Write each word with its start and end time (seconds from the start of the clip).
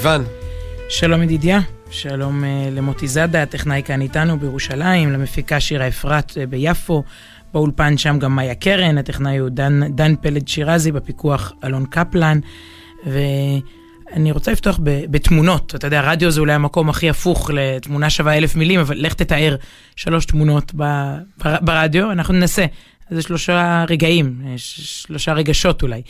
סיון. 0.00 0.24
שלום 0.88 1.22
ידידיה, 1.22 1.60
שלום 1.90 2.44
uh, 2.44 2.46
למוטי 2.70 3.08
זאדה, 3.08 3.42
הטכנאי 3.42 3.82
כאן 3.84 4.00
איתנו 4.00 4.38
בירושלים, 4.38 5.12
למפיקה 5.12 5.60
שירה 5.60 5.88
אפרת 5.88 6.30
uh, 6.30 6.34
ביפו, 6.48 7.02
באולפן 7.54 7.98
שם 7.98 8.18
גם 8.18 8.36
מאיה 8.36 8.54
קרן, 8.54 8.98
הטכנאי 8.98 9.38
הוא 9.38 9.48
דן, 9.48 9.92
דן 9.94 10.14
פלד 10.16 10.48
שירזי, 10.48 10.92
בפיקוח 10.92 11.52
אלון 11.64 11.86
קפלן, 11.86 12.38
ואני 13.06 14.32
רוצה 14.32 14.52
לפתוח 14.52 14.80
ב, 14.82 15.04
בתמונות. 15.10 15.74
אתה 15.74 15.86
יודע, 15.86 16.00
רדיו 16.00 16.30
זה 16.30 16.40
אולי 16.40 16.52
המקום 16.52 16.88
הכי 16.88 17.10
הפוך 17.10 17.50
לתמונה 17.54 18.10
שווה 18.10 18.36
אלף 18.36 18.56
מילים, 18.56 18.80
אבל 18.80 18.96
לך 18.98 19.14
תתאר 19.14 19.56
שלוש 19.96 20.26
תמונות 20.26 20.72
ב, 20.76 20.82
ב, 21.44 21.56
ברדיו, 21.60 22.12
אנחנו 22.12 22.34
ננסה. 22.34 22.64
זה 23.14 23.22
שלושה 23.22 23.84
רגעים, 23.88 24.42
שלושה 24.56 25.32
רגשות 25.32 25.82
אולי. 25.82 26.02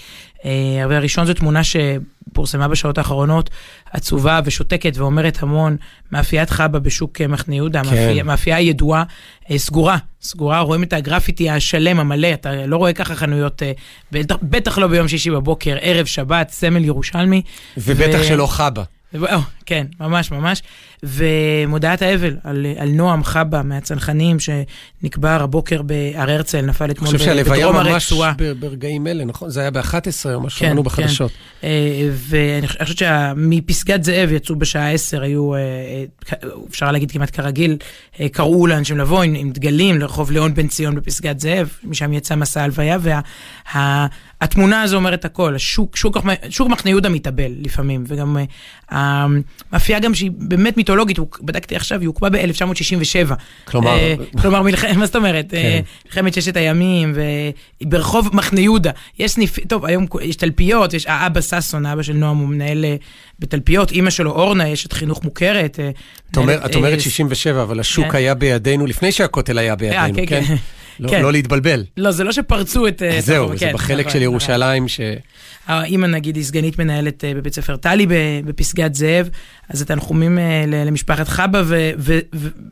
אה, 0.45 0.97
הראשון 0.97 1.27
זו 1.27 1.34
תמונה 1.34 1.61
שפורסמה 1.64 2.69
בשעות 2.69 2.98
האחרונות, 2.98 3.50
עצובה 3.92 4.41
ושותקת 4.45 4.92
ואומרת 4.97 5.42
המון, 5.42 5.77
מאפיית 6.12 6.50
חבא 6.50 6.78
בשוק 6.78 7.20
מחנה 7.20 7.55
יהודה, 7.55 7.83
כן. 7.84 8.27
מאפייה 8.27 8.61
ידועה, 8.61 9.05
אה, 9.50 9.58
סגורה, 9.58 9.97
סגורה, 10.23 10.61
רואים 10.61 10.83
את 10.83 10.92
הגרפיטי 10.92 11.50
השלם, 11.50 12.00
המלא, 12.00 12.33
אתה 12.33 12.67
לא 12.67 12.77
רואה 12.77 12.92
ככה 12.92 13.14
חנויות, 13.14 13.62
אה, 13.62 13.73
בטח, 14.12 14.36
בטח 14.42 14.78
לא 14.78 14.86
ביום 14.86 15.08
שישי 15.08 15.30
בבוקר, 15.30 15.77
ערב 15.80 16.06
שבת, 16.06 16.50
סמל 16.50 16.84
ירושלמי. 16.84 17.42
ובטח 17.77 18.19
ו... 18.20 18.25
שלא 18.25 18.47
חבא. 18.47 18.83
כן, 19.66 19.86
ממש 20.00 20.30
ממש. 20.30 20.62
ומודעת 21.02 22.02
האבל 22.02 22.36
על, 22.44 22.66
על 22.78 22.88
נועם 22.88 23.24
חבא 23.24 23.62
מהצנחנים 23.64 24.36
שנקבר 24.41 25.42
הבוקר 25.42 25.82
בהר 25.82 26.30
הרצל, 26.30 26.60
נפל 26.60 26.91
אתמול 26.91 27.10
בדרום 27.10 27.28
הרצועה. 27.28 27.32
אני 27.32 27.44
חושב 27.44 27.56
שהלוויה 27.56 27.92
ממש 27.92 28.12
ברגעים 28.60 29.06
אלה, 29.06 29.24
נכון? 29.24 29.50
זה 29.50 29.60
היה 29.60 29.70
ב-11 29.70 30.34
או 30.34 30.40
משהו, 30.40 30.60
כן, 30.60 30.83
בחדשות. 30.83 31.30
כן. 31.60 31.68
ואני 32.12 32.68
חושבת 32.68 32.98
שמפסגת 32.98 34.05
זאב 34.05 34.33
יצאו 34.33 34.56
בשעה 34.56 34.92
10, 34.92 35.22
היו, 35.22 35.55
אה, 35.55 35.58
אה, 35.58 36.05
אפשר 36.68 36.92
להגיד 36.92 37.10
כמעט 37.10 37.36
כרגיל, 37.36 37.77
קראו 38.33 38.66
לאנשים 38.66 38.98
לבוא 38.98 39.22
עם, 39.22 39.34
עם 39.34 39.50
דגלים 39.52 39.98
לרחוב 39.98 40.30
ליאון 40.30 40.55
בן 40.55 40.68
ציון 40.68 40.94
בפסגת 40.94 41.40
זאב, 41.40 41.68
משם 41.84 42.12
יצא 42.12 42.34
מסע 42.34 42.62
הלוויה, 42.62 42.98
והתמונה 44.40 44.83
הזו 44.83 44.96
אומרת 44.96 45.24
הכל, 45.24 45.55
השוק, 45.55 45.96
שוק, 45.96 46.18
שוק 46.50 46.68
מחנה 46.68 46.90
יהודה 46.90 47.08
מתאבל 47.08 47.52
לפעמים, 47.60 48.05
וגם 48.08 48.36
המאפייה 49.72 49.98
גם 50.00 50.14
שהיא 50.14 50.31
באמת 50.34 50.77
מיתולוגית, 50.77 51.19
בדקתי 51.41 51.77
עכשיו, 51.77 52.00
היא 52.00 52.06
הוקמה 52.06 52.31
ב-1967. 52.31 53.33
כלומר... 53.64 53.91
אה, 53.91 54.14
כלומר, 54.42 54.62
מה 54.98 55.06
זאת 55.06 55.17
אומרת? 55.17 55.55
אה, 55.55 55.62
כן. 55.62 55.83
מלחמת 56.06 56.34
ששת 56.34 56.56
הימים, 56.56 57.14
וברחוב 57.83 58.36
מחנה 58.36 58.61
יהודה. 58.61 58.91
יש 59.19 59.30
סניף, 59.30 59.58
טוב, 59.69 59.84
היום 59.84 60.06
יש 60.23 60.36
תלפיות, 60.36 60.95
יש 60.95 61.06
האבא 61.06 61.41
ששון, 61.41 61.86
האבא 61.86 62.02
של 62.02 62.13
נועם, 62.13 62.36
הוא 62.36 62.48
מנהל 62.48 62.85
אה, 62.85 62.96
בתלפיות, 63.39 63.90
אימא 63.90 64.11
שלו 64.11 64.30
אורנה, 64.30 64.68
יש 64.68 64.86
את 64.86 64.92
חינוך 64.92 65.24
מוכרת. 65.24 65.80
את 66.30 66.74
אומרת 66.74 67.01
67, 67.01 67.63
אבל 67.63 67.80
השוק 67.80 68.07
כן. 68.07 68.17
היה 68.17 68.34
בידינו 68.34 68.86
לפני 68.86 69.13
שהכותל 69.13 69.58
היה 69.58 69.77
בידינו, 69.77 70.19
כן? 70.27 70.42
כן? 70.98 71.05
לא, 71.05 71.11
כן. 71.11 71.23
לא 71.23 71.33
להתבלבל. 71.33 71.85
לא, 71.97 72.11
זה 72.11 72.25
לא 72.25 72.33
שפרצו 72.33 72.89
את... 72.89 73.03
זהו, 73.19 73.48
זה 73.57 73.67
כן, 73.67 73.73
בחלק 73.73 74.07
נכון, 74.07 74.13
של 74.13 74.23
ירושלים 74.23 74.89
ש... 74.89 75.01
האימא 75.67 76.07
נגיד 76.07 76.36
היא 76.36 76.45
סגנית 76.45 76.79
מנהלת 76.79 77.25
אה, 77.25 77.35
בבית 77.35 77.55
ספר 77.55 77.77
טלי 77.77 78.07
בפסגת 78.45 78.95
זאב, 78.95 79.29
אז 79.69 79.79
זה 79.79 79.85
תנחומים 79.85 80.39
אה, 80.39 80.64
למשפחת 80.67 81.29
חבא, 81.29 81.63
ואני 81.67 82.20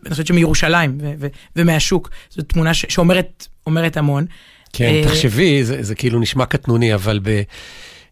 חושבת 0.08 0.26
שמירושלים 0.26 0.98
ומהשוק. 1.56 2.10
זו 2.30 2.42
תמונה 2.42 2.74
שאומרת 2.74 3.96
המון. 3.96 4.26
כן, 4.72 4.84
אה, 4.84 5.02
תחשבי, 5.04 5.64
זה, 5.64 5.82
זה 5.82 5.94
כאילו 5.94 6.20
נשמע 6.20 6.46
קטנוני, 6.46 6.94
אבל 6.94 7.20
ב... 7.22 7.42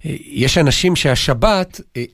יש 0.05 0.59
אנשים 0.59 0.97
שהשבת 0.97 1.81
אה, 1.97 2.05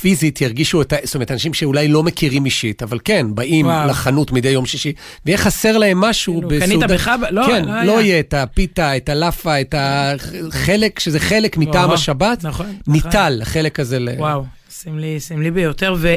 פיזית 0.00 0.40
ירגישו 0.40 0.82
את 0.82 0.92
ה... 0.92 0.96
זאת 1.04 1.14
אומרת, 1.14 1.30
אנשים 1.30 1.54
שאולי 1.54 1.88
לא 1.88 2.02
מכירים 2.02 2.44
אישית, 2.44 2.82
אבל 2.82 2.98
כן, 3.04 3.26
באים 3.34 3.66
וואו. 3.66 3.88
לחנות 3.88 4.32
מדי 4.32 4.48
יום 4.48 4.66
שישי, 4.66 4.92
ויהיה 5.26 5.38
חסר 5.38 5.78
להם 5.78 6.00
משהו 6.00 6.34
כאילו, 6.34 6.48
בסעודה. 6.48 6.86
קנית 6.86 6.90
בחבא? 6.90 7.30
לא, 7.30 7.46
כן, 7.46 7.64
לא, 7.64 7.82
לא 7.82 8.02
יהיה 8.02 8.20
את 8.20 8.34
הפיתה, 8.34 8.96
את 8.96 9.08
הלאפה, 9.08 9.60
את 9.60 9.74
החלק, 9.78 10.98
שזה 10.98 11.20
חלק 11.20 11.56
מטעם 11.56 11.90
השבת, 11.90 12.44
נכון. 12.44 12.76
ניטל, 12.86 13.28
נכון. 13.30 13.42
החלק 13.42 13.80
הזה 13.80 13.98
ל... 13.98 14.08
וואו, 14.18 14.44
סמלי, 14.70 15.20
סמלי 15.20 15.50
ביותר. 15.50 15.94
ו, 15.98 16.14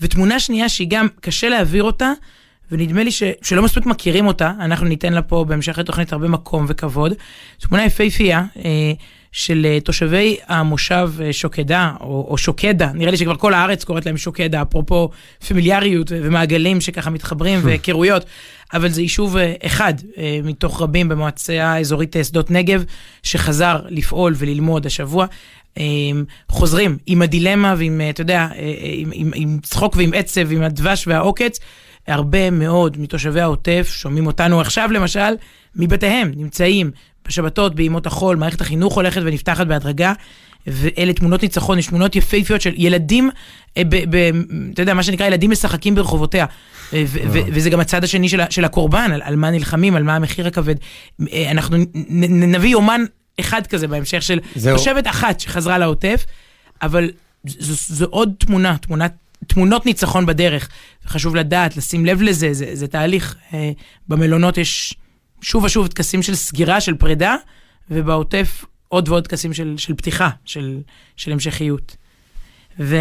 ותמונה 0.00 0.40
שנייה 0.40 0.68
שהיא 0.68 0.88
גם, 0.90 1.06
קשה 1.20 1.48
להעביר 1.48 1.82
אותה, 1.82 2.12
ונדמה 2.70 3.04
לי 3.04 3.10
ש, 3.10 3.22
שלא 3.42 3.62
מספיק 3.62 3.86
מכירים 3.86 4.26
אותה, 4.26 4.52
אנחנו 4.60 4.86
ניתן 4.86 5.12
לה 5.12 5.22
פה 5.22 5.44
בהמשך 5.48 5.78
לתוכנית 5.78 6.12
הרבה 6.12 6.28
מקום 6.28 6.64
וכבוד. 6.68 7.14
תמונה 7.58 7.84
יפהפייה. 7.84 8.44
אה, 8.64 8.92
של 9.32 9.66
אה, 9.66 9.80
תושבי 9.80 10.36
המושב 10.48 11.10
אה, 11.22 11.32
שוקדה, 11.32 11.92
או, 12.00 12.26
או 12.30 12.38
שוקדה, 12.38 12.90
נראה 12.94 13.10
לי 13.10 13.16
שכבר 13.16 13.36
כל 13.36 13.54
הארץ 13.54 13.84
קוראת 13.84 14.06
להם 14.06 14.16
שוקדה, 14.16 14.62
אפרופו 14.62 15.10
פמיליאריות 15.48 16.12
ומעגלים 16.14 16.80
שככה 16.80 17.10
מתחברים 17.10 17.60
והיכרויות, 17.64 18.24
אבל 18.74 18.88
זה 18.88 19.02
יישוב 19.02 19.36
אה, 19.36 19.54
אחד 19.66 19.94
מתוך 20.44 20.82
רבים 20.82 21.08
במועצה 21.08 21.64
האזורית 21.64 22.16
שדות 22.22 22.50
נגב, 22.50 22.84
שחזר 23.22 23.80
לפעול 23.88 24.34
וללמוד 24.36 24.86
השבוע. 24.86 25.26
חוזרים 26.48 26.98
עם 27.06 27.22
הדילמה 27.22 27.74
ועם, 27.78 28.00
אתה 28.10 28.20
יודע, 28.20 28.48
עם, 28.82 29.10
עם, 29.12 29.30
עם 29.34 29.58
צחוק 29.62 29.96
ועם 29.96 30.10
עצב, 30.14 30.52
עם 30.52 30.62
הדבש 30.62 31.06
והעוקץ. 31.06 31.58
הרבה 32.06 32.50
מאוד 32.50 33.00
מתושבי 33.00 33.40
העוטף 33.40 33.90
שומעים 33.92 34.26
אותנו 34.26 34.60
עכשיו 34.60 34.92
למשל 34.92 35.34
מבתיהם, 35.76 36.32
נמצאים 36.36 36.90
בשבתות, 37.28 37.74
בימות 37.74 38.06
החול, 38.06 38.36
מערכת 38.36 38.60
החינוך 38.60 38.94
הולכת 38.94 39.20
ונפתחת 39.24 39.66
בהדרגה, 39.66 40.12
ואלה 40.66 41.12
תמונות 41.12 41.42
ניצחון, 41.42 41.78
יש 41.78 41.86
תמונות 41.86 42.16
יפהפיות 42.16 42.60
של 42.60 42.72
ילדים, 42.76 43.30
אה, 43.76 43.82
ב, 43.88 44.16
ב, 44.16 44.30
אתה 44.72 44.82
יודע, 44.82 44.94
מה 44.94 45.02
שנקרא, 45.02 45.26
ילדים 45.26 45.50
משחקים 45.50 45.94
ברחובותיה. 45.94 46.46
ו- 46.92 46.96
ו- 47.06 47.36
אה. 47.36 47.42
וזה 47.52 47.70
גם 47.70 47.80
הצד 47.80 48.04
השני 48.04 48.28
של, 48.28 48.40
של 48.50 48.64
הקורבן, 48.64 49.10
על, 49.14 49.22
על 49.24 49.36
מה 49.36 49.50
נלחמים, 49.50 49.96
על 49.96 50.02
מה 50.02 50.16
המחיר 50.16 50.46
הכבד. 50.46 50.74
אה, 51.32 51.50
אנחנו 51.50 51.76
נ- 51.94 52.54
נביא 52.54 52.74
אומן 52.74 53.04
אחד 53.40 53.66
כזה 53.66 53.88
בהמשך 53.88 54.22
של. 54.22 54.38
תושבת 54.72 55.06
אחת 55.06 55.40
שחזרה 55.40 55.78
לעוטף, 55.78 56.24
אבל 56.82 57.10
זו, 57.46 57.74
זו 57.94 58.06
עוד 58.10 58.32
תמונה, 58.38 58.76
תמונת, 58.78 59.12
תמונות 59.46 59.86
ניצחון 59.86 60.26
בדרך. 60.26 60.68
חשוב 61.06 61.36
לדעת, 61.36 61.76
לשים 61.76 62.06
לב 62.06 62.22
לזה, 62.22 62.48
זה, 62.52 62.66
זה 62.72 62.86
תהליך. 62.86 63.36
במלונות 64.08 64.58
יש 64.58 64.94
שוב 65.42 65.64
ושוב 65.64 65.86
טקסים 65.86 66.22
של 66.22 66.34
סגירה, 66.34 66.80
של 66.80 66.94
פרידה, 66.94 67.36
ובעוטף 67.90 68.64
עוד 68.88 69.08
ועוד 69.08 69.26
טקסים 69.26 69.52
של, 69.52 69.74
של 69.76 69.94
פתיחה, 69.94 70.30
של, 70.44 70.78
של 71.16 71.32
המשכיות. 71.32 71.96
ו... 72.80 72.96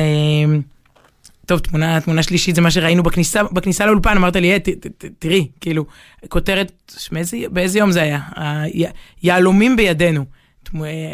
טוב, 1.45 1.59
תמונה, 1.59 2.01
תמונה 2.01 2.23
שלישית 2.23 2.55
זה 2.55 2.61
מה 2.61 2.71
שראינו 2.71 3.03
בכניסה, 3.03 3.43
בכניסה 3.43 3.85
לאולפן, 3.85 4.17
אמרת 4.17 4.35
לי, 4.35 4.59
ת, 4.59 4.69
ת, 4.69 4.87
ת, 4.87 5.05
תראי, 5.19 5.47
כאילו, 5.61 5.85
כותרת, 6.29 6.93
מאיזה, 7.11 7.37
באיזה 7.51 7.79
יום 7.79 7.91
זה 7.91 8.01
היה? 8.01 8.19
יהלומים 9.23 9.75
בידינו. 9.75 10.25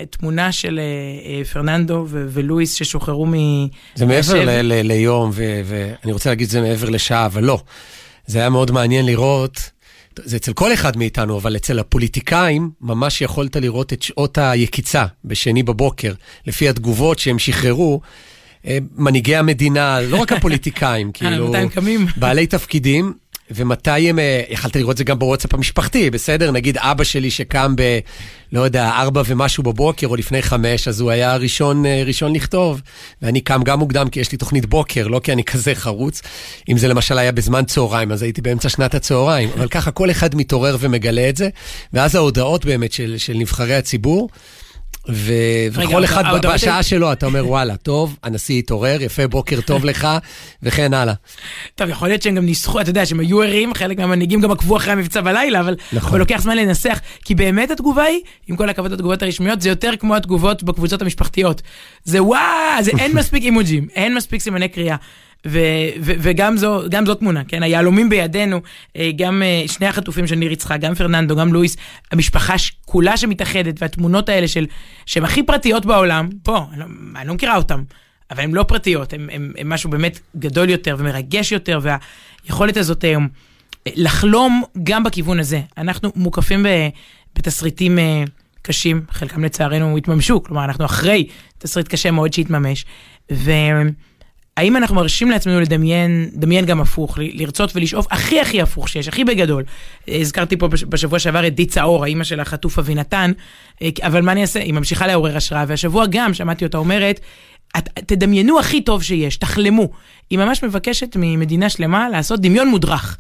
תמונה 0.10 0.52
של 0.52 0.80
אה, 0.80 0.84
אה, 1.40 1.46
פרננדו 1.46 2.06
ולואיס 2.10 2.74
ששוחררו 2.74 3.26
מ... 3.26 3.34
זה 3.96 4.06
מעבר 4.06 4.62
ליום, 4.64 5.32
ואני 5.34 6.14
רוצה 6.14 6.30
להגיד 6.30 6.50
זה 6.50 6.62
מעבר 6.62 6.90
לשעה, 6.90 7.26
אבל 7.26 7.44
לא. 7.44 7.60
זה 8.26 8.40
היה 8.40 8.50
מאוד 8.50 8.72
מעניין 8.72 9.06
לראות 9.06 9.70
זה 10.24 10.38
אצל 10.38 10.54
כל 10.54 10.74
אחד 10.74 10.98
מאיתנו, 10.98 11.38
אבל 11.38 11.56
אצל 11.56 11.80
הפוליטיקאים 11.80 12.70
ממש 12.82 13.22
יכולת 13.22 13.56
לראות 13.56 13.94
את 13.94 14.02
שעות 14.02 14.38
היקיצה 14.38 15.06
בשני 15.26 15.64
בבוקר, 15.64 16.14
לפי 16.48 16.70
התגובות 16.70 17.20
שהם 17.20 17.40
שחררו. 17.40 18.02
אה, 18.68 18.78
מנהיגי 18.96 19.36
המדינה, 19.36 20.02
לא 20.02 20.18
רק 20.18 20.32
הפוליטיקאים, 20.34 21.12
כאילו, 21.12 21.52
בעלי 22.18 22.48
תפקידים, 22.48 23.14
ומתי 23.52 24.10
הם, 24.10 24.20
אה, 24.20 24.42
יכלת 24.50 24.76
לראות 24.76 24.92
את 24.92 24.98
זה 24.98 25.04
גם 25.04 25.20
בוואטסאפ 25.20 25.54
המשפחתי, 25.54 26.10
בסדר? 26.10 26.52
נגיד 26.52 26.78
אבא 26.78 27.04
שלי 27.04 27.32
שקם 27.32 27.74
ב, 27.78 28.00
לא 28.52 28.62
יודע, 28.62 28.90
ארבע 28.90 29.22
ומשהו 29.26 29.64
בבוקר, 29.64 30.08
או 30.08 30.16
לפני 30.16 30.42
חמש, 30.42 30.88
אז 30.88 31.00
הוא 31.00 31.12
היה 31.12 31.36
ראשון, 31.36 31.86
אה, 31.86 32.04
ראשון 32.06 32.36
לכתוב. 32.36 32.82
ואני 33.22 33.42
קם 33.42 33.64
גם 33.64 33.80
מוקדם, 33.80 34.10
כי 34.10 34.20
יש 34.20 34.32
לי 34.32 34.38
תוכנית 34.38 34.66
בוקר, 34.66 35.08
לא 35.08 35.20
כי 35.24 35.32
אני 35.32 35.44
כזה 35.44 35.76
חרוץ. 35.76 36.22
אם 36.70 36.78
זה 36.78 36.88
למשל 36.88 37.18
היה 37.18 37.32
בזמן 37.32 37.66
צהריים, 37.66 38.12
אז 38.12 38.24
הייתי 38.24 38.42
באמצע 38.42 38.70
שנת 38.70 38.96
הצהריים. 38.96 39.50
אבל 39.58 39.68
ככה 39.68 39.92
כל 39.92 40.12
אחד 40.12 40.36
מתעורר 40.36 40.78
ומגלה 40.80 41.30
את 41.30 41.38
זה. 41.38 41.50
ואז 41.94 42.16
ההודעות 42.16 42.66
באמת 42.66 42.92
של, 42.92 43.16
של 43.18 43.34
נבחרי 43.34 43.76
הציבור. 43.76 44.30
ו... 45.10 45.34
וכל 45.72 46.04
אחד 46.04 46.24
בשעה 46.54 46.84
שלו, 46.84 47.12
אתה 47.12 47.26
אומר, 47.26 47.48
וואלה, 47.48 47.78
טוב, 47.78 48.18
הנשיא 48.24 48.60
התעורר, 48.60 49.02
יפה, 49.02 49.28
בוקר 49.28 49.62
טוב 49.62 49.86
לך, 49.86 50.08
וכן 50.64 50.94
הלאה. 50.94 51.14
טוב, 51.76 51.90
יכול 51.90 52.08
להיות 52.08 52.22
שהם 52.22 52.36
גם 52.36 52.46
ניסחו, 52.46 52.82
אתה 52.82 52.90
יודע, 52.90 53.06
שהם 53.06 53.20
היו 53.20 53.42
ערים, 53.42 53.74
חלק 53.74 53.98
מהמנהיגים 53.98 54.42
גם 54.42 54.52
עקבו 54.52 54.78
אחרי 54.78 54.94
המבצע 54.94 55.22
בלילה, 55.22 55.60
אבל 55.60 55.76
נכון. 55.94 56.20
לוקח 56.20 56.42
זמן 56.42 56.58
לנסח, 56.58 57.00
כי 57.26 57.36
באמת 57.36 57.72
התגובה 57.72 58.04
היא, 58.04 58.20
עם 58.48 58.56
כל 58.56 58.70
הכבוד 58.70 58.92
לתגובות 58.92 59.22
הרשמיות, 59.22 59.62
זה 59.62 59.70
יותר 59.70 59.92
כמו 60.00 60.16
התגובות 60.16 60.64
בקבוצות 60.64 61.02
המשפחתיות. 61.02 61.62
זה 62.04 62.24
וואו, 62.24 62.40
זה 62.82 62.92
אין 63.00 63.16
מספיק 63.16 63.44
אימוג'ים, 63.44 63.88
אין 63.96 64.16
מספיק 64.16 64.42
סימני 64.42 64.68
קריאה. 64.68 64.96
ו- 65.46 65.60
ו- 66.02 66.14
וגם 66.20 66.58
זו, 66.58 66.82
גם 66.90 67.06
זו 67.06 67.16
תמונה, 67.16 67.44
כן? 67.44 67.64
היהלומים 67.64 68.10
בידינו, 68.10 68.62
אה, 68.96 69.12
גם 69.16 69.44
אה, 69.44 69.64
שני 69.68 69.88
החטופים 69.88 70.28
של 70.28 70.36
ניר 70.36 70.52
יצחק, 70.52 70.78
גם 70.80 70.96
פרננדו, 70.96 71.36
גם 71.36 71.54
לואיס, 71.54 71.78
המשפחה 72.12 72.56
כולה 72.86 73.18
שמתאחדת, 73.18 73.82
והתמונות 73.82 74.30
האלה 74.30 74.48
של, 74.48 74.66
שהן 75.06 75.24
הכי 75.24 75.44
פרטיות 75.44 75.86
בעולם, 75.86 76.30
פה, 76.44 76.66
אני 76.72 76.80
לא, 76.80 76.86
אני 77.16 77.28
לא 77.28 77.34
מכירה 77.34 77.58
אותם. 77.58 77.84
אבל 78.32 78.44
הן 78.44 78.52
לא 78.52 78.64
פרטיות, 78.64 79.14
הן 79.14 79.52
משהו 79.66 79.90
באמת 79.90 80.20
גדול 80.38 80.70
יותר 80.70 80.96
ומרגש 81.00 81.52
יותר, 81.52 81.80
והיכולת 81.82 82.78
הזאת 82.78 83.04
היום 83.04 83.28
לחלום 83.86 84.64
גם 84.84 85.04
בכיוון 85.04 85.40
הזה. 85.40 85.62
אנחנו 85.78 86.12
מוקפים 86.16 86.66
בתסריטים 87.36 88.00
קשים, 88.62 89.02
חלקם 89.12 89.44
לצערנו 89.44 89.98
התממשו, 89.98 90.44
כלומר 90.44 90.66
אנחנו 90.66 90.86
אחרי 90.86 91.28
תסריט 91.58 91.88
קשה 91.88 92.12
מאוד 92.12 92.34
שהתממש, 92.34 92.86
והאם 94.58 94.78
אנחנו 94.78 94.96
מרשים 94.96 95.32
לעצמנו 95.32 95.60
לדמיין, 95.62 96.30
דמיין 96.34 96.66
גם 96.66 96.82
הפוך, 96.82 97.18
לרצות 97.22 97.76
ולשאוף 97.76 98.08
הכי 98.12 98.42
הכי 98.42 98.62
הפוך 98.62 98.90
שיש, 98.90 99.08
הכי 99.08 99.24
בגדול. 99.24 99.64
הזכרתי 100.08 100.58
פה 100.58 100.68
בשבוע 100.68 101.20
שעבר 101.20 101.48
את 101.48 101.56
די 101.56 101.66
צאור, 101.66 102.04
האימא 102.04 102.24
של 102.24 102.40
החטוף 102.40 102.80
אבינתן, 102.80 103.32
אבל 104.02 104.22
מה 104.22 104.32
אני 104.32 104.42
אעשה? 104.42 104.60
היא 104.60 104.74
ממשיכה 104.74 105.08
לעורר 105.08 105.38
השראה, 105.38 105.66
והשבוע 105.68 106.06
גם 106.10 106.34
שמעתי 106.34 106.66
אותה 106.66 106.78
אומרת, 106.78 107.20
תדמיינו 107.94 108.60
הכי 108.60 108.82
טוב 108.82 109.04
שיש, 109.04 109.38
תחלמו. 109.38 109.90
היא 110.30 110.40
ממש 110.40 110.64
מבקשת 110.64 111.16
ממדינה 111.16 111.70
שלמה 111.70 112.10
לעשות 112.10 112.40
דמיון 112.40 112.70
מודרך. 112.70 113.18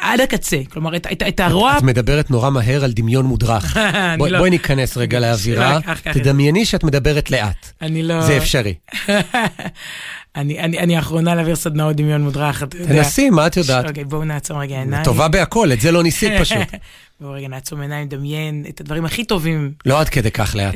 עד 0.00 0.20
הקצה, 0.20 0.56
כלומר, 0.70 0.96
את 0.96 1.40
הרוע... 1.40 1.78
את 1.78 1.82
מדברת 1.82 2.30
נורא 2.30 2.50
מהר 2.50 2.84
על 2.84 2.92
דמיון 2.92 3.26
מודרך. 3.26 3.76
לא- 4.18 4.38
בואי 4.38 4.50
ניכנס 4.50 4.96
רגע 4.96 5.20
לאווירה. 5.20 5.78
תדמייני 6.02 6.64
שאת 6.64 6.84
מדברת 6.84 7.30
לאט. 7.30 7.72
אני 7.82 8.02
לא... 8.02 8.20
זה 8.20 8.36
אפשרי. 8.36 8.74
אני 10.36 10.96
האחרונה 10.96 11.34
להעביר 11.34 11.56
סדנאות 11.56 11.96
דמיון 11.96 12.22
מודרך, 12.22 12.62
אתה 12.62 12.76
יודע. 12.76 12.92
תנסי, 12.92 13.30
מה 13.30 13.46
את 13.46 13.56
יודעת? 13.56 13.88
אוקיי, 13.88 14.04
בואו 14.04 14.24
נעצום 14.24 14.58
רגע 14.58 14.78
עיניים. 14.78 15.04
טובה 15.04 15.28
בהכל, 15.28 15.72
את 15.72 15.80
זה 15.80 15.92
לא 15.92 16.02
ניסית 16.02 16.32
פשוט. 16.40 16.68
בואו 17.20 17.32
רגע 17.32 17.48
נעצום 17.48 17.80
עיניים, 17.80 18.08
דמיין 18.08 18.64
את 18.68 18.80
הדברים 18.80 19.04
הכי 19.04 19.24
טובים. 19.24 19.72
לא 19.86 20.00
עד 20.00 20.08
כדי 20.08 20.30
כך 20.30 20.54
לאט. 20.54 20.74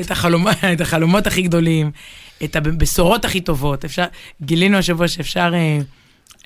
את 0.72 0.80
החלומות 0.80 1.26
הכי 1.26 1.42
גדולים, 1.42 1.90
את 2.44 2.56
הבשורות 2.56 3.24
הכי 3.24 3.40
טובות. 3.40 3.84
גילינו 4.42 4.78
השבוע 4.78 5.08
שאפשר... 5.08 5.52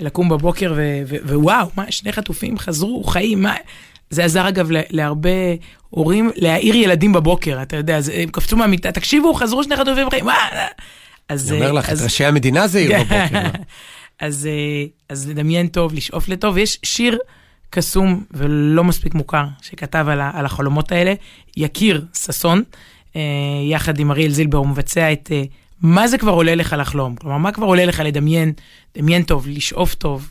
לקום 0.00 0.28
בבוקר 0.28 0.72
ו- 0.76 1.02
ו- 1.06 1.34
ווואו, 1.34 1.70
מה, 1.76 1.84
שני 1.90 2.12
חטופים 2.12 2.58
חזרו, 2.58 3.04
חיים, 3.04 3.42
מה... 3.42 3.54
זה 4.10 4.24
עזר 4.24 4.48
אגב 4.48 4.68
להרבה 4.70 5.30
הורים 5.90 6.30
להעיר 6.36 6.74
ילדים 6.74 7.12
בבוקר, 7.12 7.62
אתה 7.62 7.76
יודע, 7.76 7.96
אז 7.96 8.12
הם 8.14 8.28
קפצו 8.28 8.56
מהמיטה, 8.56 8.92
תקשיבו, 8.92 9.34
חזרו 9.34 9.64
שני 9.64 9.76
חטופים 9.76 10.10
חיים, 10.10 10.24
מה? 10.24 10.34
אז... 11.28 11.52
אני 11.52 11.60
אומר 11.60 11.72
לך, 11.72 11.90
אז... 11.90 11.98
את 11.98 12.04
ראשי 12.04 12.24
המדינה 12.24 12.66
זה 12.66 12.78
עיר 12.78 12.92
בבוקר. 12.98 13.48
אז, 14.20 14.48
אז 15.08 15.28
לדמיין 15.28 15.66
טוב, 15.66 15.94
לשאוף 15.94 16.28
לטוב, 16.28 16.58
יש 16.58 16.78
שיר 16.82 17.18
קסום 17.70 18.24
ולא 18.30 18.84
מספיק 18.84 19.14
מוכר 19.14 19.44
שכתב 19.62 20.06
על, 20.08 20.20
ה- 20.20 20.30
על 20.34 20.44
החלומות 20.46 20.92
האלה, 20.92 21.14
יקיר 21.56 22.04
ששון, 22.14 22.62
אה, 23.16 23.20
יחד 23.64 23.98
עם 23.98 24.10
אריאל 24.10 24.30
זילבר, 24.30 24.58
הוא 24.58 24.68
מבצע 24.68 25.12
את 25.12 25.28
אה, 25.32 25.42
מה 25.80 26.08
זה 26.08 26.18
כבר 26.18 26.32
עולה 26.32 26.54
לך 26.54 26.76
לחלום? 26.78 27.16
כלומר, 27.16 27.38
מה 27.38 27.52
כבר 27.52 27.66
עולה 27.66 27.84
לך 27.84 28.02
לדמיין, 28.04 28.52
דמיין 28.94 29.22
טוב, 29.22 29.48
לשאוף 29.48 29.94
טוב, 29.94 30.30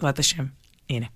בעזרת 0.00 0.18
השם. 0.18 0.44
הנה. 0.90 1.06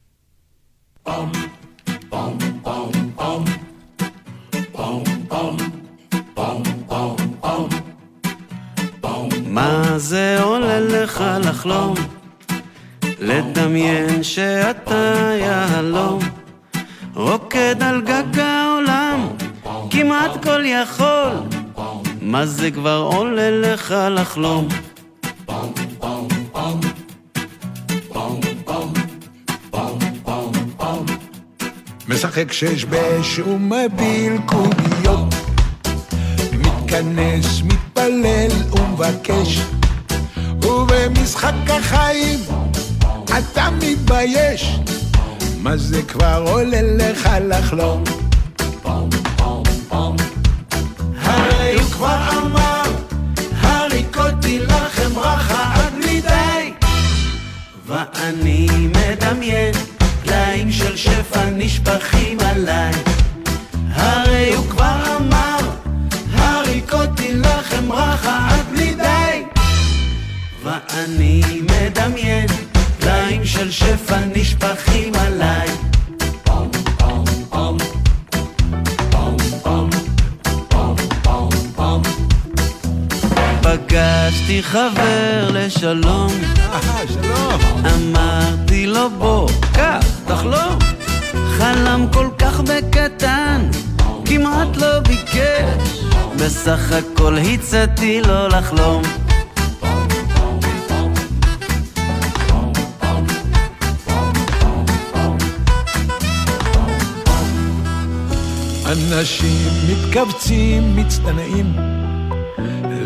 מה 9.47 9.99
זה 9.99 10.43
עולה 10.43 10.81
לך 10.81 11.25
לחלום? 11.45 11.95
לדמיין 13.21 14.23
שאתה 14.23 15.31
יהלום, 15.41 16.19
רוקד 17.15 17.83
על 17.83 18.03
גג 18.03 18.39
העולם, 18.39 19.29
כמעט 19.91 20.45
כל 20.45 20.63
יכול. 20.65 21.64
מה 22.25 22.47
זה 22.47 22.71
כבר 22.71 23.09
עולה 23.13 23.51
לך 23.51 23.95
לחלום? 24.11 24.69
משחק 32.09 32.53
שש 32.53 32.85
בש 32.85 33.39
ומביל 33.39 34.33
קוביות 34.47 35.35
מתכנס, 36.53 37.63
מתפלל 37.63 38.51
ומבקש 38.73 39.61
ובמשחק 40.63 41.55
החיים 41.69 42.39
אתה 43.39 43.69
מתבייש 43.71 44.79
מה 45.63 45.77
זה 45.77 46.03
כבר 46.03 46.45
עולה 46.47 46.83
לך 46.83 47.29
לחלום? 47.49 48.05
כבר 52.05 52.29
אמר, 52.39 52.83
הריקותי 53.61 54.59
לכם 54.59 55.19
רחה 55.19 55.75
עד 55.75 55.93
בלי 55.95 56.21
די. 56.21 56.73
ואני 57.87 58.69
מדמיין, 58.69 59.75
פלאים 60.23 60.73
של 60.73 60.97
שפע 60.97 61.45
נשפכים 61.51 62.39
עליי. 62.41 62.93
הרי 63.91 64.55
הוא 64.55 64.67
כבר 64.71 65.17
אמר, 65.17 65.59
הריקותי 66.33 67.35
לכם 67.35 67.93
רחה 67.93 68.49
עד 68.51 68.67
בלי 68.73 68.95
די. 68.95 69.43
ואני 70.63 71.43
מדמיין, 71.61 72.47
פלאים 73.01 73.45
של 73.45 73.71
שפע 73.71 74.19
נשפכים 74.35 75.15
עליי. 75.15 75.69
פגשתי 83.95 84.63
חבר 84.63 85.51
לשלום, 85.53 86.33
אמרתי 87.95 88.87
לו 88.87 89.11
בוא, 89.19 89.49
קח, 89.75 90.05
תחלום. 90.27 90.79
חלם 91.59 92.07
כל 92.13 92.29
כך 92.39 92.61
בקטן, 92.61 93.69
כמעט 94.25 94.77
לא 94.77 95.01
ביקש, 95.01 96.05
בסך 96.39 96.93
הכל 96.93 97.39
הצעתי 97.39 98.21
לו 98.21 98.49
לחלום. 98.49 99.03
אנשים 108.87 109.71
מתכווצים, 109.89 110.97
מצטנעים 110.97 111.75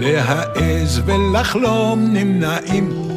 להעז 0.01 1.03
ולחלום 1.05 2.13
נמנעים. 2.13 3.09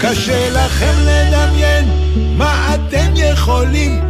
קשה 0.00 0.50
לכם 0.50 0.94
לדמיין 0.98 1.88
מה 2.36 2.74
אתם 2.74 3.12
יכולים, 3.14 4.00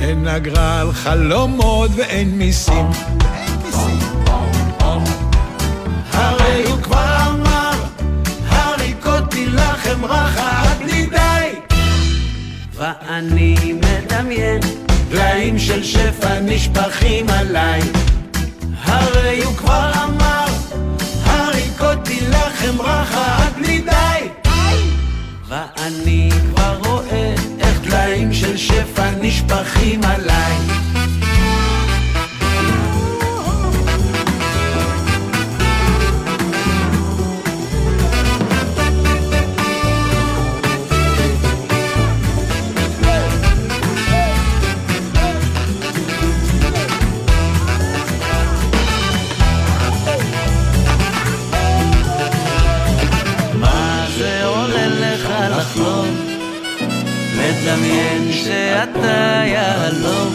אין 0.00 0.28
אגרה 0.28 0.80
על 0.80 0.92
חלומות 0.92 1.90
ואין 1.96 2.38
מיסים. 2.38 2.90
הרי 6.12 6.64
הוא 6.64 6.82
כבר 6.82 7.16
אמר, 7.30 7.72
הריקותי 8.48 9.46
לכם 9.46 10.04
רחה 10.04 10.62
עד 10.62 10.78
בלי 10.78 11.06
די. 11.06 11.76
ואני 12.74 13.56
מדמיין, 13.72 14.60
דליים 15.10 15.58
של 15.58 15.84
שפע 15.84 16.40
נשפכים 16.40 17.26
עליי. 17.30 17.80
הרי 18.84 19.42
הוא 19.44 19.56
כבר 19.56 19.90
אמר 20.04 20.45
אותי 21.96 22.20
לחם 22.20 22.80
רחה 22.80 23.36
עד 23.36 23.54
בלי 23.56 23.78
די 23.78 24.50
ואני 25.48 26.30
כבר 26.50 26.78
רואה 26.84 27.34
איך 27.58 27.80
דליים 27.80 28.32
של 28.32 28.56
שפע 28.56 29.10
נשפכים 29.20 30.00
עליי 30.04 30.56
מדמיין 57.76 58.32
שאתה 58.32 59.42
יהלום, 59.46 60.34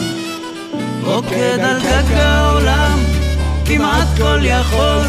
רוקד 1.03 1.59
על 1.59 1.79
גג 1.79 2.11
העולם, 2.13 2.99
כמעט 3.65 4.07
כל 4.17 4.39
יכול, 4.43 5.05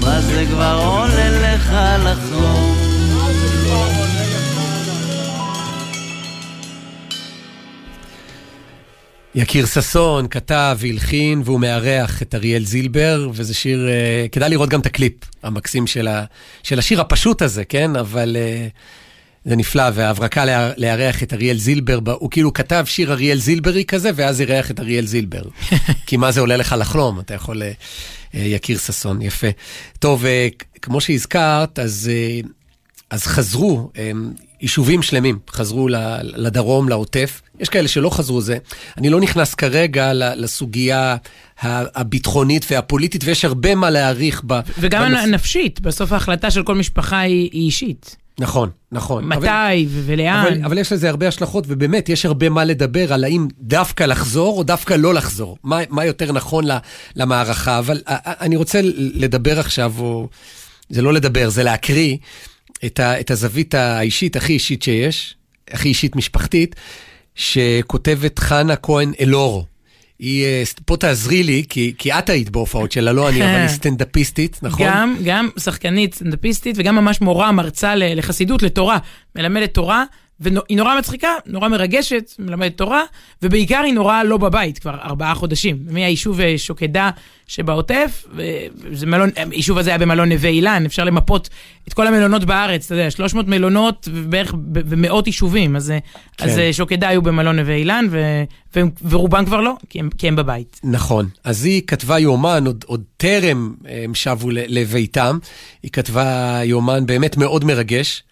מה 0.00 0.20
זה 0.20 0.44
כבר 0.50 0.80
עולה 0.84 1.54
לך 1.54 1.72
לחלום? 2.04 2.74
יקיר 9.34 9.66
ששון 9.66 10.28
כתב 10.28 10.76
והלחין 10.80 11.42
והוא 11.44 11.60
מארח 11.60 12.22
את 12.22 12.34
אריאל 12.34 12.64
זילבר, 12.64 13.30
וזה 13.32 13.54
שיר, 13.54 13.88
uh, 13.88 14.28
כדאי 14.32 14.50
לראות 14.50 14.68
גם 14.68 14.80
את 14.80 14.86
הקליפ 14.86 15.14
המקסים 15.42 15.86
של, 15.86 16.08
ה, 16.08 16.24
של 16.62 16.78
השיר 16.78 17.00
הפשוט 17.00 17.42
הזה, 17.42 17.64
כן? 17.64 17.96
אבל 17.96 18.36
uh, 18.36 18.78
זה 19.48 19.56
נפלא, 19.56 19.84
וההברקה 19.94 20.44
לארח 20.76 21.22
את 21.22 21.32
אריאל 21.32 21.58
זילבר, 21.58 21.98
הוא 22.18 22.30
כאילו 22.30 22.52
כתב 22.52 22.84
שיר 22.88 23.12
אריאל 23.12 23.38
זילברי 23.38 23.84
כזה, 23.84 24.10
ואז 24.14 24.40
אירח 24.40 24.70
את 24.70 24.80
אריאל 24.80 25.06
זילבר. 25.06 25.42
כי 26.06 26.16
מה 26.16 26.32
זה 26.32 26.40
עולה 26.40 26.56
לך 26.56 26.74
לחלום, 26.78 27.20
אתה 27.20 27.34
יכול... 27.34 27.62
Uh, 27.62 28.34
יקיר 28.34 28.78
ששון, 28.78 29.22
יפה. 29.22 29.46
טוב, 29.98 30.24
uh, 30.24 30.64
כמו 30.82 31.00
שהזכרת, 31.00 31.78
אז, 31.78 32.10
אז 33.10 33.26
חזרו 33.26 33.90
יישובים 34.60 35.02
שלמים 35.02 35.38
חזרו 35.50 35.88
לדרום, 36.22 36.88
לעוטף. 36.88 37.42
יש 37.60 37.68
כאלה 37.68 37.88
שלא 37.88 38.10
חזרו 38.10 38.40
זה. 38.40 38.58
אני 38.98 39.10
לא 39.10 39.20
נכנס 39.20 39.54
כרגע 39.54 40.12
לסוגיה 40.14 41.16
הביטחונית 41.62 42.66
והפוליטית, 42.70 43.24
ויש 43.24 43.44
הרבה 43.44 43.74
מה 43.74 43.90
להעריך 43.90 44.42
ב... 44.46 44.60
וגם 44.78 45.08
בנוס... 45.08 45.20
הנפשית, 45.22 45.80
בסוף 45.80 46.12
ההחלטה 46.12 46.50
של 46.50 46.62
כל 46.62 46.74
משפחה 46.74 47.18
היא, 47.18 47.50
היא 47.52 47.66
אישית. 47.66 48.16
נכון, 48.40 48.70
נכון. 48.92 49.24
מתי 49.24 49.46
אבל, 49.46 49.84
ולאן. 50.04 50.44
אבל, 50.46 50.64
אבל 50.64 50.78
יש 50.78 50.92
לזה 50.92 51.08
הרבה 51.08 51.28
השלכות, 51.28 51.64
ובאמת, 51.68 52.08
יש 52.08 52.26
הרבה 52.26 52.48
מה 52.48 52.64
לדבר 52.64 53.12
על 53.12 53.24
האם 53.24 53.46
דווקא 53.60 54.04
לחזור 54.04 54.58
או 54.58 54.62
דווקא 54.62 54.94
לא 54.94 55.14
לחזור. 55.14 55.56
מה, 55.64 55.78
מה 55.90 56.04
יותר 56.04 56.32
נכון 56.32 56.64
למערכה. 57.16 57.78
אבל 57.78 58.00
אני 58.26 58.56
רוצה 58.56 58.80
לדבר 58.94 59.60
עכשיו, 59.60 59.92
או... 59.98 60.28
זה 60.90 61.02
לא 61.02 61.12
לדבר, 61.12 61.48
זה 61.48 61.62
להקריא. 61.62 62.16
את, 62.86 63.00
ה, 63.00 63.20
את 63.20 63.30
הזווית 63.30 63.74
האישית 63.74 64.36
הכי 64.36 64.52
אישית 64.52 64.82
שיש, 64.82 65.36
הכי 65.70 65.88
אישית 65.88 66.16
משפחתית, 66.16 66.76
שכותבת 67.34 68.38
חנה 68.38 68.76
כהן 68.76 69.12
אלורו. 69.20 69.64
היא, 70.18 70.44
אה, 70.44 70.62
פה 70.84 70.96
תעזרי 70.96 71.42
לי, 71.42 71.64
כי, 71.68 71.94
כי 71.98 72.12
את 72.12 72.28
היית 72.28 72.50
בהופעות 72.50 72.92
שלה, 72.92 73.12
לא 73.12 73.28
אני, 73.28 73.44
אבל 73.44 73.60
היא 73.60 73.68
סטנדאפיסטית, 73.78 74.58
נכון? 74.62 74.86
גם, 74.86 75.16
גם 75.24 75.48
שחקנית 75.58 76.14
סטנדאפיסטית 76.14 76.76
וגם 76.78 76.96
ממש 76.96 77.20
מורה, 77.20 77.52
מרצה 77.52 77.94
לחסידות, 77.96 78.62
לתורה, 78.62 78.98
מלמדת 79.36 79.74
תורה. 79.74 80.04
והיא 80.40 80.76
נורא 80.76 80.98
מצחיקה, 80.98 81.28
נורא 81.46 81.68
מרגשת, 81.68 82.34
מלמדת 82.38 82.76
תורה, 82.76 83.02
ובעיקר 83.42 83.80
היא 83.84 83.94
נורא 83.94 84.22
לא 84.22 84.36
בבית 84.36 84.78
כבר 84.78 84.94
ארבעה 85.04 85.34
חודשים. 85.34 85.78
מהיישוב 85.90 86.40
אה, 86.40 86.54
שוקדה 86.56 87.10
שבעוטף, 87.46 88.24
היישוב 89.50 89.78
הזה 89.78 89.90
היה 89.90 89.98
במלון 89.98 90.32
נווה 90.32 90.50
אילן, 90.50 90.84
אפשר 90.86 91.04
למפות 91.04 91.48
את 91.88 91.94
כל 91.94 92.06
המלונות 92.06 92.44
בארץ, 92.44 92.84
אתה 92.84 92.94
יודע, 92.94 93.10
300 93.10 93.48
מלונות 93.48 94.08
בערך 94.28 94.54
במאות 94.58 95.26
יישובים. 95.26 95.76
אז, 95.76 95.90
אה, 95.90 95.98
כן. 96.36 96.44
אז 96.44 96.58
אה, 96.58 96.72
שוקדה 96.72 97.08
היו 97.08 97.22
במלון 97.22 97.58
נווה 97.58 97.74
אילן, 97.74 98.06
ו, 98.10 98.42
ו, 98.76 98.80
ורובם 99.08 99.44
כבר 99.44 99.60
לא, 99.60 99.74
כי 99.88 99.98
הם, 99.98 100.10
כי 100.18 100.28
הם 100.28 100.36
בבית. 100.36 100.80
נכון. 100.84 101.28
אז 101.44 101.64
היא 101.64 101.82
כתבה 101.86 102.18
יומן, 102.18 102.66
עוד, 102.66 102.84
עוד 102.86 103.02
טרם 103.16 103.74
הם 103.84 104.14
שבו 104.14 104.48
לביתם, 104.50 105.38
היא 105.82 105.90
כתבה 105.90 106.60
יומן 106.64 107.06
באמת 107.06 107.36
מאוד 107.36 107.64
מרגש. 107.64 108.22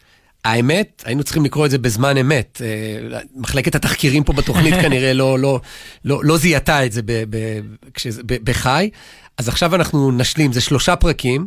האמת, 0.46 1.02
היינו 1.06 1.24
צריכים 1.24 1.44
לקרוא 1.44 1.66
את 1.66 1.70
זה 1.70 1.78
בזמן 1.78 2.16
אמת. 2.16 2.62
אה, 2.64 3.20
מחלקת 3.34 3.74
התחקירים 3.74 4.24
פה 4.24 4.32
בתוכנית 4.32 4.74
כנראה 4.82 5.12
לא, 5.12 5.38
לא, 5.38 5.60
לא, 6.04 6.20
לא 6.24 6.36
זיהתה 6.36 6.86
את 6.86 6.92
זה 6.92 7.02
ב, 7.02 7.12
ב, 7.30 7.60
כשזה, 7.94 8.22
ב, 8.26 8.50
בחי. 8.50 8.90
אז 9.38 9.48
עכשיו 9.48 9.74
אנחנו 9.74 10.12
נשלים, 10.12 10.52
זה 10.52 10.60
שלושה 10.60 10.96
פרקים, 10.96 11.46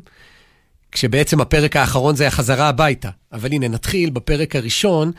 כשבעצם 0.92 1.42
הפרק 1.42 1.76
האחרון 1.76 2.16
זה 2.16 2.28
החזרה 2.28 2.70
הביתה. 2.70 3.10
אבל 3.34 3.52
הנה, 3.52 3.68
נתחיל 3.68 4.10
בפרק 4.10 4.56
הראשון. 4.56 5.12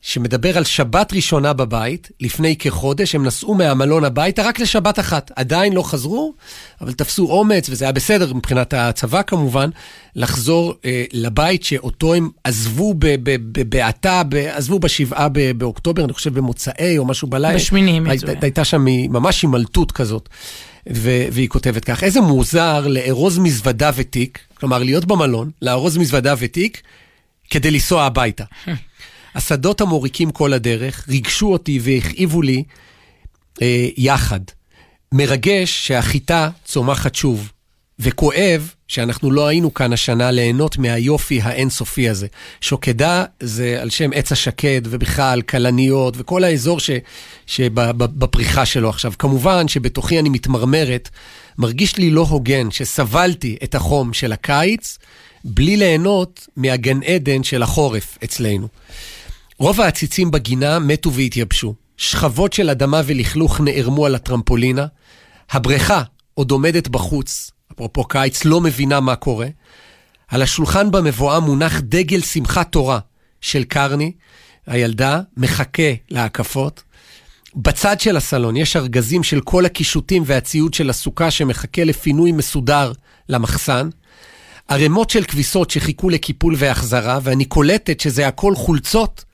שמדבר 0.00 0.58
על 0.58 0.64
שבת 0.64 1.12
ראשונה 1.12 1.52
בבית, 1.52 2.10
לפני 2.20 2.56
כחודש, 2.56 3.14
הם 3.14 3.24
נסעו 3.24 3.54
מהמלון 3.54 4.04
הביתה 4.04 4.42
רק 4.42 4.60
לשבת 4.60 4.98
אחת. 4.98 5.30
עדיין 5.36 5.72
לא 5.72 5.82
חזרו, 5.82 6.34
אבל 6.80 6.92
תפסו 6.92 7.26
אומץ, 7.30 7.68
וזה 7.68 7.84
היה 7.84 7.92
בסדר 7.92 8.34
מבחינת 8.34 8.74
הצבא 8.74 9.22
כמובן, 9.22 9.70
לחזור 10.16 10.74
אה, 10.84 11.04
לבית 11.12 11.64
שאותו 11.64 12.14
הם 12.14 12.28
עזבו 12.44 12.94
בבעתה, 12.98 14.22
עזבו 14.52 14.78
בשבעה 14.78 15.28
באוקטובר, 15.56 16.04
אני 16.04 16.12
חושב 16.12 16.34
במוצאי 16.34 16.98
או 16.98 17.04
משהו 17.04 17.28
בלילה. 17.28 17.54
בשמינים. 17.54 18.06
הייתה 18.42 18.64
שם 18.64 18.84
ממש 18.84 19.42
הימלטות 19.42 19.92
כזאת. 19.92 20.28
ו- 20.92 21.26
והיא 21.32 21.48
כותבת 21.48 21.84
כך, 21.84 22.04
איזה 22.04 22.20
מוזר 22.20 22.86
לארוז 22.86 23.38
מזוודה 23.38 23.90
ותיק, 23.94 24.38
כלומר 24.54 24.78
להיות 24.78 25.04
במלון, 25.04 25.50
לארוז 25.62 25.96
מזוודה 25.96 26.34
ותיק, 26.38 26.82
כדי 27.50 27.70
לנסוע 27.70 28.04
הביתה. 28.04 28.44
השדות 29.34 29.80
המוריקים 29.80 30.30
כל 30.30 30.52
הדרך 30.52 31.08
ריגשו 31.08 31.52
אותי 31.52 31.78
והכאיבו 31.82 32.42
לי 32.42 32.64
אה, 33.62 33.88
יחד. 33.96 34.40
מרגש 35.12 35.86
שהחיטה 35.86 36.50
צומחת 36.64 37.14
שוב, 37.14 37.52
וכואב 37.98 38.72
שאנחנו 38.88 39.30
לא 39.30 39.46
היינו 39.46 39.74
כאן 39.74 39.92
השנה 39.92 40.30
ליהנות 40.30 40.78
מהיופי 40.78 41.40
האינסופי 41.40 42.08
הזה. 42.08 42.26
שוקדה 42.60 43.24
זה 43.40 43.78
על 43.80 43.90
שם 43.90 44.10
עץ 44.14 44.32
השקד, 44.32 44.82
ובכלל 44.84 45.42
כלניות, 45.42 46.14
וכל 46.18 46.44
האזור 46.44 46.80
ש, 46.80 46.90
שבפריחה 47.46 48.66
שלו 48.66 48.88
עכשיו. 48.88 49.12
כמובן 49.18 49.68
שבתוכי 49.68 50.18
אני 50.18 50.28
מתמרמרת, 50.28 51.08
מרגיש 51.58 51.96
לי 51.96 52.10
לא 52.10 52.26
הוגן 52.28 52.70
שסבלתי 52.70 53.56
את 53.64 53.74
החום 53.74 54.12
של 54.12 54.32
הקיץ, 54.32 54.98
בלי 55.44 55.76
ליהנות 55.76 56.46
מהגן 56.56 57.02
עדן 57.02 57.42
של 57.42 57.62
החורף 57.62 58.18
אצלנו. 58.24 58.68
רוב 59.58 59.80
העציצים 59.80 60.30
בגינה 60.30 60.78
מתו 60.78 61.12
והתייבשו. 61.12 61.74
שכבות 61.96 62.52
של 62.52 62.70
אדמה 62.70 63.00
ולכלוך 63.06 63.60
נערמו 63.60 64.06
על 64.06 64.14
הטרמפולינה. 64.14 64.86
הבריכה 65.50 66.02
עוד 66.34 66.50
עומדת 66.50 66.88
בחוץ, 66.88 67.50
אפרופו 67.72 68.04
קיץ, 68.04 68.44
לא 68.44 68.60
מבינה 68.60 69.00
מה 69.00 69.16
קורה. 69.16 69.46
על 70.28 70.42
השולחן 70.42 70.90
במבואה 70.90 71.40
מונח 71.40 71.80
דגל 71.80 72.20
שמחת 72.20 72.72
תורה 72.72 72.98
של 73.40 73.64
קרני, 73.64 74.12
הילדה, 74.66 75.20
מחכה 75.36 75.92
להקפות. 76.10 76.82
בצד 77.56 78.00
של 78.00 78.16
הסלון 78.16 78.56
יש 78.56 78.76
ארגזים 78.76 79.22
של 79.22 79.40
כל 79.40 79.66
הקישוטים 79.66 80.22
והציוד 80.26 80.74
של 80.74 80.90
הסוכה 80.90 81.30
שמחכה 81.30 81.84
לפינוי 81.84 82.32
מסודר 82.32 82.92
למחסן. 83.28 83.88
ערימות 84.68 85.10
של 85.10 85.24
כביסות 85.24 85.70
שחיכו 85.70 86.10
לקיפול 86.10 86.54
והחזרה, 86.58 87.18
ואני 87.22 87.44
קולטת 87.44 88.00
שזה 88.00 88.28
הכל 88.28 88.54
חולצות 88.54 89.24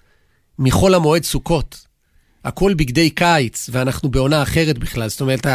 מחול 0.58 0.94
המועד 0.94 1.24
סוכות. 1.24 1.86
הכל 2.44 2.74
בגדי 2.74 3.10
קיץ, 3.10 3.70
ואנחנו 3.72 4.10
בעונה 4.10 4.42
אחרת 4.42 4.78
בכלל. 4.78 5.08
זאת 5.08 5.20
אומרת, 5.20 5.46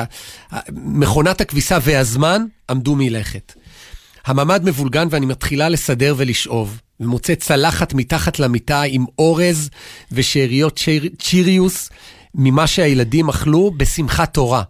מכונת 0.72 1.42
הכביסה 1.42 1.78
והזמן 1.82 2.46
עמדו 2.70 2.96
מלכת. 2.96 3.54
הממ"ד 4.26 4.62
מבולגן 4.64 5.08
ואני 5.12 5.26
מתחילה 5.26 5.70
לסדר 5.70 6.16
ולשאוב, 6.18 6.82
ומוצא 7.00 7.36
צלחת 7.36 7.94
מתחת 7.94 8.40
למיטה 8.40 8.82
עם 8.82 9.06
אורז 9.20 9.70
ושאריות 10.12 10.80
צ'יר... 10.80 11.10
צ'יריוס 11.20 11.90
ממה 12.36 12.68
שהילדים 12.68 13.30
אכלו 13.30 13.72
בשמחת 13.78 14.34
תורה. 14.34 14.64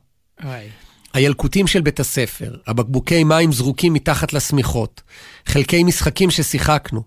הילקוטים 1.13 1.67
של 1.67 1.81
בית 1.81 1.99
הספר, 1.99 2.55
הבקבוקי 2.67 3.23
מים 3.23 3.51
זרוקים 3.51 3.93
מתחת 3.93 4.33
לשמיכות, 4.33 5.01
חלקי 5.45 5.83
משחקים 5.83 6.31
ששיחקנו. 6.31 7.01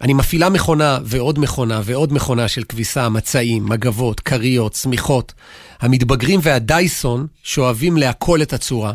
אני 0.00 0.12
מפעילה 0.12 0.48
מכונה 0.48 0.98
ועוד 1.04 1.38
מכונה 1.38 1.80
ועוד 1.84 2.12
מכונה 2.12 2.48
של 2.48 2.64
כביסה, 2.64 3.08
מצעים, 3.08 3.66
מגבות, 3.66 4.20
כריות, 4.20 4.74
שמיכות. 4.74 5.32
המתבגרים 5.80 6.40
והדייסון 6.42 7.26
שואבים 7.42 7.96
להכל 7.96 8.42
את 8.42 8.52
הצורה. 8.52 8.92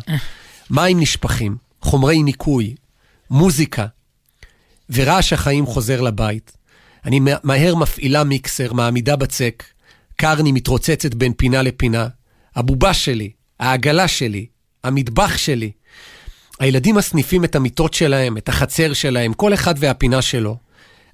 מים 0.70 1.00
נשפכים, 1.00 1.56
חומרי 1.80 2.22
ניקוי, 2.22 2.74
מוזיקה, 3.30 3.86
ורעש 4.90 5.32
החיים 5.32 5.66
חוזר 5.66 6.00
לבית. 6.00 6.56
אני 7.04 7.20
מהר 7.42 7.74
מפעילה 7.74 8.24
מיקסר, 8.24 8.72
מעמידה 8.72 9.16
בצק, 9.16 9.64
קרני 10.16 10.52
מתרוצצת 10.52 11.14
בין 11.14 11.32
פינה 11.32 11.62
לפינה. 11.62 12.08
הבובה 12.56 12.94
שלי, 12.94 13.30
העגלה 13.60 14.08
שלי, 14.08 14.46
המטבח 14.84 15.36
שלי. 15.36 15.70
הילדים 16.60 16.94
מסניפים 16.94 17.44
את 17.44 17.56
המיטות 17.56 17.94
שלהם, 17.94 18.36
את 18.36 18.48
החצר 18.48 18.92
שלהם, 18.92 19.32
כל 19.32 19.54
אחד 19.54 19.74
והפינה 19.78 20.22
שלו. 20.22 20.63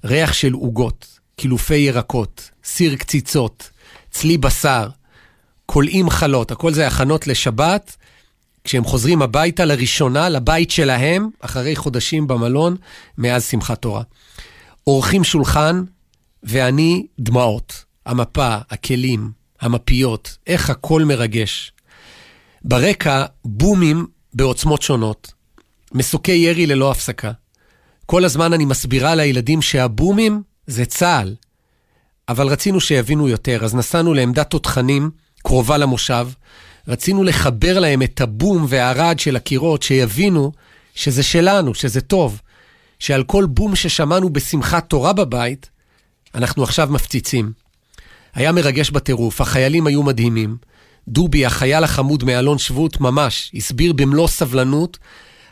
ריח 0.05 0.33
של 0.33 0.53
עוגות, 0.53 1.19
קילופי 1.35 1.75
ירקות, 1.75 2.49
סיר 2.63 2.95
קציצות, 2.95 3.69
צלי 4.11 4.37
בשר, 4.37 4.89
קולעים 5.65 6.09
חלות, 6.09 6.51
הכל 6.51 6.73
זה 6.73 6.87
הכנות 6.87 7.27
לשבת, 7.27 7.97
כשהם 8.63 8.83
חוזרים 8.83 9.21
הביתה 9.21 9.65
לראשונה, 9.65 10.29
לבית 10.29 10.71
שלהם, 10.71 11.29
אחרי 11.39 11.75
חודשים 11.75 12.27
במלון, 12.27 12.75
מאז 13.17 13.45
שמחת 13.45 13.81
תורה. 13.81 14.03
עורכים 14.83 15.23
שולחן, 15.23 15.83
ואני 16.43 17.05
דמעות. 17.19 17.83
המפה, 18.05 18.57
הכלים, 18.69 19.31
המפיות, 19.61 20.37
איך 20.47 20.69
הכל 20.69 21.03
מרגש. 21.03 21.71
ברקע, 22.61 23.25
בומים 23.45 24.07
בעוצמות 24.33 24.81
שונות. 24.81 25.33
מסוקי 25.93 26.31
ירי 26.31 26.67
ללא 26.67 26.91
הפסקה. 26.91 27.31
כל 28.11 28.25
הזמן 28.25 28.53
אני 28.53 28.65
מסבירה 28.65 29.15
לילדים 29.15 29.61
שהבומים 29.61 30.41
זה 30.67 30.85
צה"ל. 30.85 31.35
אבל 32.29 32.47
רצינו 32.47 32.79
שיבינו 32.81 33.27
יותר, 33.27 33.65
אז 33.65 33.75
נסענו 33.75 34.13
לעמדת 34.13 34.49
תותחנים 34.49 35.11
קרובה 35.43 35.77
למושב. 35.77 36.27
רצינו 36.87 37.23
לחבר 37.23 37.79
להם 37.79 38.01
את 38.01 38.21
הבום 38.21 38.65
והרעד 38.69 39.19
של 39.19 39.35
הקירות, 39.35 39.83
שיבינו 39.83 40.51
שזה 40.95 41.23
שלנו, 41.23 41.73
שזה 41.73 42.01
טוב. 42.01 42.41
שעל 42.99 43.23
כל 43.23 43.45
בום 43.45 43.75
ששמענו 43.75 44.29
בשמחת 44.29 44.89
תורה 44.89 45.13
בבית, 45.13 45.69
אנחנו 46.35 46.63
עכשיו 46.63 46.87
מפציצים. 46.91 47.51
היה 48.33 48.51
מרגש 48.51 48.91
בטירוף, 48.91 49.41
החיילים 49.41 49.87
היו 49.87 50.03
מדהימים. 50.03 50.57
דובי, 51.07 51.45
החייל 51.45 51.83
החמוד 51.83 52.23
מאלון 52.23 52.57
שבות, 52.57 53.01
ממש, 53.01 53.51
הסביר 53.55 53.93
במלוא 53.93 54.27
סבלנות. 54.27 54.97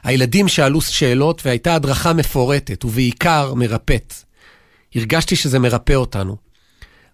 הילדים 0.04 0.48
שאלו 0.48 0.82
שאלות 0.82 1.42
והייתה 1.46 1.76
הדרכה 1.76 2.14
מפורטת, 2.14 2.86
ובעיקר 2.86 3.54
מרפאת. 3.54 4.14
הרגשתי 4.96 5.36
שזה 5.36 5.60
מרפא 5.60 5.94
אותנו. 5.94 6.38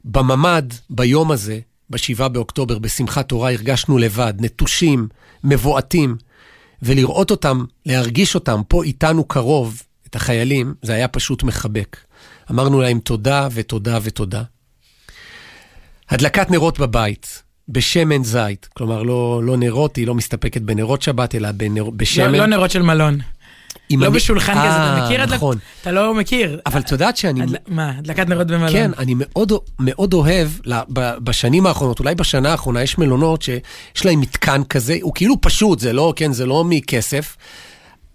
בממ"ד, 0.06 0.74
ביום 0.90 1.32
הזה, 1.32 1.60
ב-7 1.90 2.28
באוקטובר, 2.28 2.80
בשמחת 2.80 3.30
תורה, 3.30 3.52
הרגשנו 3.52 3.98
לבד, 3.98 4.34
נטושים, 4.40 5.08
מבועתים, 5.44 6.16
ולראות 6.82 7.32
אותם, 7.32 7.66
להרגיש 7.86 8.36
אותם 8.36 8.62
פה 8.68 8.84
איתנו 8.84 9.24
קרוב, 9.24 9.82
את 10.08 10.16
החיילים, 10.16 10.74
זה 10.82 10.94
היה 10.94 11.08
פשוט 11.08 11.44
מחבק. 11.44 11.98
אמרנו 12.52 12.82
להם 12.82 13.00
תודה 13.00 13.48
ותודה 13.52 14.00
ותודה. 14.02 14.44
הדלקת 16.10 16.52
נרות 16.52 16.80
בבית, 16.80 17.44
בשמן 17.70 18.24
זית. 18.24 18.70
כלומר, 18.74 19.04
לא, 19.04 19.42
לא 19.44 19.58
נרות, 19.58 19.96
היא 19.96 20.08
לא 20.08 20.16
מסתפקת 20.16 20.62
בנרות 20.62 21.02
שבת, 21.02 21.36
אלא 21.36 21.52
בנר, 21.52 21.90
בשמן. 21.90 22.32
לא, 22.32 22.38
לא 22.38 22.46
נרות 22.46 22.72
של 22.72 22.82
מלון. 22.82 23.18
לא 23.92 24.08
אני... 24.08 24.16
בשולחן 24.16 24.54
아, 24.54 24.56
כזה, 24.56 24.68
אתה 24.68 25.06
מכיר? 25.06 25.26
נכון. 25.26 25.58
אתה 25.82 25.92
לא 25.92 26.14
מכיר. 26.14 26.60
אבל 26.66 26.80
את 26.80 26.92
יודעת 26.92 27.18
שאני... 27.18 27.42
הדל... 27.42 27.56
מה, 27.68 27.92
הדלקת 27.98 28.30
נרות 28.30 28.48
במלון? 28.48 28.72
כן, 28.72 28.92
אני 28.98 29.14
מאוד, 29.18 29.52
מאוד 29.80 30.14
אוהב, 30.14 30.50
בשנים 30.98 31.66
האחרונות, 31.66 32.00
אולי 32.00 32.16
בשנה 32.16 32.52
האחרונה, 32.52 32.84
יש 32.84 32.98
מלונות 32.98 33.42
שיש 33.42 34.06
להם 34.06 34.20
מתקן 34.22 34.64
כזה, 34.64 34.98
הוא 35.02 35.12
כאילו 35.16 35.42
פשוט, 35.42 35.80
זה 35.80 35.94
לא, 35.94 36.14
כן, 36.16 36.32
זה 36.32 36.46
לא 36.46 36.64
מכסף, 36.64 37.38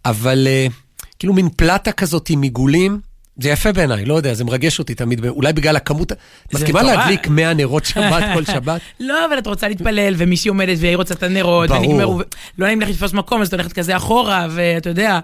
אבל 0.04 0.46
uh, 0.68 0.72
כאילו 1.18 1.32
מין 1.32 1.48
פלטה 1.56 1.92
כזאת 1.92 2.30
עם 2.30 2.42
עיגולים. 2.42 3.00
זה 3.36 3.48
יפה 3.48 3.72
בעיניי, 3.72 4.04
לא 4.04 4.14
יודע, 4.14 4.34
זה 4.34 4.44
מרגש 4.44 4.78
אותי 4.78 4.94
תמיד, 4.94 5.26
אולי 5.26 5.52
בגלל 5.52 5.76
הכמות... 5.76 6.12
מסכימה 6.54 6.82
להדליק 6.82 7.28
100 7.28 7.54
נרות 7.54 7.84
שבת 7.84 8.24
כל 8.34 8.44
שבת? 8.54 8.80
לא, 9.00 9.26
אבל 9.26 9.38
את 9.38 9.46
רוצה 9.46 9.68
להתפלל, 9.68 10.14
ומישהי 10.16 10.48
עומדת 10.48 10.76
והיא 10.80 10.96
רוצה 10.96 11.14
את 11.14 11.22
הנרות, 11.22 11.68
ברור. 11.68 11.84
ונגמר, 11.84 12.24
לא 12.58 12.66
נעים 12.66 12.80
לך 12.80 12.88
לתפוס 12.88 13.12
מקום, 13.12 13.40
אז 13.40 13.48
את 13.48 13.54
הולכת 13.54 13.72
כזה 13.72 13.96
אחורה, 13.96 14.46
ואתה 14.50 14.88
יודע, 14.88 15.20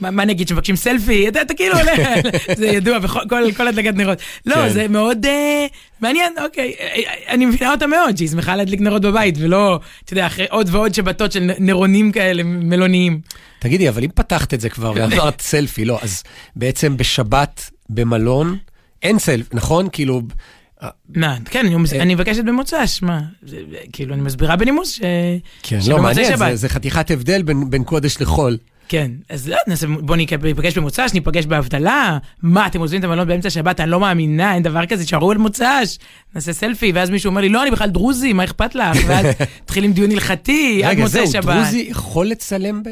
מה 0.00 0.22
אני 0.22 0.32
אגיד, 0.32 0.48
שמבקשים 0.48 0.76
סלפי? 0.76 1.28
אתה, 1.28 1.54
כאילו 1.54 1.78
עולה, 1.78 1.92
זה 2.56 2.66
ידוע 2.66 2.98
בכל 3.48 3.68
הדלקת 3.68 3.94
נרות. 3.94 4.18
לא, 4.46 4.54
כן. 4.54 4.68
זה 4.68 4.88
מאוד 4.88 5.26
uh, 5.26 5.28
מעניין, 6.00 6.32
אוקיי. 6.44 6.74
אני 7.28 7.46
מבינה 7.46 7.72
אותה 7.72 7.86
מאוד, 7.86 8.16
שהיא 8.16 8.28
שמחה 8.28 8.56
להדליק 8.56 8.80
נרות 8.80 9.02
בבית, 9.02 9.34
ולא, 9.38 9.80
אתה 10.04 10.12
יודע, 10.12 10.26
אחרי 10.26 10.46
עוד 10.50 10.68
ועוד 10.70 10.94
שבתות 10.94 11.32
של 11.32 11.50
נרונים 11.58 12.12
כאלה, 12.12 12.42
מלוניים. 12.42 13.20
תגידי, 13.58 13.88
אבל 13.88 14.04
אם 14.04 14.10
פתחת 14.14 14.54
את 14.54 14.60
זה 14.60 14.68
כבר 14.68 14.92
ואמרת 14.94 15.40
סלפי, 15.40 15.84
לא, 15.84 15.98
אז 16.02 16.22
בעצם 16.56 16.96
בשבת 16.96 17.70
במלון 17.88 18.56
אין 19.02 19.18
סלפי, 19.18 19.56
נכון? 19.56 19.88
כאילו... 19.92 20.22
מה, 21.14 21.36
כן, 21.44 21.66
אני 22.00 22.14
מבקשת 22.14 22.44
במוצ"ש, 22.44 23.02
מה, 23.02 23.20
כאילו, 23.92 24.14
אני 24.14 24.22
מסבירה 24.22 24.56
בנימוס 24.56 24.92
ש... 24.92 25.00
כן, 25.62 25.78
לא, 25.88 26.02
מעניין, 26.02 26.56
זה 26.56 26.68
חתיכת 26.68 27.10
הבדל 27.10 27.42
בין 27.42 27.84
קודש 27.84 28.16
לחול. 28.20 28.56
כן, 28.90 29.10
אז 29.28 29.48
לא, 29.48 29.56
בוא 30.00 30.16
ניפגש 30.16 30.78
במוצ"ש, 30.78 31.14
ניפגש 31.14 31.46
בהבדלה. 31.46 32.18
מה, 32.42 32.66
אתם 32.66 32.80
עוזבים 32.80 33.00
את 33.00 33.04
המלון 33.04 33.28
באמצע 33.28 33.48
השבת? 33.48 33.80
אני 33.80 33.90
לא 33.90 34.00
מאמינה, 34.00 34.54
אין 34.54 34.62
דבר 34.62 34.86
כזה, 34.86 35.04
תשארו 35.04 35.30
על 35.30 35.38
מוצ"ש, 35.38 35.98
נעשה 36.34 36.52
סלפי, 36.52 36.92
ואז 36.92 37.10
מישהו 37.10 37.28
אומר 37.28 37.40
לי, 37.40 37.48
לא, 37.48 37.62
אני 37.62 37.70
בכלל 37.70 37.90
דרוזי, 37.90 38.32
מה 38.32 38.44
אכפת 38.44 38.74
לך? 38.74 38.98
ואז 39.06 39.26
מתחילים 39.62 39.92
דיון 39.92 40.10
הלכתי, 40.10 40.84
עד 40.84 40.98
מוצאי 40.98 41.26
שבת. 41.26 41.34
רגע, 41.34 41.40
זהו, 41.40 41.62
דרוזי 41.62 41.86
יכול 41.90 42.26
לצלם 42.26 42.82
ב... 42.82 42.88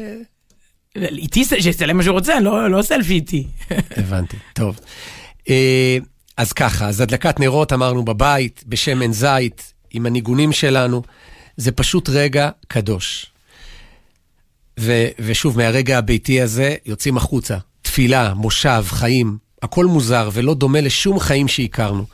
איתי, 0.95 1.45
שיצלם 1.45 1.97
מה 1.97 2.03
שהוא 2.03 2.13
רוצה, 2.13 2.39
לא, 2.39 2.71
לא 2.71 2.81
סלפי 2.81 3.13
איתי. 3.13 3.47
הבנתי, 3.97 4.37
טוב. 4.53 4.79
אה, 5.49 5.97
אז 6.37 6.53
ככה, 6.53 6.87
אז 6.87 7.01
הדלקת 7.01 7.39
נרות 7.39 7.73
אמרנו 7.73 8.05
בבית, 8.05 8.63
בשמן 8.67 9.11
זית, 9.11 9.73
עם 9.91 10.05
הניגונים 10.05 10.51
שלנו, 10.51 11.01
זה 11.57 11.71
פשוט 11.71 12.09
רגע 12.09 12.49
קדוש. 12.67 13.31
ו, 14.79 15.05
ושוב, 15.19 15.57
מהרגע 15.57 15.97
הביתי 15.97 16.41
הזה 16.41 16.75
יוצאים 16.85 17.17
החוצה. 17.17 17.57
תפילה, 17.81 18.33
מושב, 18.33 18.83
חיים, 18.87 19.37
הכל 19.61 19.85
מוזר 19.85 20.29
ולא 20.33 20.53
דומה 20.53 20.81
לשום 20.81 21.19
חיים 21.19 21.47
שהכרנו. 21.47 22.05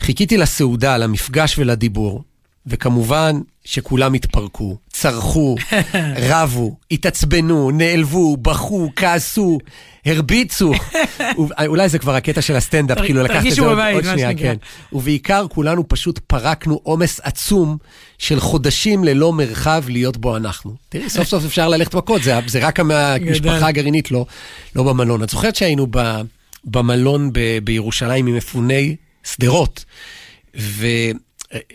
חיכיתי 0.00 0.36
לסעודה, 0.36 0.96
למפגש 0.96 1.58
ולדיבור, 1.58 2.22
וכמובן 2.66 3.40
שכולם 3.64 4.14
התפרקו, 4.14 4.76
צרחו, 4.90 5.56
רבו, 6.28 6.76
התעצבנו, 6.90 7.70
נעלבו, 7.70 8.36
בכו, 8.36 8.90
כעסו, 8.96 9.58
הרביצו. 10.06 10.72
אולי 11.66 11.88
זה 11.88 11.98
כבר 11.98 12.14
הקטע 12.14 12.42
של 12.42 12.56
הסטנדאפ, 12.56 12.98
כאילו 12.98 13.22
לקחת 13.22 13.46
את 13.46 13.52
זה 13.52 13.62
עוד, 13.62 13.78
עוד 13.94 14.04
שנייה, 14.04 14.34
כן. 14.34 14.54
ובעיקר 14.92 15.46
כולנו 15.48 15.88
פשוט 15.88 16.18
פרקנו 16.18 16.80
עומס 16.82 17.20
עצום 17.22 17.76
של 18.18 18.40
חודשים 18.40 19.04
ללא 19.04 19.32
מרחב 19.32 19.84
להיות 19.88 20.16
בו 20.16 20.36
אנחנו. 20.36 20.74
תראי, 20.88 21.10
סוף 21.10 21.28
סוף 21.28 21.44
אפשר 21.44 21.68
ללכת 21.68 21.94
מכות, 21.94 22.22
זה, 22.22 22.38
זה 22.46 22.58
רק 22.66 22.80
המשפחה 22.80 23.66
הגרעינית, 23.68 24.10
לא, 24.10 24.26
לא 24.76 24.82
במלון. 24.82 25.22
את 25.22 25.30
זוכרת 25.30 25.56
שהיינו 25.56 25.86
ב, 25.90 26.20
במלון 26.64 27.32
ב, 27.32 27.58
בירושלים 27.64 28.26
עם 28.26 28.36
מפוני 28.36 28.96
שדרות, 29.24 29.84
ו... 30.56 30.86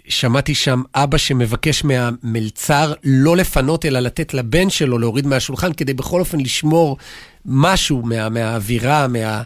שמעתי 0.08 0.56
שם 0.56 0.82
אבא 0.96 1.18
שמבקש 1.18 1.84
מהמלצר 1.84 2.94
לא 3.04 3.38
לפנות, 3.38 3.86
אלא 3.86 4.00
לתת 4.00 4.34
לבן 4.34 4.70
שלו 4.70 5.00
להוריד 5.00 5.28
מהשולחן, 5.28 5.74
כדי 5.74 5.94
בכל 5.94 6.20
אופן 6.20 6.40
לשמור 6.40 6.98
משהו 7.46 8.02
מה, 8.02 8.30
מהאווירה, 8.30 9.08
מה... 9.08 9.42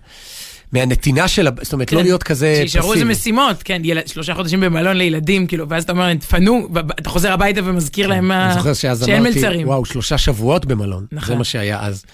מהנתינה 0.72 1.28
של, 1.28 1.48
זאת 1.62 1.74
אומרת, 1.74 1.92
לא 1.92 1.98
כן, 1.98 1.98
לא 1.98 2.04
להיות 2.04 2.24
כזה 2.24 2.52
פסיבי. 2.54 2.70
שישארו 2.70 2.94
איזה 2.94 3.06
משימות, 3.06 3.64
כן, 3.64 3.82
יל... 3.84 3.98
שלושה 4.06 4.34
חודשים 4.34 4.60
במלון 4.60 4.98
לילדים, 4.98 5.48
כאילו, 5.48 5.70
ואז 5.70 5.84
אתה 5.84 5.92
אומר 5.92 6.04
להם, 6.04 6.18
תפנו, 6.18 6.68
ואתה 6.74 7.10
חוזר 7.10 7.32
הביתה 7.32 7.62
ומזכיר 7.64 8.08
להם 8.08 8.28
מה... 8.28 8.46
אני 8.46 8.54
זוכר 8.54 8.74
שאז 8.74 9.10
אמרתי, 9.10 9.20
מלצרים. 9.20 9.68
וואו, 9.68 9.86
שלושה 9.86 10.18
שבועות 10.18 10.66
במלון, 10.66 11.06
נכון. 11.12 11.28
זה 11.28 11.36
מה 11.36 11.44
שהיה 11.44 11.80
אז. 11.82 12.06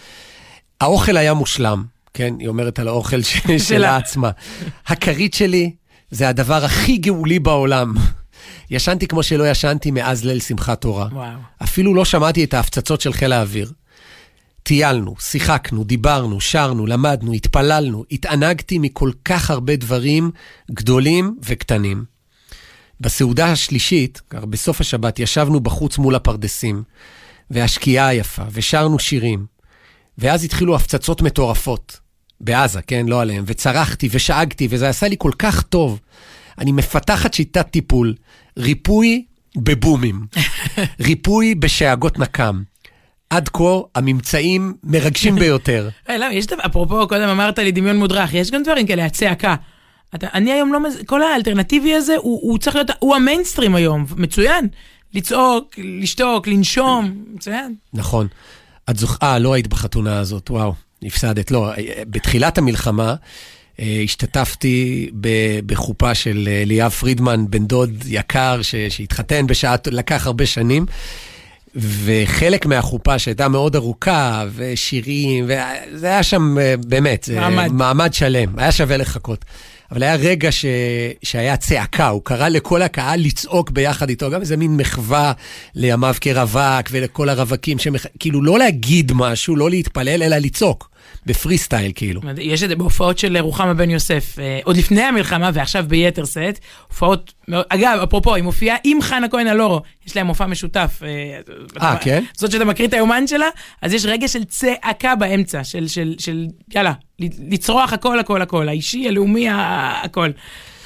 האוכל 0.82 1.18
היה 1.18 1.34
מושלם, 1.34 1.84
כן, 2.14 2.34
היא 2.40 2.48
אומרת 2.48 2.80
על 2.80 2.88
האוכל 2.88 3.22
שלה 3.68 3.98
עצמה. 3.98 4.30
הכרית 4.88 5.34
שלי 5.34 5.72
זה 6.12 6.30
הדבר 6.30 6.65
הכי 6.65 6.97
גאולי 6.97 7.39
בעולם. 7.39 7.93
ישנתי 8.69 9.08
כמו 9.08 9.24
שלא 9.24 9.50
ישנתי 9.50 9.91
מאז 9.91 10.26
ליל 10.26 10.39
שמחת 10.39 10.82
תורה. 10.82 11.08
וואו. 11.12 11.38
אפילו 11.63 11.95
לא 11.95 12.06
שמעתי 12.06 12.43
את 12.43 12.54
ההפצצות 12.54 13.02
של 13.02 13.13
חיל 13.13 13.34
האוויר. 13.34 13.71
טיילנו, 14.63 15.15
שיחקנו, 15.19 15.84
דיברנו, 15.84 16.41
שרנו, 16.41 16.86
למדנו, 16.88 17.34
התפללנו, 17.34 18.04
התענגתי 18.12 18.80
מכל 18.80 19.12
כך 19.26 19.52
הרבה 19.52 19.76
דברים 19.76 20.32
גדולים 20.71 21.38
וקטנים. 21.43 22.06
בסעודה 23.02 23.52
השלישית, 23.52 24.21
בסוף 24.34 24.82
השבת, 24.82 25.19
ישבנו 25.19 25.60
בחוץ 25.60 25.97
מול 25.97 26.15
הפרדסים, 26.15 26.84
והשקיעה 27.52 28.08
היפה, 28.08 28.43
ושרנו 28.52 29.00
שירים. 29.00 29.45
ואז 30.17 30.43
התחילו 30.43 30.76
הפצצות 30.76 31.21
מטורפות. 31.21 32.00
בעזה, 32.42 32.82
כן? 32.82 33.06
לא 33.10 33.22
עליהם. 33.22 33.44
וצרחתי 33.48 34.10
ושאגתי, 34.12 34.68
וזה 34.70 34.90
עשה 34.90 35.08
לי 35.08 35.16
כל 35.20 35.32
כך 35.40 35.62
טוב. 35.62 36.00
אני 36.58 36.72
מפתחת 36.72 37.34
שיטת 37.34 37.68
טיפול, 37.72 38.16
ריפוי 38.58 39.26
בבומים, 39.58 40.26
ריפוי 41.08 41.56
בשאגות 41.56 42.20
נקם. 42.20 42.62
עד 43.30 43.50
כה 43.50 43.80
הממצאים 43.96 44.74
מרגשים 44.84 45.36
ביותר. 45.36 45.90
אה, 46.10 46.18
למה, 46.18 46.34
יש 46.34 46.46
דבר, 46.46 46.66
אפרופו, 46.66 47.08
קודם 47.08 47.30
אמרת 47.30 47.60
לי 47.60 47.72
דמיון 47.72 47.98
מודרך, 47.98 48.34
יש 48.34 48.52
גם 48.52 48.64
דברים 48.64 48.88
כאלה, 48.88 49.06
הצעקה. 49.06 49.56
אתה, 50.16 50.28
אני 50.34 50.52
היום 50.52 50.74
לא, 50.74 50.84
מז... 50.84 50.98
כל 51.06 51.22
האלטרנטיבי 51.22 51.96
הזה, 51.96 52.16
הוא, 52.18 52.40
הוא 52.42 52.58
צריך 52.58 52.76
להיות, 52.76 52.92
הוא 53.00 53.16
המיינסטרים 53.16 53.76
היום, 53.76 54.06
מצוין. 54.18 54.68
לצעוק, 55.14 55.76
לשתוק, 55.78 56.48
לנשום, 56.48 57.24
מצוין. 57.34 57.76
נכון. 57.94 58.28
את 58.90 58.98
זוכ... 58.98 59.18
אה, 59.24 59.40
לא 59.40 59.54
היית 59.54 59.68
בחתונה 59.68 60.20
הזאת, 60.20 60.50
וואו. 60.50 60.74
הפסדת. 61.04 61.52
לא, 61.52 61.72
בתחילת 62.08 62.58
המלחמה 62.58 63.16
אה, 63.80 64.02
השתתפתי 64.04 65.10
בחופה 65.66 66.16
של 66.16 66.50
אה, 66.52 66.64
ליאב 66.66 66.92
פרידמן, 66.92 67.46
בן 67.50 67.66
דוד 67.66 68.04
יקר, 68.08 68.60
שהתחתן 68.90 69.48
בשעה, 69.48 69.76
לקח 69.88 70.28
הרבה 70.28 70.46
שנים. 70.46 70.86
וחלק 71.76 72.66
מהחופה 72.66 73.20
שהייתה 73.20 73.48
מאוד 73.48 73.76
ארוכה, 73.76 74.46
ושירים, 74.56 75.46
וזה 75.48 76.08
היה 76.08 76.24
שם 76.24 76.58
אה, 76.60 76.76
באמת, 76.88 77.30
מעמד, 77.36 77.72
מעמד 77.72 78.14
שלם, 78.14 78.60
היה 78.60 78.72
שווה 78.72 78.98
לחכות. 78.98 79.46
אבל 79.92 80.04
היה 80.04 80.16
רגע 80.16 80.52
ש... 80.52 80.66
שהיה 81.24 81.58
צעקה, 81.58 82.08
הוא 82.08 82.22
קרא 82.24 82.48
לכל 82.48 82.82
הקהל 82.82 83.20
לצעוק 83.20 83.70
ביחד 83.70 84.10
איתו, 84.10 84.30
גם 84.30 84.42
איזה 84.42 84.58
מין 84.58 84.78
מחווה 84.78 85.34
לימיו 85.76 86.16
כרווק 86.22 86.88
ולכל 86.92 87.30
הרווקים, 87.30 87.80
שמח... 87.80 88.06
כאילו 88.20 88.44
לא 88.44 88.60
להגיד 88.60 89.12
משהו, 89.16 89.56
לא 89.56 89.70
להתפלל, 89.70 90.24
אלא 90.24 90.38
לצעוק. 90.38 90.91
בפרי 91.26 91.58
סטייל 91.58 91.92
כאילו. 91.96 92.22
יש 92.38 92.64
את 92.64 92.70
זה 92.70 92.76
בהופעות 92.76 93.18
של 93.18 93.38
רוחמה 93.38 93.74
בן 93.74 93.90
יוסף, 93.90 94.40
אה, 94.40 94.60
עוד 94.64 94.78
לפני 94.78 95.02
המלחמה 95.02 95.50
ועכשיו 95.54 95.86
ביתר 95.88 96.26
סט, 96.26 96.60
הופעות, 96.88 97.34
אגב, 97.70 98.00
אפרופו, 98.04 98.36
היא 98.36 98.44
מופיעה 98.44 98.78
עם 98.84 99.02
חנה 99.02 99.30
כהן 99.30 99.48
אלורו, 99.48 99.82
יש 100.08 100.16
להם 100.16 100.28
מופע 100.28 100.46
משותף. 100.46 101.02
אה, 101.04 101.40
אה 101.82 101.98
כן? 101.98 102.24
זאת 102.38 102.52
שאתה 102.52 102.66
מקריא 102.66 102.88
את 102.88 102.94
היומן 102.94 103.28
שלה, 103.28 103.48
אז 103.82 103.94
יש 103.94 104.06
רגע 104.06 104.28
של 104.28 104.44
צעקה 104.44 105.16
באמצע, 105.16 105.64
של, 105.64 105.88
של, 105.88 106.16
של 106.20 106.48
יאללה, 106.76 106.94
לצרוח 107.20 107.94
הכל, 107.94 108.20
הכל, 108.20 108.42
הכל, 108.42 108.70
האישי, 108.70 109.08
הלאומי, 109.08 109.48
הכל. 110.04 110.30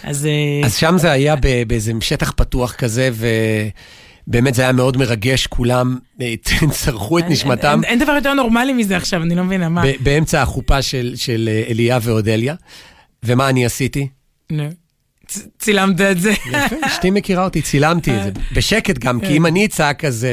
אז... 0.04 0.26
אה, 0.26 0.66
אז 0.66 0.76
שם 0.76 0.96
זה 0.98 1.12
היה 1.12 1.36
באיזה 1.68 1.92
שטח 2.02 2.32
פתוח 2.36 2.74
כזה, 2.74 3.10
ו... 3.14 3.28
באמת 4.28 4.54
זה 4.54 4.62
היה 4.62 4.72
מאוד 4.72 4.98
מרגש, 4.98 5.48
כולם 5.48 5.98
אה, 6.22 6.34
צרחו 6.72 7.20
את 7.20 7.24
נשמתם. 7.30 7.68
אין, 7.68 7.84
אין, 7.84 7.84
אין 7.84 8.00
דבר 8.00 8.12
יותר 8.12 8.34
נורמלי 8.34 8.74
מזה 8.74 8.98
עכשיו, 8.98 9.24
אני 9.24 9.36
לא 9.36 9.44
מבינה 9.44 9.70
מה. 9.70 9.84
באמצע 10.00 10.42
החופה 10.42 10.82
של, 10.82 11.14
של 11.16 11.50
אה, 11.52 11.64
אליה 11.70 12.00
ואודליה. 12.02 12.56
ומה 13.24 13.50
אני 13.50 13.66
עשיתי? 13.66 14.08
נו. 14.50 14.70
צילמת 15.60 16.02
את 16.02 16.20
זה. 16.20 16.32
יפה, 16.32 16.76
אשתי 16.88 17.10
מכירה 17.10 17.44
אותי, 17.44 17.62
צילמתי 17.62 18.18
את 18.18 18.24
זה. 18.24 18.32
בשקט 18.56 18.98
גם, 18.98 19.20
כי 19.20 19.38
אם 19.38 19.46
אני 19.46 19.66
אצעק 19.66 20.06
אז... 20.06 20.28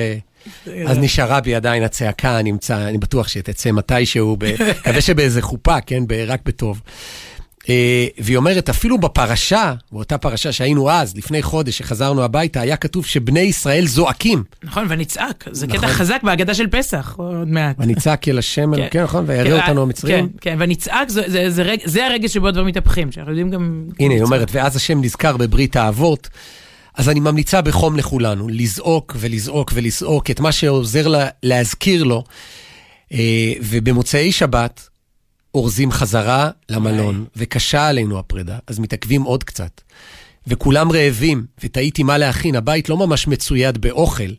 אז 0.87 0.99
נשארה 0.99 1.41
בי 1.41 1.55
עדיין 1.55 1.83
הצעקה, 1.83 2.41
אני 2.71 2.99
בטוח 2.99 3.29
שתצא 3.29 3.73
מתישהו, 3.73 4.37
מקווה 4.81 5.01
שבאיזה 5.01 5.43
חופה, 5.43 5.81
כן, 5.81 6.03
רק 6.27 6.41
בטוב. 6.45 6.81
אה, 7.69 8.07
והיא 8.19 8.37
אומרת, 8.37 8.69
אפילו 8.69 8.99
בפרשה, 8.99 9.75
באותה 9.93 10.19
פרשה 10.19 10.53
שהיינו 10.53 10.91
אז, 10.91 11.17
לפני 11.17 11.43
חודש, 11.43 11.79
שחזרנו 11.79 12.23
הביתה, 12.23 12.61
היה 12.61 12.77
כתוב 12.77 13.07
שבני 13.07 13.41
ישראל 13.41 13.87
זועקים. 13.87 14.45
נכון, 14.65 14.87
ונצעק. 14.89 15.45
זה 15.51 15.67
נכון. 15.67 15.79
קטע 15.79 15.89
חזק 15.89 16.21
בהגדה 16.23 16.55
של 16.55 16.67
פסח, 16.67 17.15
עוד 17.17 17.49
מעט. 17.49 17.77
ונצעק 17.79 18.29
אל 18.29 18.39
השם, 18.39 18.77
כן, 18.77 18.89
כן 18.91 19.03
נכון, 19.03 19.25
וירא 19.27 19.45
כן, 19.45 19.61
אותנו 19.61 19.83
המצרים. 19.83 20.29
כן, 20.29 20.35
כן, 20.41 20.57
ונצעק, 20.59 21.09
זה, 21.09 21.23
זה, 21.27 21.51
זה, 21.51 21.63
רג, 21.63 21.79
זה 21.85 22.07
הרגע 22.07 22.29
שבו 22.29 22.49
הדברים 22.49 22.67
מתהפכים, 22.67 23.13
שאנחנו 23.13 23.33
יודעים 23.33 23.51
גם... 23.51 23.85
הנה, 24.01 24.15
היא 24.15 24.23
אומרת, 24.23 24.49
ואז 24.53 24.77
השם 24.77 25.01
נזכר 25.01 25.37
בברית 25.37 25.77
האבות. 25.77 26.29
אז 26.95 27.09
אני 27.09 27.21
ממליצה 27.21 27.61
בחום 27.61 27.97
לכולנו, 27.97 28.49
לזעוק 28.49 29.17
ולזעוק 29.19 29.71
ולזעוק 29.75 30.31
את 30.31 30.41
מה 30.41 30.53
שעוזר 30.53 31.09
לה, 31.09 31.29
להזכיר 31.43 32.05
לו. 32.05 32.25
אה, 33.13 33.53
ובמוצאי 33.61 34.33
שבת, 34.33 34.89
אורזים 35.55 35.91
חזרה 35.91 36.51
למלון, 36.69 37.25
וקשה 37.37 37.89
עלינו 37.89 38.19
הפרידה, 38.19 38.59
אז 38.67 38.79
מתעכבים 38.79 39.23
עוד 39.23 39.45
קצת. 39.45 39.81
וכולם 40.47 40.93
רעבים, 40.93 41.47
ותהיתי 41.65 42.03
מה 42.03 42.19
להכין, 42.19 42.55
הבית 42.55 42.89
לא 42.89 42.97
ממש 42.97 43.29
מצויד 43.29 43.79
באוכל. 43.79 44.33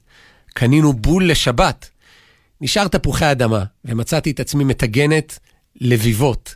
קנינו 0.54 0.94
בול 0.94 1.32
לשבת. 1.32 1.90
נשאר 2.62 2.88
תפוחי 2.88 3.32
אדמה, 3.32 3.64
ומצאתי 3.86 4.32
את 4.32 4.40
עצמי 4.40 4.64
מטגנת 4.64 5.40
לביבות. 5.82 6.56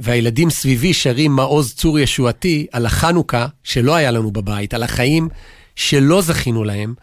והילדים 0.00 0.50
סביבי 0.50 0.94
שרים 0.94 1.32
מעוז 1.32 1.74
צור 1.74 1.98
ישועתי 1.98 2.66
על 2.72 2.86
החנוכה 2.86 3.46
שלא 3.64 3.94
היה 3.94 4.10
לנו 4.10 4.30
בבית, 4.30 4.74
על 4.74 4.82
החיים 4.82 5.28
שלא 5.76 6.22
זכינו 6.22 6.64
להם. 6.64 6.94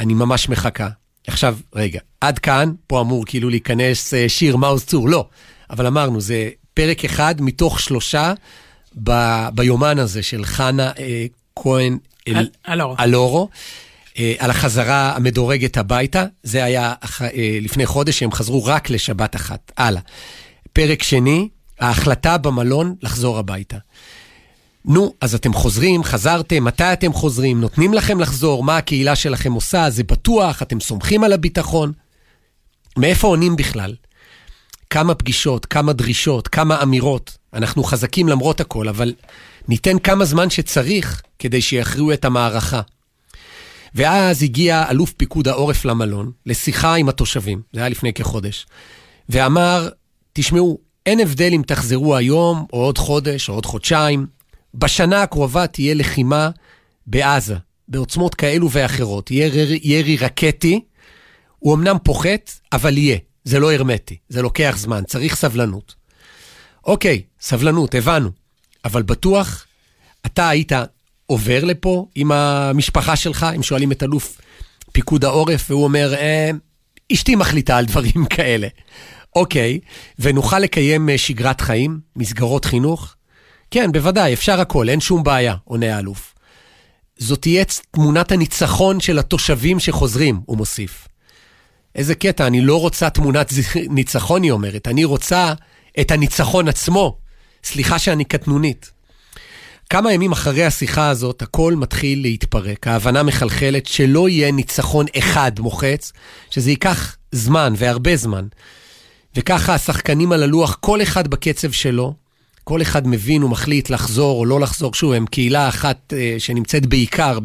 אני 0.00 0.14
ממש 0.14 0.48
מחכה. 0.48 0.88
עכשיו, 1.26 1.56
רגע, 1.74 2.00
עד 2.20 2.38
כאן, 2.38 2.72
פה 2.86 3.00
אמור 3.00 3.24
כאילו 3.26 3.50
להיכנס 3.50 4.14
אה, 4.14 4.28
שיר 4.28 4.56
מעוז 4.56 4.84
צור, 4.84 5.08
לא. 5.08 5.28
אבל 5.70 5.86
אמרנו, 5.86 6.20
זה 6.20 6.50
פרק 6.74 7.04
אחד 7.04 7.34
מתוך 7.40 7.80
שלושה 7.80 8.32
ב, 9.02 9.10
ביומן 9.54 9.98
הזה 9.98 10.22
של 10.22 10.44
חנה 10.44 10.92
אה, 10.98 11.26
כהן 11.56 11.98
אל, 12.28 12.48
אלורו. 12.68 12.96
אלורו. 13.00 13.48
אה, 14.18 14.34
על 14.38 14.50
החזרה 14.50 15.16
המדורגת 15.16 15.76
הביתה, 15.76 16.24
זה 16.42 16.64
היה 16.64 16.94
אה, 17.22 17.28
לפני 17.60 17.86
חודש 17.86 18.18
שהם 18.18 18.32
חזרו 18.32 18.64
רק 18.64 18.90
לשבת 18.90 19.36
אחת. 19.36 19.72
הלאה. 19.76 20.00
פרק 20.72 21.02
שני, 21.02 21.48
ההחלטה 21.80 22.38
במלון 22.38 22.94
לחזור 23.02 23.38
הביתה. 23.38 23.76
נו, 24.84 25.14
אז 25.20 25.34
אתם 25.34 25.52
חוזרים, 25.52 26.04
חזרתם, 26.04 26.64
מתי 26.64 26.92
אתם 26.92 27.12
חוזרים, 27.12 27.60
נותנים 27.60 27.94
לכם 27.94 28.20
לחזור, 28.20 28.64
מה 28.64 28.76
הקהילה 28.76 29.16
שלכם 29.16 29.52
עושה, 29.52 29.90
זה 29.90 30.02
בטוח, 30.02 30.62
אתם 30.62 30.80
סומכים 30.80 31.24
על 31.24 31.32
הביטחון. 31.32 31.92
מאיפה 32.96 33.26
עונים 33.26 33.56
בכלל? 33.56 33.94
כמה 34.90 35.14
פגישות, 35.14 35.66
כמה 35.66 35.92
דרישות, 35.92 36.48
כמה 36.48 36.82
אמירות. 36.82 37.38
אנחנו 37.54 37.84
חזקים 37.84 38.28
למרות 38.28 38.60
הכל, 38.60 38.88
אבל 38.88 39.14
ניתן 39.68 39.98
כמה 39.98 40.24
זמן 40.24 40.50
שצריך 40.50 41.22
כדי 41.38 41.60
שיכריעו 41.60 42.12
את 42.12 42.24
המערכה. 42.24 42.80
ואז 43.94 44.42
הגיע 44.42 44.84
אלוף 44.90 45.12
פיקוד 45.12 45.48
העורף 45.48 45.84
למלון, 45.84 46.32
לשיחה 46.46 46.94
עם 46.94 47.08
התושבים, 47.08 47.62
זה 47.72 47.80
היה 47.80 47.88
לפני 47.88 48.12
כחודש, 48.12 48.66
ואמר, 49.28 49.88
תשמעו, 50.32 50.78
אין 51.06 51.20
הבדל 51.20 51.50
אם 51.52 51.62
תחזרו 51.66 52.16
היום, 52.16 52.66
או 52.72 52.84
עוד 52.84 52.98
חודש, 52.98 53.48
או 53.48 53.54
עוד 53.54 53.66
חודשיים. 53.66 54.26
בשנה 54.74 55.22
הקרובה 55.22 55.66
תהיה 55.66 55.94
לחימה 55.94 56.50
בעזה, 57.06 57.56
בעוצמות 57.88 58.34
כאלו 58.34 58.70
ואחרות. 58.70 59.30
יהיה 59.30 59.50
ירי 59.82 60.16
רקטי, 60.16 60.80
הוא 61.58 61.74
אמנם 61.74 61.96
פוחת, 62.04 62.50
אבל 62.72 62.98
יהיה. 62.98 63.18
זה 63.44 63.58
לא 63.58 63.72
הרמטי, 63.72 64.16
זה 64.28 64.42
לוקח 64.42 64.74
זמן, 64.78 65.02
צריך 65.06 65.36
סבלנות. 65.36 65.94
אוקיי, 66.84 67.22
סבלנות, 67.40 67.94
הבנו. 67.94 68.30
אבל 68.84 69.02
בטוח, 69.02 69.66
אתה 70.26 70.48
היית 70.48 70.72
עובר 71.26 71.64
לפה 71.64 72.06
עם 72.14 72.32
המשפחה 72.32 73.16
שלך, 73.16 73.42
הם 73.42 73.62
שואלים 73.62 73.92
את 73.92 74.02
אלוף 74.02 74.40
פיקוד 74.92 75.24
העורף, 75.24 75.70
והוא 75.70 75.84
אומר, 75.84 76.14
אה, 76.14 76.50
אשתי 77.12 77.36
מחליטה 77.36 77.76
על 77.76 77.84
דברים 77.84 78.26
כאלה. 78.36 78.68
אוקיי, 79.36 79.80
ונוכל 80.18 80.58
לקיים 80.58 81.08
אה, 81.08 81.18
שגרת 81.18 81.60
חיים, 81.60 82.00
מסגרות 82.16 82.64
חינוך? 82.64 83.14
כן, 83.70 83.92
בוודאי, 83.92 84.32
אפשר 84.32 84.60
הכל, 84.60 84.88
אין 84.88 85.00
שום 85.00 85.22
בעיה, 85.22 85.54
עונה 85.64 85.96
האלוף. 85.96 86.34
זאת 87.18 87.40
תהיה 87.40 87.64
תמונת 87.90 88.32
הניצחון 88.32 89.00
של 89.00 89.18
התושבים 89.18 89.80
שחוזרים, 89.80 90.40
הוא 90.46 90.56
מוסיף. 90.56 91.08
איזה 91.94 92.14
קטע, 92.14 92.46
אני 92.46 92.60
לא 92.60 92.80
רוצה 92.80 93.10
תמונת 93.10 93.52
ניצחון, 93.90 94.42
היא 94.42 94.52
אומרת, 94.52 94.88
אני 94.88 95.04
רוצה 95.04 95.54
את 96.00 96.10
הניצחון 96.10 96.68
עצמו. 96.68 97.18
סליחה 97.64 97.98
שאני 97.98 98.24
קטנונית. 98.24 98.90
כמה 99.90 100.12
ימים 100.12 100.32
אחרי 100.32 100.64
השיחה 100.64 101.08
הזאת, 101.08 101.42
הכל 101.42 101.74
מתחיל 101.76 102.22
להתפרק. 102.22 102.86
ההבנה 102.86 103.22
מחלחלת 103.22 103.86
שלא 103.86 104.28
יהיה 104.28 104.52
ניצחון 104.52 105.06
אחד 105.18 105.52
מוחץ, 105.58 106.12
שזה 106.50 106.70
ייקח 106.70 107.16
זמן 107.32 107.72
והרבה 107.76 108.16
זמן. 108.16 108.46
וככה 109.36 109.74
השחקנים 109.74 110.32
על 110.32 110.42
הלוח, 110.42 110.76
כל 110.80 111.02
אחד 111.02 111.28
בקצב 111.28 111.70
שלו, 111.70 112.14
כל 112.70 112.82
אחד 112.82 113.08
מבין 113.08 113.42
ומחליט 113.42 113.90
לחזור 113.90 114.40
או 114.40 114.44
לא 114.44 114.60
לחזור. 114.60 114.94
שוב, 114.94 115.12
הם 115.12 115.26
קהילה 115.26 115.68
אחת 115.68 116.12
אה, 116.16 116.34
שנמצאת 116.38 116.86
בעיקר 116.86 117.38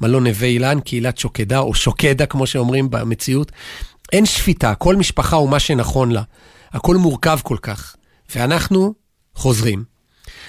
במלון 0.00 0.26
נווה 0.26 0.48
אילן, 0.48 0.80
קהילת 0.80 1.18
שוקדה, 1.18 1.58
או 1.58 1.74
שוקדה, 1.74 2.26
כמו 2.26 2.46
שאומרים 2.46 2.90
במציאות. 2.90 3.52
אין 4.12 4.26
שפיטה, 4.26 4.74
כל 4.74 4.96
משפחה 4.96 5.36
הוא 5.36 5.50
מה 5.50 5.58
שנכון 5.58 6.10
לה. 6.10 6.22
הכל 6.72 6.96
מורכב 6.96 7.38
כל 7.42 7.56
כך. 7.62 7.96
ואנחנו 8.34 8.94
חוזרים. 9.34 9.84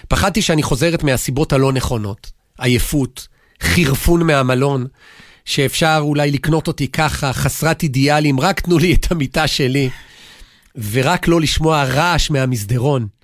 פחדתי 0.07 0.41
שאני 0.41 0.63
חוזרת 0.63 1.03
מהסיבות 1.03 1.53
הלא 1.53 1.73
נכונות. 1.73 2.31
עייפות, 2.59 3.27
חירפון 3.61 4.27
מהמלון, 4.27 4.87
שאפשר 5.45 5.99
אולי 6.01 6.31
לקנות 6.31 6.67
אותי 6.67 6.87
ככה, 6.87 7.33
חסרת 7.33 7.83
אידיאלים, 7.83 8.39
רק 8.39 8.59
תנו 8.59 8.77
לי 8.77 8.93
את 8.93 9.11
המיטה 9.11 9.47
שלי, 9.47 9.89
ורק 10.91 11.27
לא 11.27 11.41
לשמוע 11.41 11.83
רעש 11.83 12.29
מהמסדרון. 12.29 13.16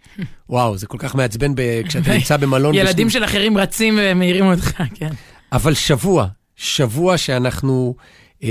וואו, 0.50 0.78
זה 0.78 0.88
כל 0.88 0.98
כך 0.98 1.16
מעצבן 1.16 1.54
כשאתה 1.88 2.14
נמצא 2.14 2.38
במלון. 2.38 2.76
ילדים 2.76 3.10
של 3.10 3.26
אחרים 3.26 3.58
רצים 3.58 4.00
ומעירים 4.02 4.46
אותך, 4.46 4.84
כן. 4.94 5.10
אבל 5.52 5.74
שבוע, 5.74 6.28
שבוע 6.56 7.18
שאנחנו 7.18 7.96
אה, 8.44 8.50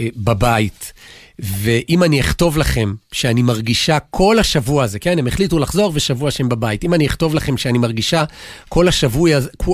אה, 0.00 0.06
בבית. 0.16 0.92
ואם 1.38 2.02
אני 2.02 2.20
אכתוב 2.20 2.58
לכם 2.58 2.94
שאני 3.12 3.42
מרגישה 3.42 3.98
כל 4.10 4.38
השבוע 4.38 4.84
הזה, 4.84 4.98
כן, 4.98 5.18
הם 5.18 5.26
החליטו 5.26 5.58
לחזור 5.58 5.92
ושבוע 5.94 6.30
שהם 6.30 6.48
בבית, 6.48 6.84
אם 6.84 6.94
אני 6.94 7.06
אכתוב 7.06 7.34
לכם 7.34 7.56
שאני 7.56 7.78
מרגישה 7.78 8.24
כל 8.68 8.88
השבוע, 8.88 9.30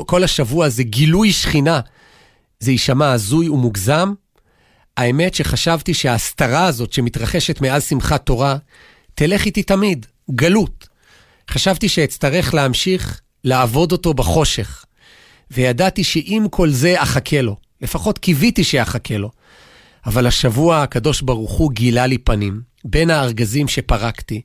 כל 0.07 0.25
השבוע 0.25 0.67
הזה 0.67 0.83
גילוי 0.83 1.33
שכינה, 1.33 1.81
זה 2.61 2.71
יישמע 2.71 3.13
הזוי 3.13 3.49
ומוגזם. 3.49 4.13
האמת 4.97 5.35
שחשבתי 5.35 5.95
שההסתרה 5.95 6.67
הזאת 6.67 6.93
שמתרחשת 6.93 7.61
מאז 7.61 7.85
שמחת 7.85 8.27
תורה, 8.27 8.57
תלך 9.15 9.45
איתי 9.45 9.63
תמיד, 9.63 10.07
גלות. 10.31 10.89
חשבתי 11.53 11.89
שאצטרך 11.89 12.55
להמשיך 12.55 13.21
לעבוד 13.45 13.93
אותו 13.93 14.15
בחושך, 14.15 14.85
וידעתי 15.51 16.05
שעם 16.05 16.49
כל 16.49 16.71
זה 16.71 17.03
אחכה 17.03 17.41
לו. 17.41 17.57
לפחות 17.81 18.19
קיוויתי 18.19 18.65
שאחכה 18.65 19.17
לו. 19.17 19.31
אבל 20.07 20.27
השבוע 20.27 20.83
הקדוש 20.83 21.23
ברוך 21.23 21.53
הוא 21.53 21.73
גילה 21.73 22.07
לי 22.07 22.19
פנים, 22.19 22.61
בין 22.85 23.11
הארגזים 23.11 23.69
שפרקתי, 23.69 24.41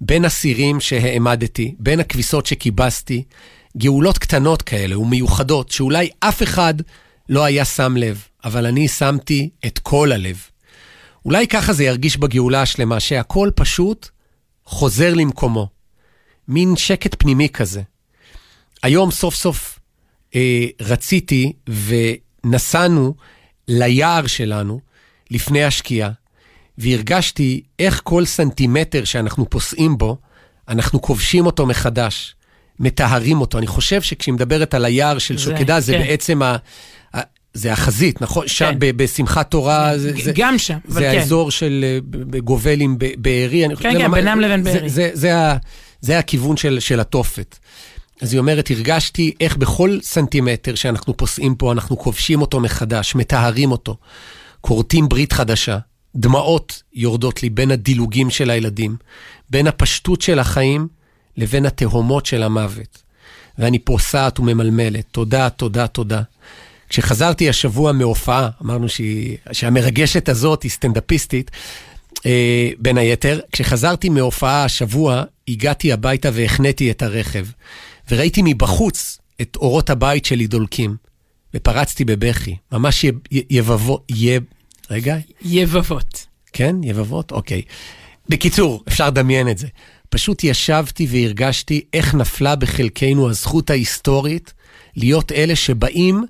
בין 0.00 0.24
הסירים 0.24 0.80
שהעמדתי, 0.80 1.74
בין 1.78 2.00
הכביסות 2.00 2.46
שכיבסתי, 2.46 3.24
גאולות 3.76 4.18
קטנות 4.18 4.62
כאלה 4.62 4.98
ומיוחדות, 4.98 5.70
שאולי 5.70 6.08
אף 6.20 6.42
אחד 6.42 6.74
לא 7.28 7.44
היה 7.44 7.64
שם 7.64 7.96
לב, 7.96 8.22
אבל 8.44 8.66
אני 8.66 8.88
שמתי 8.88 9.50
את 9.66 9.78
כל 9.78 10.12
הלב. 10.12 10.36
אולי 11.24 11.46
ככה 11.46 11.72
זה 11.72 11.84
ירגיש 11.84 12.16
בגאולה 12.16 12.62
השלמה, 12.62 13.00
שהכל 13.00 13.50
פשוט 13.54 14.08
חוזר 14.64 15.14
למקומו. 15.14 15.79
מין 16.50 16.76
שקט 16.76 17.16
פנימי 17.18 17.48
כזה. 17.48 17.82
היום 18.82 19.10
סוף 19.10 19.34
סוף 19.34 19.78
אה, 20.34 20.66
רציתי 20.80 21.52
ונסענו 21.68 23.14
ליער 23.68 24.26
שלנו 24.26 24.80
לפני 25.30 25.64
השקיעה, 25.64 26.10
והרגשתי 26.78 27.60
איך 27.78 28.00
כל 28.04 28.24
סנטימטר 28.24 29.04
שאנחנו 29.04 29.50
פוסעים 29.50 29.98
בו, 29.98 30.16
אנחנו 30.68 31.02
כובשים 31.02 31.46
אותו 31.46 31.66
מחדש, 31.66 32.34
מטהרים 32.80 33.40
אותו. 33.40 33.58
אני 33.58 33.66
חושב 33.66 34.02
שכשהיא 34.02 34.34
מדברת 34.34 34.74
על 34.74 34.84
היער 34.84 35.18
של 35.18 35.38
זה, 35.38 35.44
שוקדה, 35.44 35.80
זה 35.80 35.92
כן. 35.92 35.98
בעצם 35.98 36.42
ה... 36.42 36.56
זה 37.54 37.72
החזית, 37.72 38.22
נכון? 38.22 38.42
כן. 38.42 38.48
שם 38.48 38.72
בשמחת 38.78 39.50
תורה, 39.50 39.98
זה, 39.98 40.12
זה, 40.22 40.32
גם 40.34 40.58
שם, 40.58 40.78
אבל 40.88 40.94
זה 40.94 41.00
כן. 41.00 41.18
האזור 41.18 41.50
של 41.50 41.84
אה, 41.84 42.40
גובל 42.40 42.80
עם 42.80 42.96
בארי. 42.98 43.64
כן, 43.78 43.98
כן, 43.98 44.10
בינם 44.10 44.40
לבין 44.40 44.64
בארי. 44.64 44.88
זה, 44.88 44.88
זה, 44.88 45.10
זה, 45.14 45.30
זה 45.30 45.32
הכיוון 46.08 46.56
של, 46.56 46.80
של 46.80 47.00
התופת. 47.00 47.58
אז 48.20 48.32
היא 48.32 48.38
אומרת, 48.38 48.70
הרגשתי 48.70 49.34
איך 49.40 49.56
בכל 49.56 49.98
סנטימטר 50.02 50.74
שאנחנו 50.74 51.16
פוסעים 51.16 51.54
פה, 51.54 51.72
אנחנו 51.72 51.98
כובשים 51.98 52.40
אותו 52.40 52.60
מחדש, 52.60 53.14
מטהרים 53.14 53.72
אותו, 53.72 53.96
כורתים 54.60 55.08
ברית 55.08 55.32
חדשה, 55.32 55.78
דמעות 56.16 56.82
יורדות 56.94 57.42
לי 57.42 57.50
בין 57.50 57.70
הדילוגים 57.70 58.30
של 58.30 58.50
הילדים, 58.50 58.96
בין 59.50 59.66
הפשטות 59.66 60.20
של 60.22 60.38
החיים 60.38 60.88
לבין 61.36 61.66
התהומות 61.66 62.26
של 62.26 62.42
המוות. 62.42 63.02
ואני 63.58 63.78
פוסעת 63.78 64.40
וממלמלת, 64.40 65.04
תודה, 65.10 65.50
תודה, 65.50 65.86
תודה. 65.86 66.22
כשחזרתי 66.88 67.48
השבוע 67.48 67.92
מהופעה, 67.92 68.48
אמרנו 68.62 68.88
שהיא, 68.88 69.36
שהמרגשת 69.52 70.28
הזאת 70.28 70.62
היא 70.62 70.70
סטנדאפיסטית, 70.70 71.50
בין 72.78 72.98
היתר, 72.98 73.40
כשחזרתי 73.52 74.08
מהופעה 74.08 74.64
השבוע, 74.64 75.22
הגעתי 75.48 75.92
הביתה 75.92 76.28
והחניתי 76.32 76.90
את 76.90 77.02
הרכב, 77.02 77.46
וראיתי 78.10 78.40
מבחוץ 78.44 79.18
את 79.40 79.56
אורות 79.56 79.90
הבית 79.90 80.24
שלי 80.24 80.46
דולקים, 80.46 80.96
ופרצתי 81.54 82.04
בבכי, 82.04 82.56
ממש 82.72 83.04
יבבות, 83.50 84.04
יב... 84.08 84.42
רגע. 84.90 85.16
יבבות. 85.42 86.26
כן, 86.52 86.76
יבבות? 86.82 87.32
אוקיי. 87.32 87.62
בקיצור, 88.28 88.84
אפשר 88.88 89.06
לדמיין 89.06 89.48
את 89.48 89.58
זה. 89.58 89.66
פשוט 90.08 90.44
ישבתי 90.44 91.06
והרגשתי 91.10 91.84
איך 91.92 92.14
נפלה 92.14 92.56
בחלקנו 92.56 93.30
הזכות 93.30 93.70
ההיסטורית 93.70 94.52
להיות 94.96 95.32
אלה 95.32 95.56
שבאים 95.56 96.24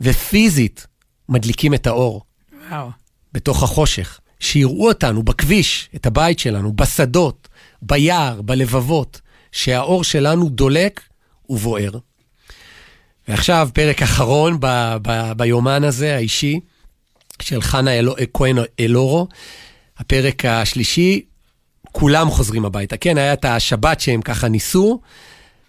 ופיזית 0.00 0.86
מדליקים 1.28 1.74
את 1.74 1.86
האור. 1.86 2.22
וואו. 2.70 2.90
בתוך 3.32 3.62
החושך. 3.62 4.19
שיראו 4.40 4.88
אותנו 4.88 5.22
בכביש, 5.22 5.88
את 5.96 6.06
הבית 6.06 6.38
שלנו, 6.38 6.72
בשדות, 6.72 7.48
ביער, 7.82 8.42
בלבבות, 8.42 9.20
שהאור 9.52 10.04
שלנו 10.04 10.48
דולק 10.48 11.00
ובוער. 11.48 11.90
ועכשיו, 13.28 13.68
פרק 13.74 14.02
אחרון 14.02 14.56
ב- 14.60 14.96
ב- 15.02 15.32
ביומן 15.36 15.84
הזה, 15.84 16.16
האישי, 16.16 16.60
של 17.42 17.62
חנה 17.62 17.98
אל- 17.98 18.08
כהן 18.34 18.56
אלורו. 18.80 19.28
הפרק 19.98 20.44
השלישי, 20.44 21.22
כולם 21.92 22.30
חוזרים 22.30 22.64
הביתה. 22.64 22.96
כן, 22.96 23.18
היה 23.18 23.32
את 23.32 23.44
השבת 23.44 24.00
שהם 24.00 24.22
ככה 24.22 24.48
ניסו, 24.48 25.00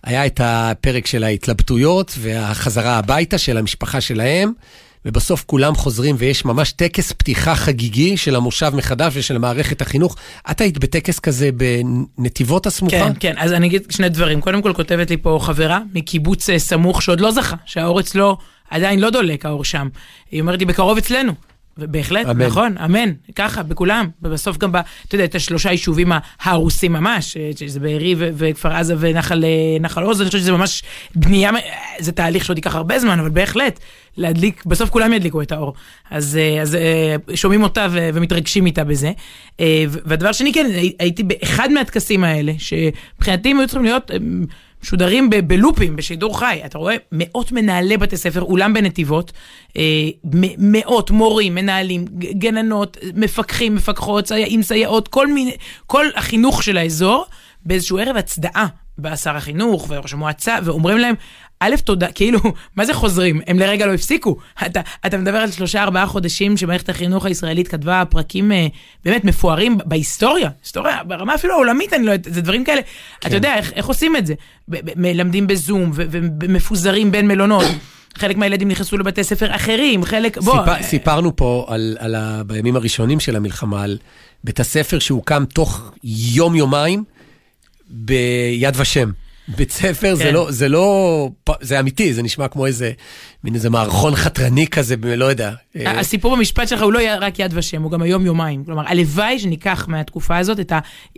היה 0.04 0.26
את 0.26 0.42
הפרק 0.44 1.08
של 1.08 1.24
ההתלבטויות 1.24 2.14
והחזרה 2.20 2.98
הביתה 2.98 3.38
של 3.38 3.58
המשפחה 3.58 4.02
שלהם, 4.02 4.52
ובסוף 5.06 5.44
כולם 5.48 5.76
חוזרים 5.76 6.16
ויש 6.20 6.46
ממש 6.46 6.72
טקס 6.72 7.12
פתיחה 7.12 7.56
חגיגי 7.56 8.18
של 8.18 8.36
המושב 8.36 8.72
מחדש 8.76 9.14
ושל 9.16 9.38
מערכת 9.38 9.82
החינוך. 9.82 10.16
את 10.52 10.62
היית 10.62 10.78
בטקס 10.78 11.20
כזה 11.20 11.50
בנתיבות 11.52 12.66
הסמוכה? 12.66 12.98
כן, 12.98 13.14
כן, 13.20 13.34
אז 13.38 13.54
אני 13.54 13.68
אגיד 13.68 13.84
שני 13.90 14.10
דברים. 14.10 14.42
קודם 14.42 14.62
כל 14.62 14.74
כותבת 14.74 15.10
לי 15.10 15.18
פה 15.18 15.40
חברה 15.42 15.80
מקיבוץ 15.94 16.50
אה, 16.50 16.60
סמוך 16.60 17.02
שעוד 17.02 17.22
לא 17.22 17.32
זכה, 17.32 17.56
שהאור 17.66 18.00
אצלו 18.00 18.38
עדיין 18.70 19.00
לא 19.00 19.10
דולק, 19.10 19.46
האור 19.46 19.66
שם. 19.66 19.90
היא 20.32 20.42
אומרת 20.42 20.60
לי, 20.60 20.66
בקרוב 20.66 20.98
אצלנו. 20.98 21.34
בהחלט, 21.78 22.26
אמן. 22.26 22.46
נכון, 22.46 22.78
אמן, 22.78 23.12
ככה, 23.36 23.64
בכולם. 23.64 24.08
ובסוף 24.22 24.58
גם, 24.58 24.72
ב, 24.72 24.76
אתה 24.76 25.16
יודע, 25.16 25.26
את 25.26 25.36
השלושה 25.36 25.72
יישובים 25.72 26.12
ההרוסים 26.42 26.94
ממש, 26.94 27.38
אה, 27.38 27.52
שזה 27.56 27.80
בארי 27.80 28.16
וכפר 28.18 28.74
עזה 28.74 28.96
ונחל 29.00 29.44
אה, 29.44 30.04
עוז, 30.04 30.22
אני 30.22 30.28
חושבת 30.28 30.42
שזה 30.42 30.52
ממש 30.52 30.84
בנייה, 31.16 31.52
זה 32.00 32.12
תהליך 32.12 32.46
שעוד 32.46 32.58
ייקח 32.58 32.76
הרבה 32.76 33.00
זמן, 33.00 33.20
אבל 33.20 33.30
בהחלט, 33.30 33.80
להדליק, 34.18 34.66
בסוף 34.66 34.90
כולם 34.90 35.14
ידליקו 35.14 35.42
את 35.42 35.52
האור. 35.52 35.74
אז, 36.10 36.38
אה, 36.38 36.62
אז 36.62 36.78
שומעים 37.36 37.64
אותה 37.64 37.88
ומתרגשים 37.92 38.66
איתה 38.66 38.84
בזה. 38.84 39.12
והדבר 40.06 40.32
שני, 40.32 40.54
כן, 40.54 40.66
הייתי 41.00 41.24
באחד 41.24 41.72
מהטקסים 41.72 42.24
האלה, 42.24 42.54
שמבחינתי 42.58 43.52
הם 43.52 43.60
היו 43.60 43.68
צריכים 43.68 43.84
להיות... 43.84 44.12
משודרים 44.84 45.30
ב- 45.30 45.40
בלופים, 45.40 45.96
בשידור 45.96 46.40
חי. 46.40 46.62
אתה 46.66 46.78
רואה 46.78 46.96
מאות 47.12 47.52
מנהלי 47.52 47.98
בתי 47.98 48.18
ספר, 48.18 48.42
אולם 48.42 48.74
בנתיבות, 48.74 49.32
אה, 49.78 50.10
מאות 50.58 51.12
מורים, 51.12 51.56
מנהלים, 51.56 52.06
גננות, 52.18 52.98
מפקחים, 53.16 53.76
מפקחות, 53.76 54.28
סייעים, 54.28 54.64
סייעות, 54.64 55.08
כל 55.08 55.28
מיני, 55.28 55.52
כל 55.88 56.06
החינוך 56.16 56.64
של 56.64 56.78
האזור, 56.78 57.26
באיזשהו 57.66 57.98
ערב 57.98 58.18
הצדעה 58.18 58.68
בא 58.98 59.16
שר 59.16 59.36
החינוך 59.36 59.86
וראש 59.90 60.14
המועצה, 60.14 60.58
ואומרים 60.64 60.98
להם, 60.98 61.16
א', 61.64 61.76
תודה, 61.84 62.08
כאילו, 62.12 62.40
מה 62.76 62.86
זה 62.86 62.94
חוזרים? 62.94 63.42
הם 63.48 63.60
לרגע 63.60 63.86
לא 63.86 63.94
הפסיקו. 63.94 64.38
אתה, 64.66 64.82
אתה 65.06 65.18
מדבר 65.18 65.38
על 65.38 65.52
שלושה, 65.52 65.84
ארבעה 65.84 66.08
חודשים 66.08 66.58
שמערכת 66.58 66.90
החינוך 66.90 67.26
הישראלית 67.26 67.68
כתבה 67.68 68.04
פרקים 68.10 68.52
אה, 68.52 68.68
באמת 69.06 69.26
מפוארים 69.26 69.78
בהיסטוריה, 69.86 70.50
היסטוריה, 70.64 71.04
ברמה 71.04 71.36
אפילו 71.36 71.54
העולמית, 71.54 71.94
אני 71.94 72.06
לא 72.06 72.12
יודעת, 72.12 72.34
זה 72.34 72.42
דברים 72.42 72.64
כאלה. 72.64 72.82
כן. 72.82 73.28
אתה 73.28 73.36
יודע, 73.36 73.56
איך, 73.56 73.74
איך 73.74 73.86
עושים 73.86 74.16
את 74.16 74.26
זה? 74.26 74.34
מלמדים 74.96 75.48
בזום 75.48 75.92
ומפוזרים 75.96 77.12
בין 77.12 77.28
מלונות. 77.28 77.66
חלק 78.18 78.38
מהילדים 78.38 78.68
נכנסו 78.68 78.98
לבתי 78.98 79.24
ספר 79.24 79.56
אחרים, 79.56 80.06
חלק... 80.06 80.38
בוא... 80.38 80.54
סיפ... 80.54 80.68
אה, 80.68 80.84
סיפרנו 80.84 81.36
פה 81.36 81.66
על, 81.70 81.98
על 82.00 82.16
ה... 82.16 82.44
בימים 82.44 82.76
הראשונים 82.76 83.20
של 83.20 83.36
המלחמה, 83.36 83.84
על 83.84 83.98
בית 84.44 84.60
הספר 84.60 85.00
שהוקם 85.00 85.46
תוך 85.46 85.92
יום-יומיים 86.04 87.04
ביד 87.90 88.74
ושם. 88.78 89.12
בית 89.58 89.72
ספר 89.72 90.10
כן. 90.10 90.16
זה 90.16 90.32
לא, 90.32 90.52
זה 90.52 90.70
לא, 90.70 91.30
זה 91.62 91.80
אמיתי, 91.80 92.14
זה 92.14 92.24
נשמע 92.24 92.48
כמו 92.48 92.66
איזה, 92.66 92.92
מין 93.44 93.56
איזה 93.56 93.70
מערכון 93.70 94.16
חתרני 94.16 94.68
כזה, 94.68 94.96
לא 95.04 95.26
יודע. 95.26 95.52
הסיפור 95.76 96.36
במשפט 96.36 96.68
שלך 96.68 96.82
הוא 96.82 96.94
לא 96.94 97.00
רק 97.20 97.40
יד 97.40 97.52
ושם, 97.56 97.82
הוא 97.82 97.92
גם 97.92 98.02
היום 98.02 98.26
יומיים. 98.26 98.64
כלומר, 98.66 98.84
הלוואי 98.88 99.40
שניקח 99.40 99.86
מהתקופה 99.88 100.38
הזאת 100.38 100.60
את 100.60 100.74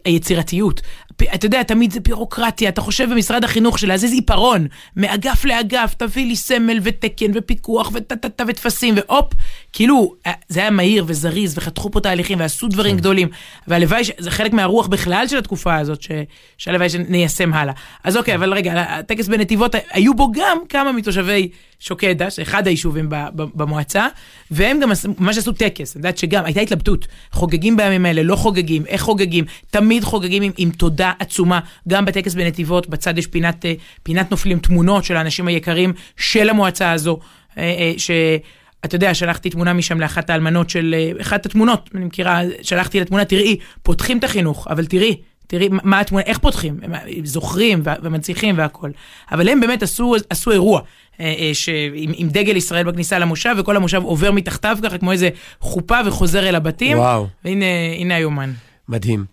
היצירתיות. 0.05 0.81
אתה 1.35 1.45
יודע, 1.45 1.63
תמיד 1.63 1.91
זה 1.91 1.99
בירוקרטיה, 1.99 2.69
אתה 2.69 2.81
חושב 2.81 3.09
במשרד 3.11 3.43
החינוך 3.43 3.79
שלהזיז 3.79 4.13
עיפרון, 4.13 4.67
מאגף 4.97 5.45
לאגף, 5.45 5.93
תביא 5.97 6.25
לי 6.25 6.35
סמל 6.35 6.79
ותקן 6.83 7.31
ופיקוח 7.33 7.91
וטה-טה-טה 7.93 8.43
וטפסים, 8.47 8.95
והופ, 8.97 9.33
כאילו, 9.73 10.15
אה, 10.27 10.31
זה 10.47 10.59
היה 10.59 10.69
מהיר 10.69 11.03
וזריז, 11.07 11.57
וחתכו 11.57 11.91
פה 11.91 11.99
תהליכים 11.99 12.39
ועשו 12.39 12.67
דברים 12.67 12.91
כן. 12.91 12.97
גדולים. 12.97 13.27
והלוואי, 13.67 14.01
זה 14.17 14.31
חלק 14.31 14.53
מהרוח 14.53 14.87
בכלל 14.87 15.27
של 15.27 15.37
התקופה 15.37 15.75
הזאת, 15.75 16.05
שהלוואי 16.57 16.89
שניישם 16.89 17.53
הלאה. 17.53 17.73
אז 18.03 18.17
אוקיי, 18.17 18.35
אבל 18.35 18.53
רגע, 18.53 18.81
הטקס 18.81 19.27
בנתיבות, 19.27 19.75
היו 19.91 20.13
בו 20.13 20.31
גם 20.31 20.57
כמה 20.69 20.91
מתושבי 20.91 21.49
שוקדה, 21.79 22.27
אחד 22.41 22.67
היישובים 22.67 23.09
במועצה, 23.33 24.07
והם 24.51 24.79
גם 24.79 24.89
ממש 25.19 25.37
עשו 25.37 25.51
טקס, 25.51 25.95
אני 25.95 25.99
יודעת 25.99 26.17
שגם 26.17 26.45
הייתה 26.45 26.61
התלבטות, 26.61 27.07
חוגגים 27.31 27.77
בימים 27.77 28.05
האלה, 28.05 28.23
לא 28.23 28.35
חוגגים, 28.35 28.85
איך 28.85 29.01
חוגגים, 29.01 29.45
תמיד 29.71 30.03
חוגגים 30.03 30.43
עם, 30.43 30.51
עם 30.57 30.69
תודה 30.69 31.11
עצומה, 31.19 31.59
גם 31.87 32.05
בטקס 32.05 32.33
בנתיבות, 32.33 32.89
בצד 32.89 33.17
יש 33.17 33.27
פינת, 33.27 33.65
אה, 33.65 33.73
פינת 34.03 34.31
נופלים, 34.31 34.59
תמונות 34.59 35.03
של 35.03 35.15
האנשים 35.15 35.47
היקרים 35.47 35.93
של 36.17 36.49
המועצה 36.49 36.91
הזו, 36.91 37.19
אה, 37.57 37.63
אה, 37.63 37.93
ש... 37.97 38.11
אתה 38.85 38.95
יודע, 38.95 39.13
שלחתי 39.13 39.49
תמונה 39.49 39.73
משם 39.73 39.99
לאחת 39.99 40.29
האלמנות 40.29 40.69
של, 40.69 40.95
אחת 41.21 41.45
התמונות, 41.45 41.89
אני 41.95 42.05
מכירה, 42.05 42.41
שלחתי 42.61 42.99
לתמונה, 42.99 43.25
תראי, 43.25 43.57
פותחים 43.83 44.17
את 44.17 44.23
החינוך, 44.23 44.67
אבל 44.67 44.85
תראי, 44.85 45.17
תראי 45.47 45.69
מה 45.71 45.99
התמונה, 45.99 46.23
איך 46.25 46.37
פותחים, 46.37 46.79
הם 46.83 47.25
זוכרים 47.25 47.83
ומנציחים 48.03 48.57
והכל. 48.57 48.89
אבל 49.31 49.49
הם 49.49 49.59
באמת 49.59 49.83
עשו, 49.83 50.15
עשו 50.29 50.51
אירוע. 50.51 50.81
אה, 51.19 51.25
אה, 51.25 51.51
עם, 51.93 52.11
עם 52.15 52.29
דגל 52.29 52.55
ישראל 52.55 52.83
בכניסה 52.83 53.19
למושב, 53.19 53.55
וכל 53.59 53.75
המושב 53.75 54.03
עובר 54.03 54.31
מתחתיו 54.31 54.77
ככה 54.83 54.97
כמו 54.97 55.11
איזה 55.11 55.29
חופה 55.59 55.97
וחוזר 56.05 56.49
אל 56.49 56.55
הבתים. 56.55 56.97
וואו. 56.97 57.27
והנה 57.45 58.15
היומן. 58.15 58.51
מדהים. 58.89 59.25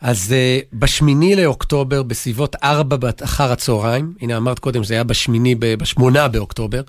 אז 0.00 0.34
uh, 0.34 0.66
בשמיני 0.72 1.36
לאוקטובר, 1.36 2.02
בסביבות 2.02 2.56
ארבע 2.62 3.10
אחר 3.24 3.52
הצהריים, 3.52 4.12
הנה 4.20 4.36
אמרת 4.36 4.58
קודם 4.58 4.84
שזה 4.84 4.94
היה 4.94 5.04
בשמיני, 5.04 5.54
בשמונה 5.54 6.28
באוקטובר, 6.28 6.82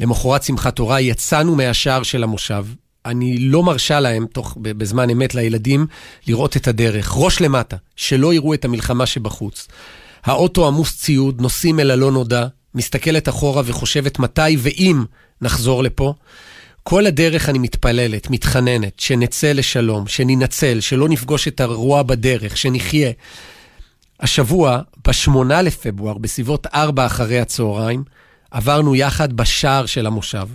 למחרת 0.00 0.42
שמחת 0.42 0.76
תורה, 0.76 1.00
יצאנו 1.00 1.54
מהשער 1.54 2.02
של 2.02 2.22
המושב. 2.22 2.66
אני 3.06 3.38
לא 3.38 3.62
מרשה 3.62 4.00
להם, 4.00 4.26
תוך, 4.32 4.56
בזמן 4.60 5.10
אמת 5.10 5.34
לילדים, 5.34 5.86
לראות 6.26 6.56
את 6.56 6.68
הדרך, 6.68 7.12
ראש 7.16 7.40
למטה, 7.40 7.76
שלא 7.96 8.34
יראו 8.34 8.54
את 8.54 8.64
המלחמה 8.64 9.06
שבחוץ. 9.06 9.68
האוטו 10.24 10.66
עמוס 10.66 10.96
ציוד, 10.96 11.40
נוסעים 11.40 11.80
אל 11.80 11.90
הלא 11.90 12.12
נודע, 12.12 12.46
מסתכלת 12.74 13.28
אחורה 13.28 13.62
וחושבת 13.64 14.18
מתי 14.18 14.56
ואם 14.58 15.04
נחזור 15.40 15.82
לפה. 15.82 16.14
כל 16.82 17.06
הדרך 17.06 17.48
אני 17.48 17.58
מתפללת, 17.58 18.30
מתחננת, 18.30 19.00
שנצא 19.00 19.52
לשלום, 19.52 20.06
שננצל, 20.06 20.80
שלא 20.80 21.08
נפגוש 21.08 21.48
את 21.48 21.60
הרוע 21.60 22.02
בדרך, 22.02 22.56
שנחיה. 22.56 23.10
השבוע, 24.20 24.80
ב-8 25.06 25.62
לפברואר, 25.62 26.18
בסביבות 26.18 26.66
4 26.66 27.06
אחרי 27.06 27.40
הצהריים, 27.40 28.04
עברנו 28.50 28.94
יחד 28.94 29.32
בשער 29.32 29.86
של 29.86 30.06
המושב. 30.06 30.48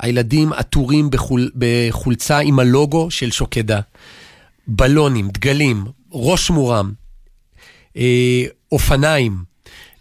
הילדים 0.00 0.52
עטורים 0.52 1.10
בחול, 1.10 1.50
בחולצה 1.56 2.38
עם 2.38 2.58
הלוגו 2.58 3.10
של 3.10 3.30
שוקדה. 3.30 3.80
בלונים, 4.66 5.28
דגלים, 5.28 5.84
ראש 6.12 6.50
מורם, 6.50 6.92
אה, 7.96 8.44
אופניים, 8.72 9.44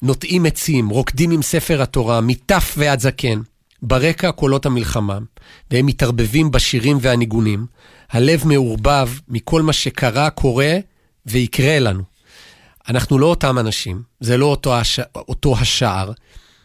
נוטעים 0.02 0.46
עצים, 0.46 0.90
רוקדים 0.90 1.32
עם 1.32 1.42
ספר 1.42 1.82
התורה, 1.82 2.22
מטף 2.22 2.76
ועד 2.78 3.00
זקן. 3.00 3.42
ברקע 3.82 4.32
קולות 4.32 4.66
המלחמה, 4.66 5.18
והם 5.72 5.86
מתערבבים 5.86 6.52
בשירים 6.52 6.98
והניגונים. 7.02 7.66
הלב 8.10 8.48
מעורבב 8.48 9.10
מכל 9.28 9.62
מה 9.62 9.74
שקרה, 9.74 10.30
קורה 10.30 10.78
ויקרה 11.26 11.80
לנו. 11.80 12.04
אנחנו 12.90 13.20
לא 13.20 13.26
אותם 13.26 13.60
אנשים, 13.60 14.02
זה 14.20 14.38
לא 14.38 14.46
אותו, 14.46 14.76
הש... 14.76 15.00
אותו 15.16 15.58
השער. 15.58 16.12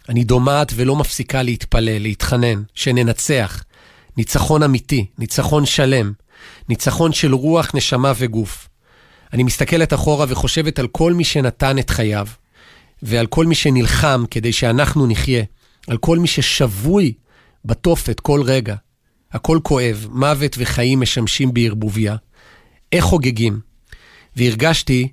אני 0.09 0.25
דומעת 0.25 0.73
ולא 0.77 0.97
מפסיקה 0.97 1.43
להתפלל, 1.43 2.03
להתחנן, 2.03 2.63
שננצח. 2.75 3.65
ניצחון 4.17 4.63
אמיתי, 4.63 5.07
ניצחון 5.19 5.67
שלם, 5.67 6.13
ניצחון 6.69 7.13
של 7.13 7.35
רוח, 7.35 7.71
נשמה 7.75 8.13
וגוף. 8.19 8.69
אני 9.33 9.43
מסתכלת 9.43 9.95
אחורה 9.95 10.27
וחושבת 10.29 10.79
על 10.79 10.87
כל 10.87 11.13
מי 11.13 11.25
שנתן 11.25 11.79
את 11.79 11.91
חייו, 11.91 12.27
ועל 13.03 13.27
כל 13.27 13.47
מי 13.47 13.55
שנלחם 13.55 14.25
כדי 14.31 14.53
שאנחנו 14.53 15.07
נחיה, 15.07 15.45
על 15.87 15.97
כל 15.97 16.19
מי 16.19 16.29
ששבוי 16.29 17.13
בתופת 17.65 18.21
כל 18.21 18.43
רגע. 18.43 18.75
הכל 19.33 19.59
כואב, 19.63 20.07
מוות 20.11 20.57
וחיים 20.59 21.01
משמשים 21.01 21.55
בערבוביה. 21.55 22.17
איך 22.93 23.05
חוגגים? 23.05 23.61
והרגשתי 24.37 25.09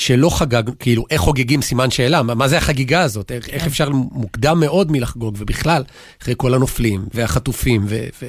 שלא 0.00 0.30
חגג, 0.38 0.62
כאילו, 0.78 1.04
איך 1.10 1.20
חוגגים 1.20 1.62
סימן 1.62 1.90
שאלה? 1.90 2.22
מה, 2.22 2.34
מה 2.34 2.48
זה 2.48 2.58
החגיגה 2.58 3.00
הזאת? 3.00 3.32
איך, 3.32 3.48
איך 3.48 3.66
אפשר 3.66 3.90
מוקדם 3.90 4.60
מאוד 4.60 4.92
מלחגוג, 4.92 5.36
ובכלל, 5.38 5.84
אחרי 6.22 6.34
כל 6.36 6.54
הנופלים 6.54 7.04
והחטופים, 7.14 7.84
ו, 7.88 8.06
ו... 8.22 8.28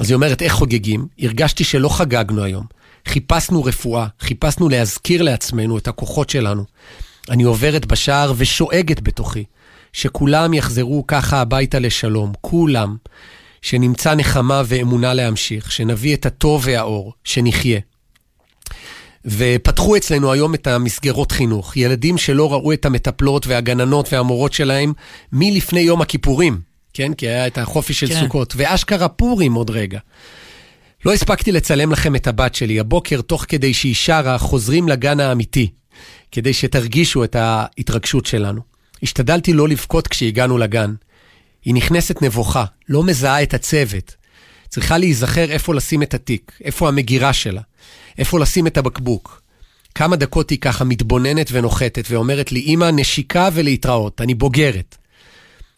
אז 0.00 0.10
היא 0.10 0.14
אומרת, 0.14 0.42
איך 0.42 0.52
חוגגים? 0.52 1.06
הרגשתי 1.18 1.64
שלא 1.64 1.88
חגגנו 1.88 2.44
היום. 2.44 2.66
חיפשנו 3.08 3.64
רפואה, 3.64 4.06
חיפשנו 4.20 4.68
להזכיר 4.68 5.22
לעצמנו 5.22 5.78
את 5.78 5.88
הכוחות 5.88 6.30
שלנו. 6.30 6.64
אני 7.30 7.42
עוברת 7.42 7.86
בשער 7.86 8.32
ושואגת 8.36 9.00
בתוכי, 9.00 9.44
שכולם 9.92 10.54
יחזרו 10.54 11.04
ככה 11.06 11.40
הביתה 11.40 11.78
לשלום, 11.78 12.32
כולם, 12.40 12.96
שנמצא 13.62 14.14
נחמה 14.14 14.62
ואמונה 14.66 15.14
להמשיך, 15.14 15.72
שנביא 15.72 16.16
את 16.16 16.26
הטוב 16.26 16.62
והאור, 16.64 17.12
שנחיה. 17.24 17.80
ופתחו 19.24 19.96
אצלנו 19.96 20.32
היום 20.32 20.54
את 20.54 20.66
המסגרות 20.66 21.32
חינוך. 21.32 21.76
ילדים 21.76 22.18
שלא 22.18 22.52
ראו 22.52 22.72
את 22.72 22.84
המטפלות 22.84 23.46
והגננות 23.46 24.12
והמורות 24.12 24.52
שלהם 24.52 24.92
מלפני 25.32 25.80
יום 25.80 26.02
הכיפורים, 26.02 26.60
כן? 26.92 27.14
כי 27.14 27.28
היה 27.28 27.46
את 27.46 27.58
החופש 27.58 28.00
של 28.00 28.08
כן. 28.08 28.20
סוכות, 28.20 28.54
ואשכרה 28.56 29.08
פורים 29.08 29.54
עוד 29.54 29.70
רגע. 29.70 29.98
לא 31.04 31.12
הספקתי 31.12 31.52
לצלם 31.52 31.92
לכם 31.92 32.16
את 32.16 32.26
הבת 32.26 32.54
שלי. 32.54 32.80
הבוקר, 32.80 33.20
תוך 33.20 33.44
כדי 33.48 33.74
שהיא 33.74 33.94
שרה, 33.94 34.38
חוזרים 34.38 34.88
לגן 34.88 35.20
האמיתי, 35.20 35.70
כדי 36.32 36.52
שתרגישו 36.52 37.24
את 37.24 37.36
ההתרגשות 37.36 38.26
שלנו. 38.26 38.60
השתדלתי 39.02 39.52
לא 39.52 39.68
לבכות 39.68 40.08
כשהגענו 40.08 40.58
לגן. 40.58 40.94
היא 41.64 41.74
נכנסת 41.74 42.22
נבוכה, 42.22 42.64
לא 42.88 43.02
מזהה 43.02 43.42
את 43.42 43.54
הצוות. 43.54 44.14
צריכה 44.72 44.98
להיזכר 44.98 45.50
איפה 45.50 45.74
לשים 45.74 46.02
את 46.02 46.14
התיק, 46.14 46.52
איפה 46.64 46.88
המגירה 46.88 47.32
שלה. 47.32 47.60
איפה 48.18 48.40
לשים 48.40 48.66
את 48.66 48.76
הבקבוק. 48.76 49.42
כמה 49.94 50.16
דקות 50.16 50.50
היא 50.50 50.58
ככה 50.58 50.84
מתבוננת 50.84 51.48
ונוחתת 51.52 52.04
ואומרת 52.10 52.52
לי, 52.52 52.60
אמא, 52.60 52.90
נשיקה 52.92 53.48
ולהתראות, 53.52 54.20
אני 54.20 54.34
בוגרת. 54.34 54.96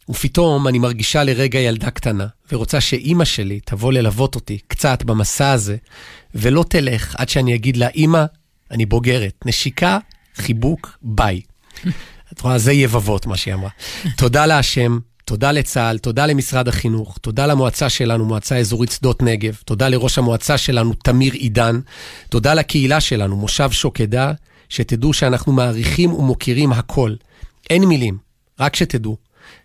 ופתאום 0.09 0.69
אני 0.69 0.79
מרגישה 0.79 1.25
לרגע 1.25 1.59
ילדה 1.59 1.91
קטנה, 1.91 2.27
ורוצה 2.53 2.81
שאימא 2.81 3.25
שלי 3.25 3.61
תבוא 3.65 3.93
ללוות 3.93 4.35
אותי 4.35 4.59
קצת 4.69 5.03
במסע 5.03 5.51
הזה, 5.51 5.77
ולא 6.35 6.65
תלך 6.69 7.15
עד 7.19 7.29
שאני 7.29 7.55
אגיד 7.55 7.77
לה, 7.77 7.89
אמא, 7.97 8.25
אני 8.71 8.87
בוגרת. 8.87 9.35
נשיקה, 9.47 9.99
חיבוק, 10.37 10.99
ביי. 11.03 11.41
את 12.33 12.41
רואה, 12.41 12.59
זה 12.59 12.73
יבבות, 12.73 13.27
מה 13.27 13.37
שהיא 13.37 13.55
אמרה. 13.55 13.71
תודה 14.17 14.47
להשם, 14.47 14.99
תודה 15.25 15.53
לצה"ל, 15.53 15.99
תודה 15.99 16.27
למשרד 16.27 16.69
החינוך, 16.69 17.19
תודה 17.19 17.47
למועצה 17.47 17.89
שלנו, 17.89 18.25
מועצה 18.25 18.57
אזורית 18.57 18.91
שדות 18.91 19.23
נגב, 19.23 19.59
תודה 19.65 19.89
לראש 19.89 20.19
המועצה 20.19 20.59
שלנו, 20.59 20.95
תמיר 20.95 21.33
עידן, 21.33 21.81
תודה 22.29 22.55
לקהילה 22.55 23.01
שלנו, 23.01 23.37
מושב 23.37 23.71
שוקדה, 23.71 24.33
שתדעו 24.69 25.13
שאנחנו 25.13 25.53
מעריכים 25.53 26.13
ומוקירים 26.13 26.73
הכל. 26.73 27.15
אין 27.71 27.85
מילים, 27.85 28.19
רק 28.61 28.77
שתדעו 28.77 29.17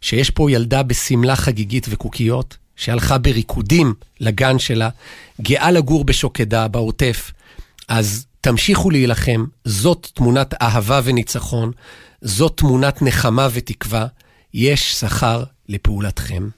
שיש 0.01 0.29
פה 0.29 0.51
ילדה 0.51 0.83
בשמלה 0.83 1.35
חגיגית 1.35 1.85
וקוקיות, 1.89 2.57
שהלכה 2.75 3.17
בריקודים 3.17 3.93
לגן 4.19 4.59
שלה, 4.59 4.89
גאה 5.41 5.71
לגור 5.71 6.05
בשוקדה, 6.05 6.67
בעוטף. 6.67 7.31
אז 7.87 8.25
תמשיכו 8.41 8.89
להילחם, 8.89 9.45
זאת 9.65 10.07
תמונת 10.13 10.53
אהבה 10.61 11.01
וניצחון, 11.03 11.71
זאת 12.21 12.57
תמונת 12.57 13.01
נחמה 13.01 13.47
ותקווה. 13.51 14.05
יש 14.53 14.93
שכר 14.93 15.43
לפעולתכם. 15.69 16.49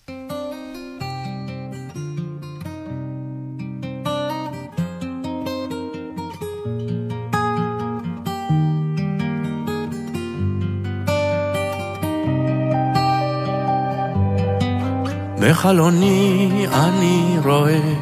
בחלוני 15.41 16.67
אני 16.73 17.35
רואה 17.43 17.93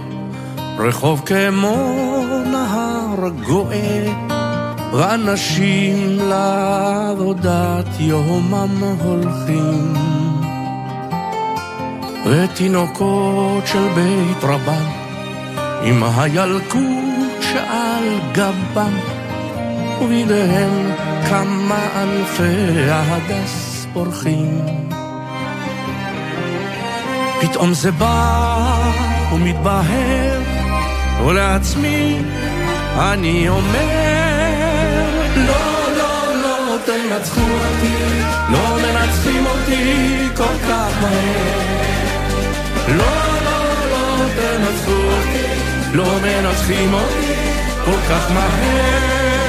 רחוב 0.77 1.21
כמו 1.25 1.95
נהר 2.51 3.29
גואה 3.47 4.28
ואנשים 4.91 6.17
לעבודת 6.29 7.85
יומם 7.99 8.83
הולכים. 9.03 9.93
ותינוקות 12.25 13.67
של 13.67 13.87
בית 13.95 14.43
רבם 14.43 14.85
עם 15.83 16.03
הילקוט 16.03 17.41
שעל 17.41 18.19
גבם 18.31 18.93
ובידיהם 20.01 20.91
כמה 21.29 21.87
אלפי 21.95 22.89
ההדס 22.89 23.87
פורחים. 23.93 24.65
פתאום 27.41 27.73
זה 27.73 27.91
בא 27.91 28.91
ומתבהר 29.33 30.41
ולעצמי 31.25 32.17
אני 32.97 33.49
אומר 33.49 34.08
לא 36.79 36.85
תנצחו 36.85 37.41
אותי, 37.41 38.21
לא 38.49 38.77
מנצחים 38.81 39.45
אותי 39.45 40.27
כל 40.37 40.67
כך 40.69 40.91
מהר. 41.01 41.59
לא, 42.87 43.05
לא, 43.45 43.63
לא 43.91 44.25
תנצחו 44.35 44.91
אותי, 44.91 45.47
לא 45.93 46.05
מנצחים 46.23 46.93
אותי 46.93 47.33
כל 47.85 47.99
כך 48.09 48.31
מהר. 48.31 49.39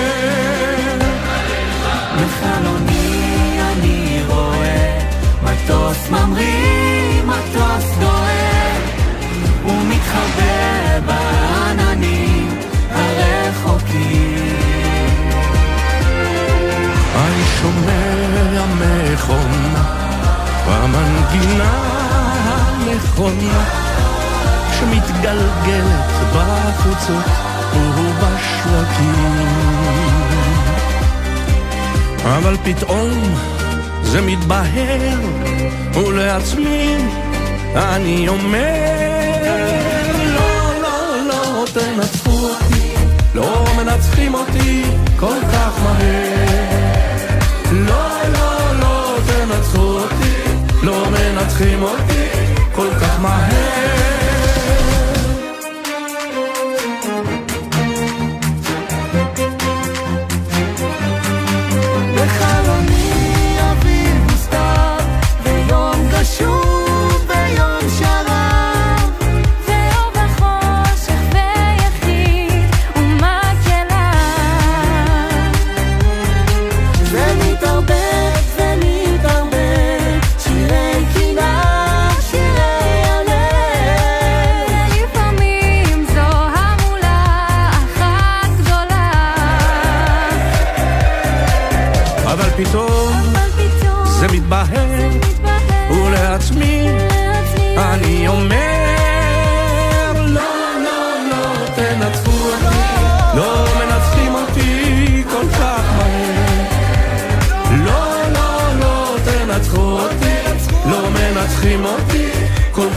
מחלוני 2.14 3.58
אני 3.72 4.22
רואה 4.26 4.98
מטוס 5.42 6.10
ממריא, 6.10 7.22
מטוס 7.24 7.84
דוהר, 8.00 8.80
ומתחבא 9.66 10.98
בעננים 11.06 12.58
הרחוקים. 12.90 14.59
אני 17.14 17.44
שומע 17.60 18.64
מכונה 18.74 19.84
במנגינה 20.66 21.72
הנכונה 22.44 23.64
שמתגלגלת 24.78 26.10
בחוצות 26.34 27.24
ובשווקים 27.74 29.10
אבל 32.24 32.56
פתאום 32.64 33.10
זה 34.02 34.20
מתבהר 34.20 35.18
ולעצמי 35.94 36.96
אני 37.74 38.28
אומר 38.28 39.00
לא, 40.34 40.72
לא, 40.82 41.26
לא 41.28 41.64
תנצחו 41.72 42.30
אותי 42.30 42.94
לא 43.34 43.64
מנצחים 43.76 44.34
אותי 44.34 44.84
כל 45.16 45.36
כך 45.52 45.72
מהר 45.84 46.49
לא 50.82 51.06
מנצחים 51.10 51.82
אותי 51.82 52.28
כל 52.74 52.88
כך 53.00 53.20
מהר. 53.20 53.99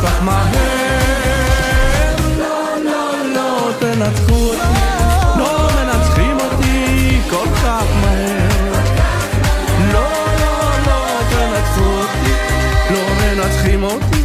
כך 0.03 0.23
מהר. 0.23 0.53
לא, 2.39 2.75
לא, 2.85 3.11
לא, 3.35 3.71
תנצחו 3.79 4.35
אותי, 4.35 4.79
לא 5.37 5.69
מנצחים 5.75 6.37
אותי 6.39 7.21
כל 7.29 7.47
כך 7.63 7.83
מהר. 8.01 8.73
לא, 9.93 10.09
לא, 10.41 10.69
לא, 10.87 11.19
תנצחו 11.29 11.83
אותי, 11.83 12.31
לא 12.89 13.01
מנצחים 13.21 13.83
אותי 13.83 14.23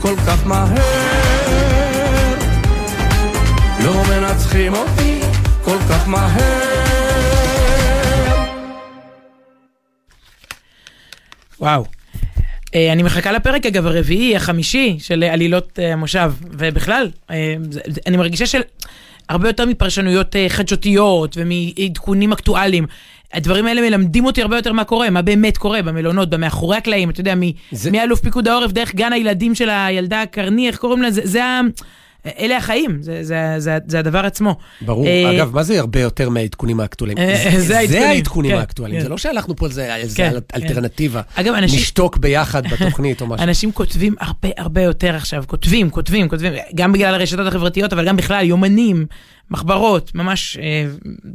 כל 0.00 0.14
כך 0.26 0.46
מהר. 0.46 2.34
לא 3.84 4.02
מנצחים 4.08 4.74
אותי 4.74 5.20
כל 5.64 5.78
כך 5.90 6.08
מהר. 6.08 6.76
וואו. 11.60 11.95
אה, 12.76 12.92
אני 12.92 13.02
מחכה 13.02 13.32
לפרק, 13.32 13.66
אגב, 13.66 13.86
הרביעי, 13.86 14.36
החמישי 14.36 14.96
של 14.98 15.22
עלילות 15.22 15.78
אה, 15.78 15.92
המושב, 15.92 16.32
ובכלל, 16.50 17.10
אה, 17.30 17.54
זה- 17.70 17.80
זה- 17.86 18.00
אני 18.06 18.16
מרגישה 18.16 18.46
של 18.46 18.60
הרבה 19.28 19.48
יותר 19.48 19.64
מפרשנויות 19.66 20.36
חדשותיות 20.48 21.36
ומעדכונים 21.40 22.32
אקטואליים. 22.32 22.86
הדברים 23.32 23.66
האלה 23.66 23.80
מלמדים 23.80 24.24
אותי 24.24 24.42
הרבה 24.42 24.56
יותר 24.56 24.72
מה 24.72 24.84
קורה, 24.84 25.10
מה 25.10 25.22
באמת 25.22 25.56
קורה 25.56 25.82
במלונות, 25.82 26.30
במאחורי 26.30 26.76
הקלעים, 26.76 27.10
אתה 27.10 27.20
יודע, 27.20 27.34
מ- 27.34 27.40
זה- 27.72 27.90
מאלוף 27.90 28.20
פיקוד 28.20 28.48
העורף, 28.48 28.72
דרך 28.72 28.94
גן 28.94 29.12
הילדים 29.12 29.54
של 29.54 29.68
הילדה 29.70 30.22
הקרני, 30.22 30.68
איך 30.68 30.76
קוראים 30.76 31.02
לזה? 31.02 31.20
זה 31.24 31.44
ה... 31.44 31.60
אלה 32.38 32.56
החיים, 32.56 32.98
זה, 33.00 33.24
זה, 33.24 33.54
זה, 33.58 33.78
זה 33.86 33.98
הדבר 33.98 34.26
עצמו. 34.26 34.56
ברור. 34.80 35.06
אה, 35.06 35.36
אגב, 35.36 35.54
מה 35.54 35.62
זה 35.62 35.80
הרבה 35.80 36.00
יותר 36.00 36.28
מהעדכונים 36.30 36.80
האקטואליים? 36.80 37.18
אה, 37.18 37.50
זה 37.60 37.80
זה 37.88 38.08
העדכונים. 38.08 38.50
כן, 38.50 38.58
האקטואליים, 38.58 38.98
כן. 39.00 39.04
זה 39.04 39.10
לא 39.10 39.18
שהלכנו 39.18 39.56
פה 39.56 39.66
איזה 39.66 39.94
איזה 39.96 40.16
כן, 40.16 40.32
אלטרנטיבה. 40.54 41.20
אגב, 41.34 41.54
אנשים- 41.54 41.78
נשתוק 41.80 42.16
ביחד 42.16 42.62
בתוכנית 42.72 43.20
או 43.20 43.26
משהו. 43.26 43.44
אנשים 43.44 43.72
כותבים 43.72 44.14
הרבה 44.20 44.48
הרבה 44.58 44.82
יותר 44.82 45.14
עכשיו, 45.14 45.44
כותבים, 45.46 45.90
כותבים, 45.90 46.28
כותבים, 46.28 46.52
גם 46.74 46.92
בגלל 46.92 47.14
הרשתות 47.14 47.46
החברתיות, 47.46 47.92
אבל 47.92 48.06
גם 48.08 48.16
בכלל, 48.16 48.44
יומנים, 48.46 49.06
מחברות, 49.50 50.14
ממש 50.14 50.56
אה, 50.56 50.86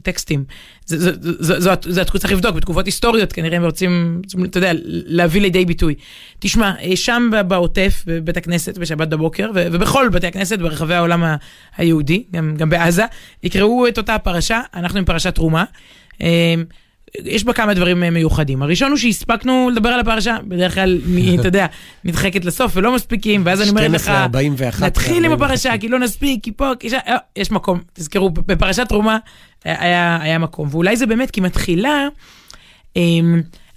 טקסטים. 0.03 0.43
זו 0.85 2.01
התקופה 2.01 2.19
צריך 2.19 2.33
לבדוק, 2.33 2.55
בתקופות 2.55 2.85
היסטוריות 2.85 3.33
כנראה 3.33 3.57
הם 3.57 3.63
רוצים, 3.65 4.21
אתה 4.43 4.57
יודע, 4.57 4.71
להביא 4.85 5.41
לידי 5.41 5.65
ביטוי. 5.65 5.95
תשמע, 6.39 6.73
אה, 6.81 6.95
שם 6.95 7.29
בעוטף, 7.47 8.03
בבית 8.07 8.37
הכנסת 8.37 8.77
בשבת 8.77 9.07
בבוקר, 9.07 9.51
ובכל 9.55 10.09
בתי 10.09 10.27
הכנסת 10.27 10.59
ברחבי 10.59 10.93
העולם 10.93 11.23
היהודי, 11.77 12.23
גם, 12.31 12.55
גם 12.57 12.69
בעזה, 12.69 13.05
יקראו 13.43 13.87
את 13.87 13.97
אותה 13.97 14.15
הפרשה, 14.15 14.61
אנחנו 14.73 14.99
עם 14.99 15.05
פרשת 15.05 15.35
תרומה. 15.35 15.63
אה, 16.21 16.55
יש 17.25 17.43
בה 17.43 17.53
כמה 17.53 17.73
דברים 17.73 18.03
אה, 18.03 18.09
מיוחדים. 18.09 18.61
הראשון 18.61 18.89
הוא 18.89 18.97
שהספקנו 18.97 19.69
לדבר 19.73 19.89
על 19.89 19.99
הפרשה, 19.99 20.37
בדרך 20.47 20.73
כלל, 20.73 21.01
אתה 21.39 21.47
יודע, 21.47 21.65
נדחקת 22.03 22.45
לסוף 22.45 22.71
ולא 22.75 22.95
מספיקים, 22.95 23.41
ואז 23.45 23.61
אני 23.61 23.69
אומרת 23.69 23.91
לך, 23.91 24.07
12:41, 24.07 24.85
נתחיל 24.85 25.25
עם 25.25 25.31
41. 25.31 25.41
הפרשה, 25.41 25.77
כי 25.77 25.87
לא 25.87 25.99
נספיק, 25.99 26.43
כי 26.43 26.51
פה, 26.51 26.71
כי 26.79 26.89
שם, 26.89 26.97
אה, 27.07 27.17
יש 27.35 27.51
מקום. 27.51 27.79
תזכרו, 27.93 28.29
בפרשת 28.29 28.89
תרומה 28.89 29.17
אה, 29.65 29.83
היה, 29.83 30.19
היה 30.21 30.37
מקום. 30.37 30.67
ואולי 30.71 30.97
זה 30.97 31.05
באמת 31.05 31.31
כי 31.31 31.41
מתחילה 31.41 32.07
אה, 32.97 33.01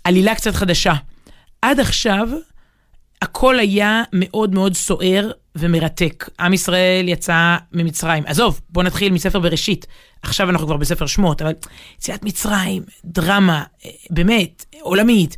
עלילה 0.04 0.34
קצת 0.34 0.54
חדשה. 0.54 0.94
עד 1.62 1.80
עכשיו, 1.80 2.28
הכל 3.22 3.58
היה 3.58 4.02
מאוד 4.12 4.54
מאוד 4.54 4.74
סוער 4.74 5.30
ומרתק. 5.56 6.28
עם 6.40 6.52
ישראל 6.52 7.08
יצא 7.08 7.56
ממצרים. 7.72 8.22
עזוב, 8.26 8.60
בוא 8.68 8.82
נתחיל 8.82 9.12
מספר 9.12 9.38
בראשית. 9.38 9.86
עכשיו 10.22 10.50
אנחנו 10.50 10.66
כבר 10.66 10.76
בספר 10.76 11.06
שמות, 11.06 11.42
אבל 11.42 11.52
יציאת 11.98 12.24
מצרים, 12.24 12.82
דרמה, 13.04 13.62
אה, 13.84 13.90
באמת, 14.10 14.64
עולמית. 14.80 15.36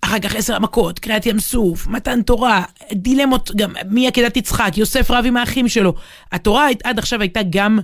אחר 0.00 0.18
כך 0.18 0.34
עשר 0.34 0.56
המכות, 0.56 0.98
קריעת 0.98 1.26
ים 1.26 1.38
סוף, 1.38 1.86
מתן 1.86 2.22
תורה, 2.22 2.62
דילמות, 2.92 3.50
גם 3.56 3.72
מי 3.88 4.08
עקדת 4.08 4.36
יצחק, 4.36 4.72
יוסף 4.76 5.10
רב 5.10 5.24
עם 5.26 5.36
האחים 5.36 5.68
שלו. 5.68 5.94
התורה 6.32 6.68
עד 6.84 6.98
עכשיו 6.98 7.20
הייתה 7.20 7.40
גם, 7.50 7.78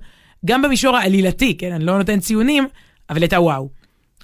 גם 0.45 0.63
במישור 0.63 0.97
העלילתי, 0.97 1.57
כן, 1.59 1.73
אני 1.73 1.85
לא 1.85 1.99
נותן 1.99 2.21
ציונים, 2.21 2.69
אבל 3.11 3.23
הייתה 3.23 3.41
וואו. 3.41 3.69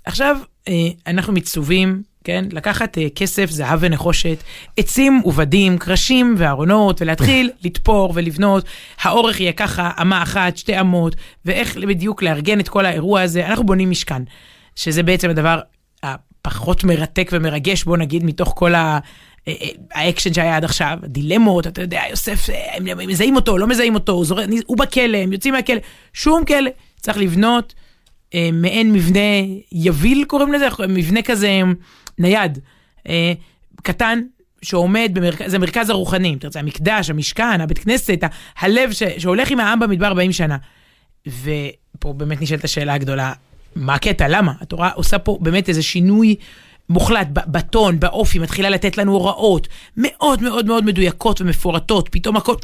עכשיו, 0.05 0.37
אה, 0.69 0.89
אנחנו 1.07 1.33
מצווים, 1.33 2.03
כן, 2.25 2.45
לקחת 2.53 2.99
אה, 2.99 3.07
כסף, 3.15 3.51
זהב 3.51 3.79
ונחושת, 3.83 4.43
עצים 4.77 5.23
ובדים, 5.25 5.79
קרשים 5.79 6.35
וארונות, 6.39 7.03
ולהתחיל 7.03 7.51
לתפור 7.65 8.13
ולבנות. 8.15 8.65
האורך 9.03 9.41
יהיה 9.41 9.53
ככה, 9.53 9.91
אמה 10.01 10.23
אחת, 10.23 10.57
שתי 10.57 10.81
אמות, 10.81 11.17
ואיך 11.45 11.77
בדיוק 11.77 12.23
לארגן 12.23 12.61
את 12.61 12.69
כל 12.69 12.87
האירוע 12.87 13.21
הזה. 13.21 13.47
אנחנו 13.47 13.65
בונים 13.65 13.91
משכן, 13.91 14.23
שזה 14.77 15.03
בעצם 15.03 15.31
הדבר 15.31 15.61
הפחות 16.03 16.85
מרתק 16.85 17.31
ומרגש, 17.33 17.85
בוא 17.85 17.97
נגיד, 17.97 18.25
מתוך 18.25 18.53
כל 18.57 18.75
ה... 18.75 18.99
אה, 19.49 19.55
אה, 19.63 19.69
האקשן 19.95 20.35
שהיה 20.35 20.57
עד 20.57 20.65
עכשיו, 20.65 20.99
דילמות, 21.05 21.67
אתה 21.67 21.83
יודע, 21.83 22.03
יוסף, 22.11 22.49
הם 22.73 23.09
מזהים 23.09 23.37
אותו, 23.37 23.59
לא 23.59 23.67
מזהים 23.67 23.95
אותו, 23.95 24.13
הוא, 24.13 24.25
זורק, 24.25 24.47
הוא 24.67 24.79
בכלא, 24.79 25.19
הם 25.19 25.33
יוצאים 25.33 25.55
מהכלא, 25.55 25.81
שוב 26.13 26.45
כלא. 26.45 26.71
צריך 27.01 27.19
לבנות 27.19 27.75
אה, 28.35 28.51
מעין 28.53 28.93
מבנה 28.93 29.21
יביל 29.73 30.25
קוראים 30.25 30.53
לזה, 30.53 30.69
מבנה 30.89 31.23
כזה 31.23 31.61
נייד, 32.21 32.59
אה, 33.09 33.33
קטן, 33.83 34.21
שעומד 34.63 35.11
במרכז, 35.15 35.51
זה 35.51 35.59
מרכז 35.59 35.91
הרוחני, 35.91 36.33
אם 36.33 36.39
תרצה, 36.41 36.61
המקדש, 36.61 37.11
המשכן, 37.11 37.61
הבית 37.61 37.79
כנסת, 37.79 38.25
הלב 38.59 38.93
ש, 38.93 39.03
שהולך 39.19 39.51
עם 39.51 39.61
העם 39.61 39.81
במדבר 39.81 40.07
40 40.07 40.33
שנה. 40.33 40.57
ופה 41.27 42.13
באמת 42.13 42.41
נשאלת 42.41 42.65
השאלה 42.65 42.95
הגדולה, 42.95 43.33
מה 43.77 43.95
הקטע? 43.95 44.29
למה? 44.29 44.53
התורה 44.61 44.91
עושה 44.95 45.19
פה 45.19 45.39
באמת 45.41 45.69
איזה 45.69 45.83
שינוי 45.83 46.37
מוחלט 46.91 47.29
בטון, 47.33 48.01
באופי, 48.01 48.39
מתחילה 48.39 48.71
לתת 48.71 48.99
לנו 48.99 49.13
הוראות 49.13 49.69
מאוד 49.97 50.43
מאוד 50.43 50.67
מאוד 50.67 50.85
מדויקות 50.85 51.41
ומפורטות, 51.41 52.09
פתאום 52.09 52.37
הכל, 52.37 52.55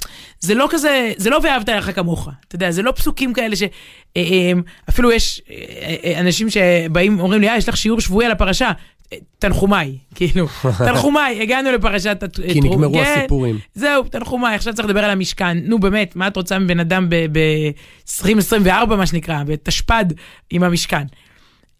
זה 0.40 0.54
לא 0.54 0.66
כזה, 0.70 1.12
זה 1.16 1.30
לא 1.30 1.40
ואהבת 1.42 1.68
לך 1.68 1.94
כמוך, 1.94 2.28
אתה 2.48 2.54
יודע, 2.56 2.70
זה 2.70 2.82
לא 2.82 2.90
פסוקים 2.90 3.32
כאלה 3.32 3.56
ש... 3.56 3.62
אה, 3.62 3.68
אה, 4.16 4.52
אפילו 4.88 5.12
יש 5.12 5.42
אה, 5.50 6.20
אנשים 6.20 6.50
שבאים, 6.50 7.20
אומרים 7.20 7.40
לי, 7.40 7.48
אה, 7.48 7.56
יש 7.56 7.68
לך 7.68 7.76
שיעור 7.76 8.00
שבועי 8.00 8.26
על 8.26 8.32
הפרשה. 8.32 8.70
אה, 9.12 9.18
תנחומיי, 9.38 9.96
כאילו, 10.14 10.46
תנחומיי, 10.78 11.42
הגענו 11.42 11.72
לפרשת... 11.72 12.22
הת- 12.22 12.36
כי 12.52 12.60
נגמרו 12.60 12.92
כן, 12.94 13.14
הסיפורים. 13.18 13.58
זהו, 13.74 14.02
תנחומיי, 14.02 14.54
עכשיו 14.54 14.74
צריך 14.74 14.88
לדבר 14.88 15.04
על 15.04 15.10
המשכן. 15.10 15.58
נו 15.64 15.78
באמת, 15.78 16.16
מה 16.16 16.26
את 16.26 16.36
רוצה 16.36 16.58
מבן 16.58 16.80
אדם 16.80 17.08
ב-2024, 17.32 18.68
מה 18.96 19.06
שנקרא, 19.06 19.42
בתשפ"ד 19.46 20.04
עם 20.50 20.62
המשכן? 20.62 21.02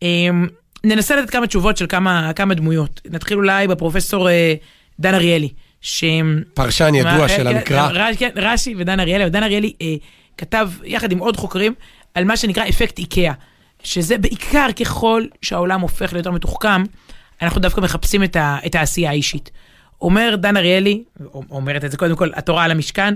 אמ, 0.03 0.47
ננסה 0.85 1.17
לתת 1.17 1.31
כמה 1.31 1.47
תשובות 1.47 1.77
של 1.77 1.87
כמה, 1.89 2.33
כמה 2.37 2.55
דמויות. 2.55 3.01
נתחיל 3.11 3.37
אולי 3.37 3.69
בפרופסור 3.69 4.29
אה, 4.31 4.55
דן 5.01 5.15
אריאלי, 5.15 5.49
ש... 5.81 6.05
פרשן 6.55 6.95
ידוע 6.95 7.23
אה, 7.23 7.29
של 7.29 7.37
כן, 7.37 7.47
המקרא. 7.57 7.89
ר- 7.93 8.15
כן, 8.19 8.31
רש"י 8.37 8.75
ודן 8.79 9.01
אריאלי, 9.01 9.25
ודן 9.27 9.43
אריאלי 9.43 9.73
אה, 9.83 9.95
כתב 10.39 10.71
יחד 10.85 11.13
עם 11.13 11.19
עוד 11.19 11.37
חוקרים 11.37 11.75
על 12.15 12.25
מה 12.25 12.37
שנקרא 12.37 12.69
אפקט 12.69 12.99
איקאה, 12.99 13.33
שזה 13.83 14.19
בעיקר 14.19 14.67
ככל 14.81 15.25
שהעולם 15.43 15.81
הופך 15.81 16.13
ליותר 16.13 16.31
מתוחכם, 16.31 16.83
אנחנו 17.43 17.61
דווקא 17.61 17.81
מחפשים 17.81 18.25
את, 18.25 18.37
ה, 18.37 18.59
את 18.67 18.75
העשייה 18.75 19.11
האישית. 19.11 19.51
אומר 20.01 20.37
דן 20.39 20.57
אריאלי, 20.57 21.05
אומרת 21.51 21.85
את 21.85 21.91
זה 21.91 21.97
קודם 21.97 22.17
כל, 22.17 22.31
התורה 22.35 22.65
על 22.65 22.71
המשכן, 22.71 23.15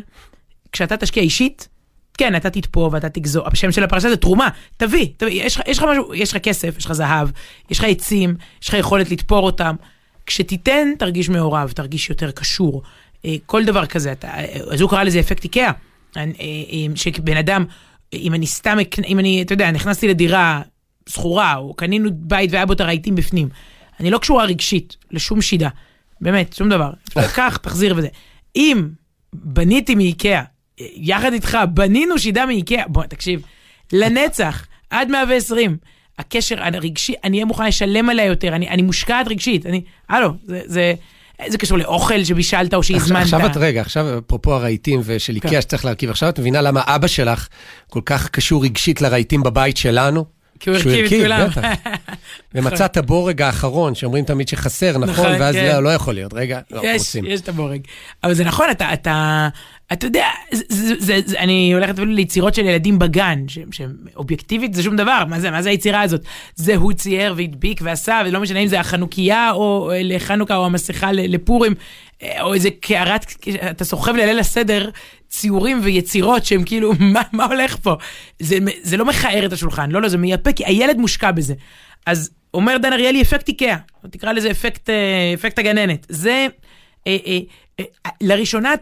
כשאתה 0.73 0.97
תשקיע 0.97 1.23
אישית, 1.23 1.69
כן, 2.19 2.37
אתה 2.37 2.51
תתפור 2.51 2.91
ואתה 2.93 3.09
תגזור, 3.09 3.47
השם 3.47 3.73
של 3.73 3.85
הפרשה 3.85 4.11
זה 4.11 4.17
תרומה, 4.17 4.49
תביא, 4.77 5.07
תביא, 5.17 5.45
יש 5.45 5.59
יש 5.67 5.79
לך 5.79 5.85
משהו, 5.85 6.15
יש 6.15 6.31
לך 6.31 6.39
כסף, 6.39 6.79
יש 6.79 6.87
לך 6.87 6.93
זהב, 6.93 7.29
יש 7.71 7.79
לך 7.79 7.85
עצים, 7.85 8.35
יש 8.63 8.69
לך 8.69 8.75
יכולת 8.75 9.11
לתפור 9.11 9.47
אותם. 9.47 9.77
כשתיתן, 10.27 10.89
תרגיש 10.99 11.29
מעורב, 11.29 11.73
תרגיש 11.75 12.11
יותר 12.11 12.31
קשור. 12.31 12.83
אה, 13.25 13.35
כל 13.47 13.65
דבר 13.65 13.87
כזה, 13.87 14.13
אתה, 14.13 14.29
אה, 14.29 14.61
אז 14.73 14.81
הוא 14.81 14.91
קרא 14.91 15.03
לזה 15.03 15.21
אפקט 15.21 15.45
איקאה. 15.45 15.73
אה, 16.17 16.23
שבן 16.95 17.37
אדם, 17.37 17.65
אם 18.13 18.35
אני 18.35 18.47
סתם, 18.47 18.79
אם 19.07 19.19
אני, 19.19 19.43
אתה 19.43 19.53
יודע, 19.53 19.71
נכנסתי 19.71 20.09
לדירה 20.09 20.63
שכורה, 21.09 21.57
או 21.57 21.75
קנינו 21.75 22.11
בית 22.13 22.53
והיה 22.53 22.67
בו 22.67 22.73
את 22.73 22.81
הרהיטים 22.81 23.15
בפנים, 23.15 23.49
אני 24.01 24.11
לא 24.11 24.19
קשורה 24.19 24.45
רגשית 24.45 24.97
לשום 25.11 25.43
שידה, 25.43 25.69
באמת, 26.21 26.53
שום 26.53 26.69
דבר. 26.69 26.91
קח, 27.35 27.57
תחזיר 27.57 27.95
וזה. 27.97 28.09
אם 28.57 28.89
בניתי 29.33 29.95
מאיקאה, 29.95 30.43
יחד 30.79 31.33
איתך 31.33 31.59
בנינו 31.75 32.19
שידה 32.19 32.47
מאיקאה, 32.47 32.83
בוא, 32.89 33.05
תקשיב, 33.05 33.43
לנצח, 33.93 34.67
עד 34.91 35.09
120, 35.11 35.77
הקשר 36.19 36.63
הרגשי, 36.63 37.15
אני 37.25 37.37
אהיה 37.37 37.45
מוכן 37.45 37.67
לשלם 37.67 38.11
עליה 38.11 38.25
יותר, 38.25 38.55
אני, 38.55 38.69
אני 38.69 38.83
מושקעת 38.83 39.29
רגשית, 39.29 39.67
אני, 39.67 39.83
הלו, 40.09 40.31
זה, 40.47 40.61
זה, 40.67 40.95
זה 41.49 41.59
קשור 41.59 41.79
לאוכל 41.79 42.25
שבישלת 42.25 42.75
או 42.75 42.83
שהזמנת. 42.83 43.23
עכשיו 43.23 43.47
את, 43.47 43.57
רגע, 43.57 43.81
עכשיו 43.81 44.19
אפרופו 44.19 44.55
הרהיטים 44.55 45.01
ושל 45.05 45.33
כן. 45.41 45.49
איקאה 45.49 45.63
שצריך 45.63 45.85
להרכיב, 45.85 46.11
עכשיו 46.11 46.29
את 46.29 46.39
מבינה 46.39 46.63
למה 46.63 46.83
אבא 46.87 47.07
שלך 47.07 47.49
כל 47.91 48.01
כך 48.05 48.29
קשור 48.29 48.65
רגשית 48.65 49.01
לרהיטים 49.03 49.43
בבית 49.43 49.77
שלנו? 49.77 50.40
כי 50.61 50.71
הוא 50.71 50.77
הרכיב 50.77 51.05
את 51.05 51.23
כולם. 51.23 51.49
בטח. 51.49 51.63
ומצא 52.55 52.85
את 52.85 52.97
הבורג 52.97 53.43
האחרון, 53.43 53.95
שאומרים 53.95 54.25
תמיד 54.25 54.49
שחסר, 54.49 54.99
נכון? 54.99 55.09
נכון, 55.09 55.41
ואז 55.41 55.55
כן. 55.55 55.73
לא, 55.73 55.83
לא 55.83 55.89
יכול 55.89 56.15
להיות, 56.15 56.35
רגע, 56.35 56.61
לא, 56.71 56.81
יש, 56.85 57.01
רוצים. 57.01 57.25
יש 57.27 57.41
את 57.41 57.49
הבורג. 57.49 57.81
אבל 58.25 58.35
זה 58.35 58.45
נכון, 58.45 58.67
אתה, 58.71 58.93
אתה, 58.93 59.49
אתה 59.93 60.07
יודע, 60.07 60.27
זה, 60.53 60.65
זה, 60.69 60.95
זה, 60.99 61.21
זה, 61.27 61.39
אני 61.39 61.75
הולכת 61.75 61.95
אפילו 61.95 62.13
ליצירות 62.13 62.55
של 62.55 62.65
ילדים 62.65 62.99
בגן, 62.99 63.45
שהם 63.71 63.91
אובייקטיבית 64.17 64.75
זה 64.75 64.83
שום 64.83 64.97
דבר, 64.97 65.25
מה 65.29 65.41
זה, 65.41 65.51
מה 65.51 65.63
זה 65.63 65.71
היצירה 65.71 66.01
הזאת? 66.01 66.21
זה 66.55 66.77
הוא 66.77 66.93
צייר 66.93 67.35
והדביק 67.37 67.81
ועשה, 67.85 68.23
ולא 68.27 68.41
משנה 68.41 68.59
אם 68.59 68.67
זה 68.67 68.81
החנוכיה 68.81 69.51
או 69.53 69.91
לחנוכה 69.95 70.57
או 70.57 70.67
המסכה 70.67 71.13
לפורים, 71.13 71.75
אה, 72.23 72.43
או 72.43 72.55
איזה 72.55 72.69
קערת, 72.81 73.35
אתה 73.71 73.85
סוחב 73.85 74.17
לליל 74.17 74.39
הסדר 74.39 74.91
ציורים 75.31 75.81
ויצירות 75.83 76.45
שהם 76.45 76.65
כאילו, 76.65 76.93
מה, 77.15 77.23
מה 77.33 77.45
הולך 77.45 77.77
פה? 77.77 77.97
זה, 78.39 78.59
זה 78.83 78.97
לא 78.97 79.05
מכער 79.05 79.47
את 79.47 79.53
השולחן, 79.53 79.91
לא, 79.91 80.03
לא, 80.03 80.09
זה 80.09 80.19
מייפה, 80.19 80.53
כי 80.53 80.65
הילד 80.67 80.99
מושקע 80.99 81.31
בזה. 81.31 81.55
אז 82.07 82.31
אומר 82.55 82.79
דן 82.79 82.93
אריאלי, 82.93 83.23
אפקט 83.23 83.49
איקאה, 83.49 83.77
תקרא 84.11 84.33
לזה 84.33 84.51
אפקט, 84.51 84.91
אה, 84.91 85.35
אפקט 85.35 85.59
הגננת. 85.59 86.07
זה... 86.09 86.47
אה, 87.07 87.17
אה, 87.27 87.39
אה, 87.81 88.11
לראשונה 88.21 88.75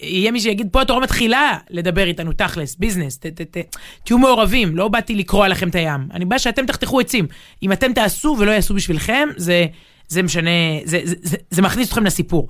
יהיה 0.00 0.30
מי 0.30 0.40
שיגיד, 0.40 0.68
פה 0.72 0.82
התורה 0.82 1.00
מתחילה 1.00 1.58
לדבר 1.70 2.06
איתנו, 2.06 2.32
תכלס, 2.32 2.76
ביזנס, 2.76 3.20
תהיו 4.04 4.18
מעורבים, 4.18 4.76
לא 4.76 4.88
באתי 4.88 5.14
לקרוע 5.14 5.48
לכם 5.48 5.68
את 5.68 5.74
הים. 5.74 6.08
אני 6.12 6.24
בא 6.24 6.38
שאתם 6.38 6.66
תחתכו 6.66 7.00
עצים. 7.00 7.26
אם 7.62 7.72
אתם 7.72 7.92
תעשו 7.92 8.36
ולא 8.38 8.50
יעשו 8.50 8.74
בשבילכם, 8.74 9.28
זה, 9.36 9.66
זה 10.08 10.22
משנה, 10.22 10.50
זה, 10.84 11.00
זה, 11.04 11.14
זה, 11.22 11.36
זה 11.50 11.62
מכניס 11.62 11.88
אתכם 11.88 12.04
לסיפור. 12.04 12.48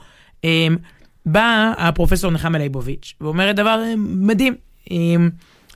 בא 1.27 1.72
הפרופסור 1.79 2.31
נחמה 2.31 2.59
ליבוביץ' 2.59 3.14
ואומרת 3.20 3.57
דבר 3.57 3.85
מדהים. 3.97 4.55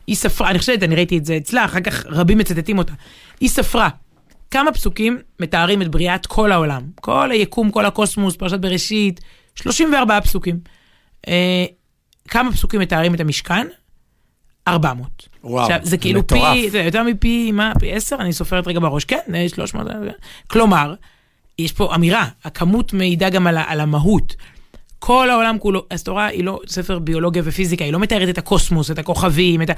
היא 0.06 0.16
ספרה, 0.16 0.50
אני 0.50 0.58
חושבת, 0.58 0.82
אני 0.82 0.94
ראיתי 0.94 1.18
את 1.18 1.24
זה 1.24 1.36
אצלה, 1.36 1.64
אחר 1.64 1.80
כך 1.80 2.06
רבים 2.06 2.38
מצטטים 2.38 2.78
אותה. 2.78 2.92
היא 3.40 3.48
ספרה 3.48 3.88
כמה 4.50 4.72
פסוקים 4.72 5.18
מתארים 5.40 5.82
את 5.82 5.88
בריאת 5.88 6.26
כל 6.26 6.52
העולם. 6.52 6.82
כל 7.00 7.30
היקום, 7.30 7.70
כל 7.70 7.86
הקוסמוס, 7.86 8.36
פרשת 8.36 8.58
בראשית, 8.58 9.20
34 9.54 10.20
פסוקים. 10.20 10.60
אה, 11.28 11.64
כמה 12.28 12.52
פסוקים 12.52 12.80
מתארים 12.80 13.14
את 13.14 13.20
המשכן? 13.20 13.66
400. 14.68 15.28
וואו, 15.44 15.62
עכשיו, 15.62 15.78
זה 15.82 15.98
כאילו 15.98 16.20
מטורף. 16.20 16.52
פי, 16.52 16.70
זה 16.70 16.78
יותר 16.78 17.02
מפי, 17.02 17.52
מה, 17.52 17.72
פי 17.78 17.92
10? 17.92 18.16
אני 18.16 18.32
סופרת 18.32 18.68
רגע 18.68 18.80
בראש. 18.80 19.04
כן, 19.04 19.34
אה, 19.34 19.48
300. 19.48 19.86
אה, 19.86 19.92
כלומר, 20.46 20.94
יש 21.58 21.72
פה 21.72 21.94
אמירה, 21.94 22.28
הכמות 22.44 22.92
מעידה 22.92 23.30
גם 23.30 23.46
על, 23.46 23.58
על 23.66 23.80
המהות. 23.80 24.36
כל 25.02 25.30
העולם 25.30 25.58
כולו, 25.58 25.86
אז 25.90 26.02
תורה 26.02 26.26
היא 26.26 26.44
לא 26.44 26.60
ספר 26.66 26.98
ביולוגיה 26.98 27.42
ופיזיקה, 27.44 27.84
היא 27.84 27.92
לא 27.92 27.98
מתארת 27.98 28.28
את 28.28 28.38
הקוסמוס, 28.38 28.90
את 28.90 28.98
הכוכבים, 28.98 29.62
את 29.62 29.70
ה... 29.70 29.72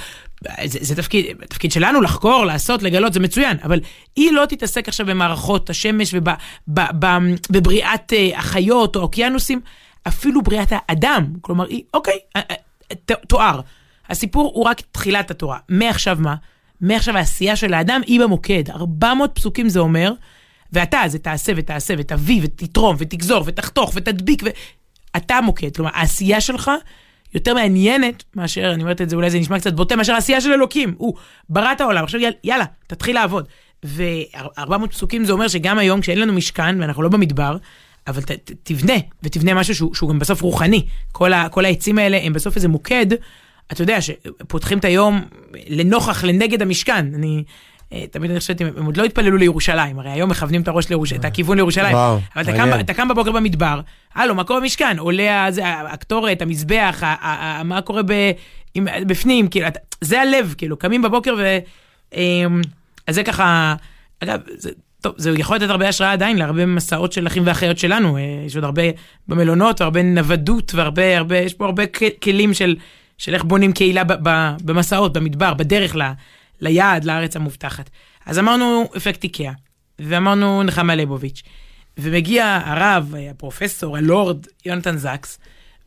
זה, 0.64 0.78
זה 0.82 0.96
תפקיד, 0.96 1.26
תפקיד 1.48 1.72
שלנו 1.72 2.00
לחקור, 2.00 2.44
לעשות, 2.44 2.82
לגלות, 2.82 3.12
זה 3.12 3.20
מצוין, 3.20 3.56
אבל 3.64 3.80
היא 4.16 4.32
לא 4.32 4.46
תתעסק 4.46 4.88
עכשיו 4.88 5.06
במערכות 5.06 5.70
השמש 5.70 6.14
ובבריאת 6.14 8.12
אה, 8.12 8.38
החיות 8.38 8.96
או 8.96 9.00
האוקיינוסים, 9.00 9.60
אפילו 10.08 10.42
בריאת 10.42 10.68
האדם. 10.70 11.26
כלומר, 11.40 11.66
היא, 11.66 11.82
אוקיי, 11.94 12.18
אה, 12.36 12.40
אה, 12.50 13.14
תואר. 13.28 13.60
הסיפור 14.08 14.52
הוא 14.54 14.64
רק 14.64 14.80
תחילת 14.92 15.30
התורה. 15.30 15.58
מעכשיו 15.68 16.16
מה? 16.20 16.34
מעכשיו 16.80 17.16
העשייה 17.16 17.56
של 17.56 17.74
האדם 17.74 18.00
היא 18.06 18.20
במוקד. 18.20 18.70
400 18.70 19.30
פסוקים 19.34 19.68
זה 19.68 19.80
אומר, 19.80 20.12
ואתה, 20.72 21.02
זה 21.06 21.18
תעשה 21.18 21.52
ותעשה 21.56 21.94
ותביא 21.98 22.40
ותתרום 22.42 22.96
ותגזור 22.98 23.42
ותחתוך 23.46 23.92
ותדביק 23.94 24.42
ו... 24.44 24.48
אתה 25.16 25.34
המוקד, 25.34 25.76
כלומר 25.76 25.90
העשייה 25.94 26.40
שלך 26.40 26.70
יותר 27.34 27.54
מעניינת 27.54 28.24
מאשר, 28.36 28.72
אני 28.74 28.82
אומרת 28.82 29.00
את 29.00 29.10
זה, 29.10 29.16
אולי 29.16 29.30
זה 29.30 29.38
נשמע 29.38 29.58
קצת 29.58 29.72
בוטה, 29.72 29.96
מאשר 29.96 30.12
העשייה 30.12 30.40
של 30.40 30.52
אלוקים. 30.52 30.94
הוא 30.98 31.14
ברא 31.48 31.72
את 31.72 31.80
העולם, 31.80 32.04
עכשיו 32.04 32.20
יאללה, 32.20 32.36
יאללה 32.44 32.64
תתחיל 32.86 33.14
לעבוד. 33.14 33.48
ו-400 33.84 34.86
פסוקים 34.90 35.24
זה 35.24 35.32
אומר 35.32 35.48
שגם 35.48 35.78
היום 35.78 36.00
כשאין 36.00 36.20
לנו 36.20 36.32
משכן 36.32 36.80
ואנחנו 36.80 37.02
לא 37.02 37.08
במדבר, 37.08 37.56
אבל 38.06 38.22
ת, 38.22 38.30
ת, 38.30 38.52
תבנה, 38.62 38.94
ותבנה 39.22 39.54
משהו 39.54 39.74
שהוא, 39.74 39.94
שהוא 39.94 40.10
גם 40.10 40.18
בסוף 40.18 40.40
רוחני. 40.40 40.86
כל, 41.12 41.32
ה, 41.32 41.48
כל 41.48 41.64
העצים 41.64 41.98
האלה 41.98 42.18
הם 42.22 42.32
בסוף 42.32 42.56
איזה 42.56 42.68
מוקד, 42.68 43.06
אתה 43.72 43.82
יודע, 43.82 43.98
שפותחים 44.00 44.78
את 44.78 44.84
היום 44.84 45.24
לנוכח, 45.68 46.24
לנגד 46.24 46.62
המשכן. 46.62 47.14
אני, 47.14 47.44
תמיד 48.10 48.30
אני 48.30 48.40
חושבת, 48.40 48.60
הם 48.60 48.86
עוד 48.86 48.96
לא 48.96 49.04
התפללו 49.04 49.36
לירושלים, 49.36 49.98
הרי 49.98 50.10
היום 50.10 50.30
מכוונים 50.30 50.62
את 50.62 50.68
הראש 50.68 50.88
לירושלים, 50.88 51.20
את 51.20 51.24
הכיוון 51.24 51.56
לירושלים. 51.56 51.94
וואו, 51.94 52.18
אבל 52.36 52.42
אתה 52.42 52.52
קם. 52.52 52.80
אתה 52.80 52.94
קם 52.94 53.08
בבוקר 53.08 53.32
במדבר, 53.32 53.80
הלו, 54.14 54.34
מה 54.34 54.44
קורה 54.44 54.60
במשכן? 54.60 54.98
עולה 54.98 55.48
הקטורת, 55.64 56.42
המזבח, 56.42 57.02
מה 57.64 57.80
קורה 57.82 58.02
בפנים, 59.06 59.48
כאילו, 59.48 59.66
זה 60.00 60.20
הלב, 60.20 60.54
כאילו, 60.58 60.76
קמים 60.76 61.02
בבוקר 61.02 61.34
ו... 61.38 61.58
אמ, 62.14 62.60
אז 63.06 63.14
זה 63.14 63.22
ככה, 63.22 63.74
אגב, 64.20 64.40
זה, 64.56 64.70
טוב, 65.00 65.14
זה 65.16 65.30
יכול 65.36 65.56
לתת 65.56 65.70
הרבה 65.70 65.88
השראה 65.88 66.12
עדיין 66.12 66.38
להרבה 66.38 66.66
מסעות 66.66 67.12
של 67.12 67.26
אחים 67.26 67.42
ואחיות 67.46 67.78
שלנו, 67.78 68.16
אה, 68.16 68.22
יש 68.46 68.56
עוד 68.56 68.64
הרבה 68.64 68.82
במלונות, 69.28 69.80
והרבה 69.80 70.02
נוודות, 70.02 70.72
והרבה, 70.74 71.16
הרבה, 71.16 71.38
יש 71.38 71.54
פה 71.54 71.64
הרבה 71.64 71.82
כלים 72.22 72.54
של, 72.54 72.76
של 73.18 73.34
איך 73.34 73.44
בונים 73.44 73.72
קהילה 73.72 74.04
ב, 74.04 74.12
ב, 74.28 74.50
במסעות, 74.64 75.12
במדבר, 75.12 75.54
בדרך 75.54 75.96
ל, 75.96 76.02
ליעד, 76.62 77.04
לארץ 77.04 77.36
המובטחת. 77.36 77.90
אז 78.26 78.38
אמרנו 78.38 78.88
אפקט 78.96 79.24
איקאה, 79.24 79.52
ואמרנו 79.98 80.62
נחמה 80.62 80.94
ליבוביץ', 80.94 81.42
ומגיע 81.98 82.60
הרב, 82.64 83.14
הפרופסור, 83.30 83.96
הלורד, 83.96 84.46
יונתן 84.66 84.96
זקס, 84.96 85.38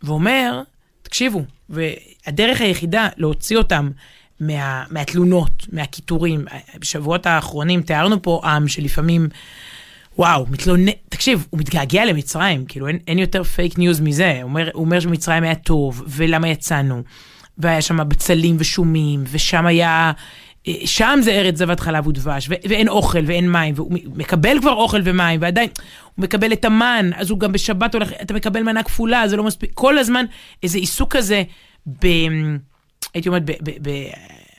ואומר, 0.04 0.62
תקשיבו, 1.02 1.42
והדרך 1.70 2.62
היחידה 2.62 3.08
להוציא 3.18 3.58
אותם 3.58 3.92
מה, 4.40 4.84
מהתלונות, 4.90 5.68
מהקיטורים, 5.72 6.46
בשבועות 6.80 7.26
האחרונים 7.26 7.82
תיארנו 7.82 8.22
פה 8.22 8.42
עם 8.44 8.68
שלפעמים, 8.68 9.30
וואו, 10.18 10.46
מתלונן, 10.50 10.92
תקשיב, 11.10 11.48
הוא 11.50 11.60
מתגעגע 11.60 12.06
למצרים, 12.06 12.66
כאילו 12.66 12.88
אין, 12.88 13.00
אין 13.08 13.20
יותר 13.20 13.44
fake 13.44 13.78
news 13.78 14.00
מזה, 14.02 14.34
הוא 14.36 14.44
אומר, 14.44 14.70
הוא 14.74 14.86
אומר 14.86 15.00
שמצרים 15.00 15.44
היה 15.44 15.56
טוב, 15.56 16.04
ולמה 16.08 16.50
יצאנו, 16.50 17.04
והיה 17.58 17.82
שם 17.82 18.10
בצלים 18.10 18.56
ושומים, 18.60 19.24
ושם 19.32 19.66
היה, 19.66 20.12
שם 20.86 21.20
זה 21.22 21.32
ארץ 21.32 21.58
זבת 21.58 21.80
חלב 21.80 22.08
ודבש, 22.08 22.50
ו- 22.50 22.70
ואין 22.70 22.88
אוכל 22.88 23.20
ואין 23.26 23.52
מים, 23.52 23.74
והוא 23.78 23.92
מקבל 24.16 24.60
כבר 24.60 24.72
אוכל 24.74 25.02
ומים, 25.04 25.42
ועדיין 25.42 25.70
הוא 26.16 26.24
מקבל 26.24 26.54
את 26.54 26.66
המן, 26.66 27.10
אז 27.16 27.30
הוא 27.30 27.40
גם 27.40 27.52
בשבת 27.52 27.94
הולך, 27.94 28.12
אתה 28.22 28.34
מקבל 28.34 28.64
מנה 28.64 28.84
כפולה, 28.84 29.28
זה 29.28 29.38
לא 29.38 29.44
מספיק, 29.44 29.72
כל 29.74 29.98
הזמן 29.98 30.26
איזה 30.64 30.78
עיסוק 30.78 31.16
כזה 31.16 31.44
ב... 31.88 32.08
הייתי 33.14 33.30
אומרת, 33.30 33.46
ב, 33.46 33.52
ב, 33.52 33.90
ב, 33.90 33.90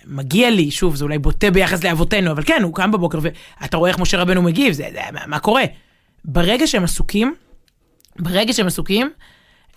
מגיע 0.07 0.51
לי, 0.51 0.71
שוב, 0.71 0.97
זה 0.97 1.05
אולי 1.05 1.19
בוטה 1.19 1.51
ביחס 1.51 1.85
לאבותינו, 1.85 2.31
אבל 2.31 2.43
כן, 2.43 2.63
הוא 2.63 2.75
קם 2.75 2.93
בבוקר 2.93 3.19
ואתה 3.23 3.77
רואה 3.77 3.91
איך 3.91 3.99
משה 3.99 4.19
רבנו 4.19 4.43
מגיב, 4.43 4.73
זה, 4.73 4.89
זה, 4.93 5.01
מה, 5.13 5.21
מה 5.27 5.39
קורה? 5.39 5.63
ברגע 6.25 6.67
שהם 6.67 6.85
עסוקים, 6.85 7.35
ברגע 8.19 8.53
שהם 8.53 8.67
עסוקים, 8.67 9.11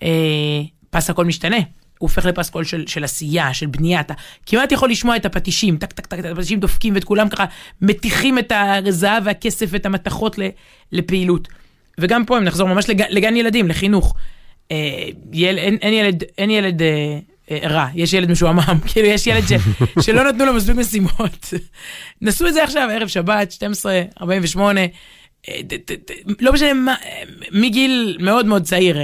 אה, 0.03 0.09
פס 0.89 1.09
הכל 1.09 1.25
משתנה. 1.25 1.57
הוא 1.99 2.09
הופך 2.09 2.25
לפסקול 2.25 2.63
של, 2.63 2.83
של 2.87 3.03
עשייה, 3.03 3.53
של 3.53 3.65
בנייה, 3.65 3.99
אתה 3.99 4.13
כמעט 4.45 4.71
יכול 4.71 4.89
לשמוע 4.89 5.15
את 5.15 5.25
הפטישים, 5.25 5.77
טק 5.77 5.91
טק 5.91 6.05
טק, 6.05 6.25
הפטישים 6.25 6.59
דופקים 6.59 6.95
ואת 6.95 7.03
כולם 7.03 7.29
ככה 7.29 7.45
מטיחים 7.81 8.39
את 8.39 8.51
הזהב 8.85 9.23
והכסף 9.25 9.65
ואת 9.69 9.85
המתכות 9.85 10.39
לפעילות. 10.91 11.47
וגם 11.99 12.25
פה 12.25 12.37
אם 12.37 12.43
נחזור 12.43 12.67
ממש 12.67 12.89
לג, 12.89 13.01
לגן 13.09 13.35
ילדים, 13.35 13.67
לחינוך. 13.67 14.15
אה, 14.71 15.09
יל, 15.33 15.57
אין, 15.57 15.77
אין 15.81 15.93
ילד, 15.93 16.23
אין 16.37 16.49
ילד 16.49 16.81
אה, 16.81 17.19
אה, 17.51 17.59
רע, 17.63 17.87
יש 17.95 18.13
ילד 18.13 18.31
משועמם, 18.31 18.79
כאילו 18.91 19.07
יש 19.07 19.27
ילד 19.27 19.43
ש, 19.47 19.51
שלא 20.05 20.23
נתנו 20.23 20.45
לו 20.45 20.53
מספיק 20.53 20.75
משימות. 20.75 21.53
נסו 22.21 22.47
את 22.47 22.53
זה 22.53 22.63
עכשיו, 22.63 22.89
ערב 22.91 23.07
שבת, 23.07 23.51
12, 23.51 24.01
48. 24.21 24.81
אה, 25.47 25.59
לא 26.39 26.53
משנה 26.53 26.73
מה, 26.73 26.95
אה, 27.05 27.23
מגיל 27.51 28.17
מאוד 28.19 28.45
מאוד 28.45 28.63
צעיר, 28.63 28.99
אה, 28.99 29.03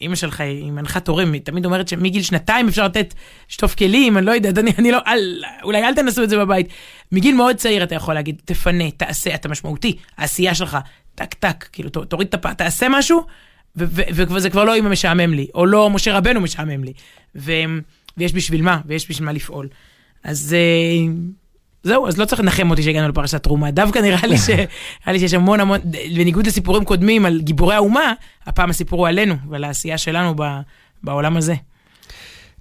אימא 0.00 0.14
שלך 0.14 0.40
היא 0.40 0.72
מנחת 0.72 1.08
הורים, 1.08 1.32
היא 1.32 1.40
תמיד 1.40 1.64
אומרת 1.64 1.88
שמגיל 1.88 2.22
שנתיים 2.22 2.68
אפשר 2.68 2.84
לתת, 2.84 3.14
שטוף 3.48 3.74
כלים, 3.74 4.18
אני 4.18 4.26
לא 4.26 4.32
יודעת, 4.32 4.58
אני, 4.58 4.72
אני 4.78 4.92
לא, 4.92 4.98
אל, 5.06 5.42
אולי 5.62 5.84
אל 5.84 5.94
תנסו 5.94 6.22
את 6.22 6.30
זה 6.30 6.38
בבית. 6.38 6.68
מגיל 7.12 7.34
מאוד 7.34 7.56
צעיר 7.56 7.82
אתה 7.82 7.94
יכול 7.94 8.14
להגיד, 8.14 8.42
תפנה, 8.44 8.90
תעשה, 8.90 9.34
אתה 9.34 9.48
משמעותי, 9.48 9.96
העשייה 10.18 10.54
שלך, 10.54 10.78
טק 11.14 11.34
טק, 11.34 11.64
כאילו 11.72 11.90
תוריד 11.90 12.28
את 12.28 12.34
הפ... 12.34 12.54
תעשה 12.54 12.86
משהו, 12.90 13.24
וזה 13.76 14.50
כבר 14.50 14.64
לא 14.64 14.76
אמא 14.76 14.88
משעמם 14.88 15.34
לי, 15.34 15.46
או 15.54 15.66
לא 15.66 15.90
משה 15.90 16.16
רבנו 16.16 16.40
משעמם 16.40 16.84
לי. 16.84 16.92
ו- 17.36 17.78
ויש 18.16 18.32
בשביל 18.34 18.62
מה, 18.62 18.80
ויש 18.86 19.10
בשביל 19.10 19.26
מה 19.26 19.32
לפעול. 19.32 19.68
אז 20.24 20.56
זהו, 21.84 22.08
אז 22.08 22.18
לא 22.18 22.24
צריך 22.24 22.40
לנחם 22.40 22.70
אותי 22.70 22.82
שהגענו 22.82 23.08
לפרשת 23.08 23.42
תרומה. 23.42 23.70
דווקא 23.70 23.98
נראה 23.98 24.26
לי, 24.26 24.38
ש... 24.38 24.50
נראה 25.00 25.12
לי 25.12 25.18
שיש 25.18 25.34
המון 25.34 25.60
המון, 25.60 25.78
בניגוד 26.14 26.46
לסיפורים 26.46 26.84
קודמים 26.84 27.26
על 27.26 27.40
גיבורי 27.40 27.74
האומה, 27.74 28.12
הפעם 28.46 28.70
הסיפור 28.70 28.98
הוא 28.98 29.08
עלינו 29.08 29.34
ועל 29.50 29.64
העשייה 29.64 29.98
שלנו 29.98 30.34
ב... 30.36 30.42
בעולם 31.02 31.36
הזה. 31.36 31.54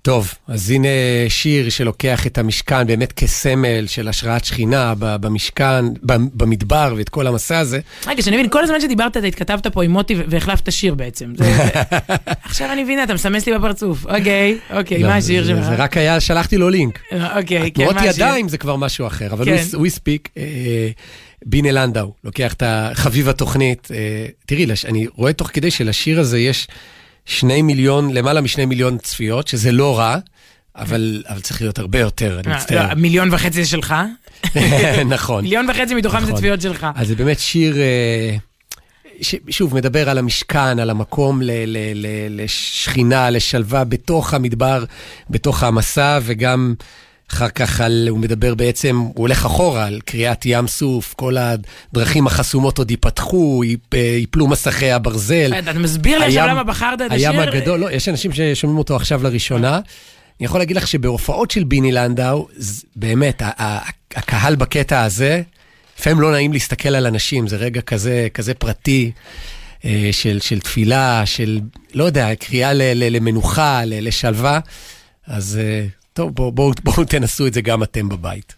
טוב, 0.04 0.34
אז 0.47 0.72
הנה 0.72 0.88
שיר 1.30 1.70
שלוקח 1.70 2.28
את 2.28 2.38
המשכן 2.38 2.88
באמת 2.88 3.12
כסמל 3.12 3.88
של 3.88 4.08
השראת 4.08 4.45
שכינה 4.45 4.93
במשכן, 4.97 5.86
במדבר 6.34 6.93
ואת 6.97 7.10
כל 7.10 7.28
המסע 7.28 7.60
הזה. 7.60 7.80
רגע, 8.08 8.22
שאני 8.22 8.38
מבין, 8.38 8.49
כל 8.49 8.64
הזמן 8.64 8.82
שדיברת, 8.82 9.18
אתה 9.18 9.28
התכתבת 9.28 9.68
פה 9.68 9.84
עם 9.84 9.91
מוטי 9.91 10.16
והחלפת 10.28 10.72
שיר 10.72 10.95
בעצם. 10.95 11.34
עכשיו 12.43 12.72
אני 12.72 12.84
מבינה, 12.84 13.04
אתה 13.04 13.14
מסמס 13.14 13.47
לי 13.47 13.58
בפרצוף. 13.58 14.06
אוקיי, 14.06 14.58
אוקיי, 14.70 14.99
לא, 15.04 15.10
מה 15.10 15.16
השיר 15.16 15.45
שלך? 15.47 15.66
זה 15.66 15.76
רק 15.76 15.97
היה, 15.97 16.20
שלחתי 16.20 16.58
לו 16.58 16.70
לינק. 16.70 16.99
אוקיי, 17.12 17.62
כן, 17.62 17.70
תנועות 17.70 17.95
מה 17.95 18.01
השיר? 18.01 18.12
ידיים 18.26 18.49
זה 18.49 18.58
כבר 18.58 18.76
משהו 18.76 19.08
אחר, 19.08 19.34
אבל 19.34 19.45
כן. 19.45 19.64
הוא- 19.74 19.86
הספיק. 19.86 20.30
אה, 20.38 20.89
בינה 21.45 21.72
לנדאו, 21.72 22.14
לוקח 22.24 22.54
את 22.54 22.64
החביב 22.66 23.30
התוכנית. 23.30 23.88
אה, 23.93 24.26
תראי, 24.45 24.66
אני 24.86 25.08
רואה 25.16 25.34
תוך 25.34 25.49
כדי 25.54 25.72
שלשיר 25.72 26.20
הזה 26.20 26.39
יש 26.39 26.68
שני 27.26 27.62
מיליון, 27.62 28.14
למעלה 28.14 28.42
משני 28.42 28.66
מיליון 28.66 28.98
צפיות, 28.98 29.48
שזה 29.48 29.72
לא 29.72 30.00
רע, 30.00 30.18
אבל, 30.76 31.24
אבל 31.30 31.42
צריך 31.42 31.62
להיות 31.62 31.80
הרבה 31.80 32.00
יותר, 32.00 32.40
אני 32.40 32.52
אה, 32.52 32.58
מצטער. 32.58 32.88
לא, 32.90 32.94
מיליון 32.94 33.34
וחצי 33.34 33.64
זה 33.64 33.70
שלך? 33.70 33.96
נכון. 35.06 35.44
מיליון 35.44 35.70
וחצי 35.70 35.96
מתוכם 35.96 36.20
זה 36.20 36.26
נכון. 36.26 36.38
צפיות 36.38 36.62
שלך. 36.62 36.88
אז 36.96 37.08
זה 37.08 37.16
באמת 37.16 37.40
שיר, 37.40 37.78
אה, 37.78 38.36
ש, 39.22 39.36
שוב, 39.50 39.76
מדבר 39.76 40.10
על 40.10 40.18
המשכן, 40.18 40.80
על 40.80 40.90
המקום 40.90 41.42
ל, 41.42 41.52
ל, 41.52 41.78
ל, 41.96 42.08
לשכינה, 42.44 43.30
לשלווה 43.30 43.84
בתוך 43.84 44.34
המדבר, 44.34 44.84
בתוך 45.30 45.64
המסע, 45.64 46.20
וגם 46.24 46.74
אחר 47.34 47.50
כך 47.50 47.82
על, 47.82 48.08
הוא 48.10 48.20
מדבר 48.20 48.56
בעצם, 48.56 48.96
הוא 48.98 49.14
הולך 49.16 49.46
אחורה 49.46 49.86
על 49.86 50.00
קריעת 50.06 50.42
ים 50.46 50.68
סוף, 50.68 51.14
כל 51.18 51.36
הדרכים 51.38 52.28
החסומות 52.28 52.78
עוד 52.78 52.92
ייפתחו, 52.92 53.64
ייפ- 53.64 53.96
ייפלו 53.98 54.48
מסכי 54.48 54.92
הברזל. 54.92 55.54
אתה 55.60 55.74
מסביר 55.74 56.20
לי 56.20 56.26
עכשיו 56.26 56.44
הים- 56.44 56.50
למה 56.52 56.64
בחרת 56.64 57.02
את 57.02 57.12
הים 57.12 57.40
השיר? 57.40 57.42
הגדול, 57.54 57.80
לא, 57.80 57.92
יש 57.92 58.10
אנשים 58.10 58.32
ששומעים 58.34 58.78
אותו 58.78 58.96
עכשיו 58.96 59.24
לראשונה. 59.24 59.80
אני 60.40 60.46
יכול 60.46 60.60
להגיד 60.62 60.78
לך 60.78 60.88
שבהופעות 60.88 61.52
של 61.52 61.64
ביני 61.64 61.92
לנדאו, 61.92 62.48
באמת, 62.96 63.42
הקהל 64.16 64.56
בקטע 64.56 65.04
הזה, 65.04 65.42
לפעמים 66.00 66.20
לא 66.22 66.32
נעים 66.32 66.54
להסתכל 66.54 66.90
על 66.96 67.06
אנשים, 67.08 67.48
זה 67.48 67.56
רגע 67.58 67.82
כזה, 67.82 68.28
כזה 68.34 68.54
פרטי, 68.54 69.12
אה, 69.86 70.10
של, 70.12 70.40
של 70.40 70.60
תפילה, 70.60 71.22
של, 71.26 71.60
לא 71.94 72.04
יודע, 72.04 72.36
קריאה 72.36 72.74
ל- 72.74 72.82
ל- 72.94 73.16
למנוחה, 73.16 73.86
ל- 73.86 74.08
לשלווה. 74.08 74.60
אז 75.28 75.60
אה, 75.62 75.86
טוב, 76.14 76.36
בואו 76.36 76.51
בוא, 76.51 76.74
בוא 76.84 77.03
תנסו 77.03 77.47
את 77.47 77.53
זה 77.53 77.61
גם 77.61 77.84
אתם 77.84 78.09
בבית. 78.09 78.55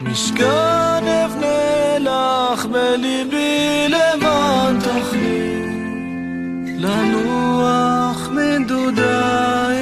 משכן 0.00 0.44
אבנה 0.44 0.77
לך 2.78 2.98
בליבי 2.98 3.88
למען 3.88 4.78
תוכלי 4.80 5.62
לנוח 6.78 8.28
מנדודייך 8.28 9.78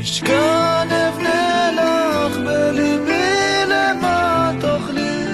משכן 0.00 0.88
אבנה 1.08 1.70
לך 1.72 2.36
בליבי 2.36 3.64
למען 3.66 4.60
תוכלי 4.60 5.24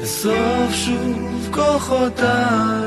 לאסוף 0.00 0.72
שוב 0.72 1.48
כוחותייך 1.52 2.81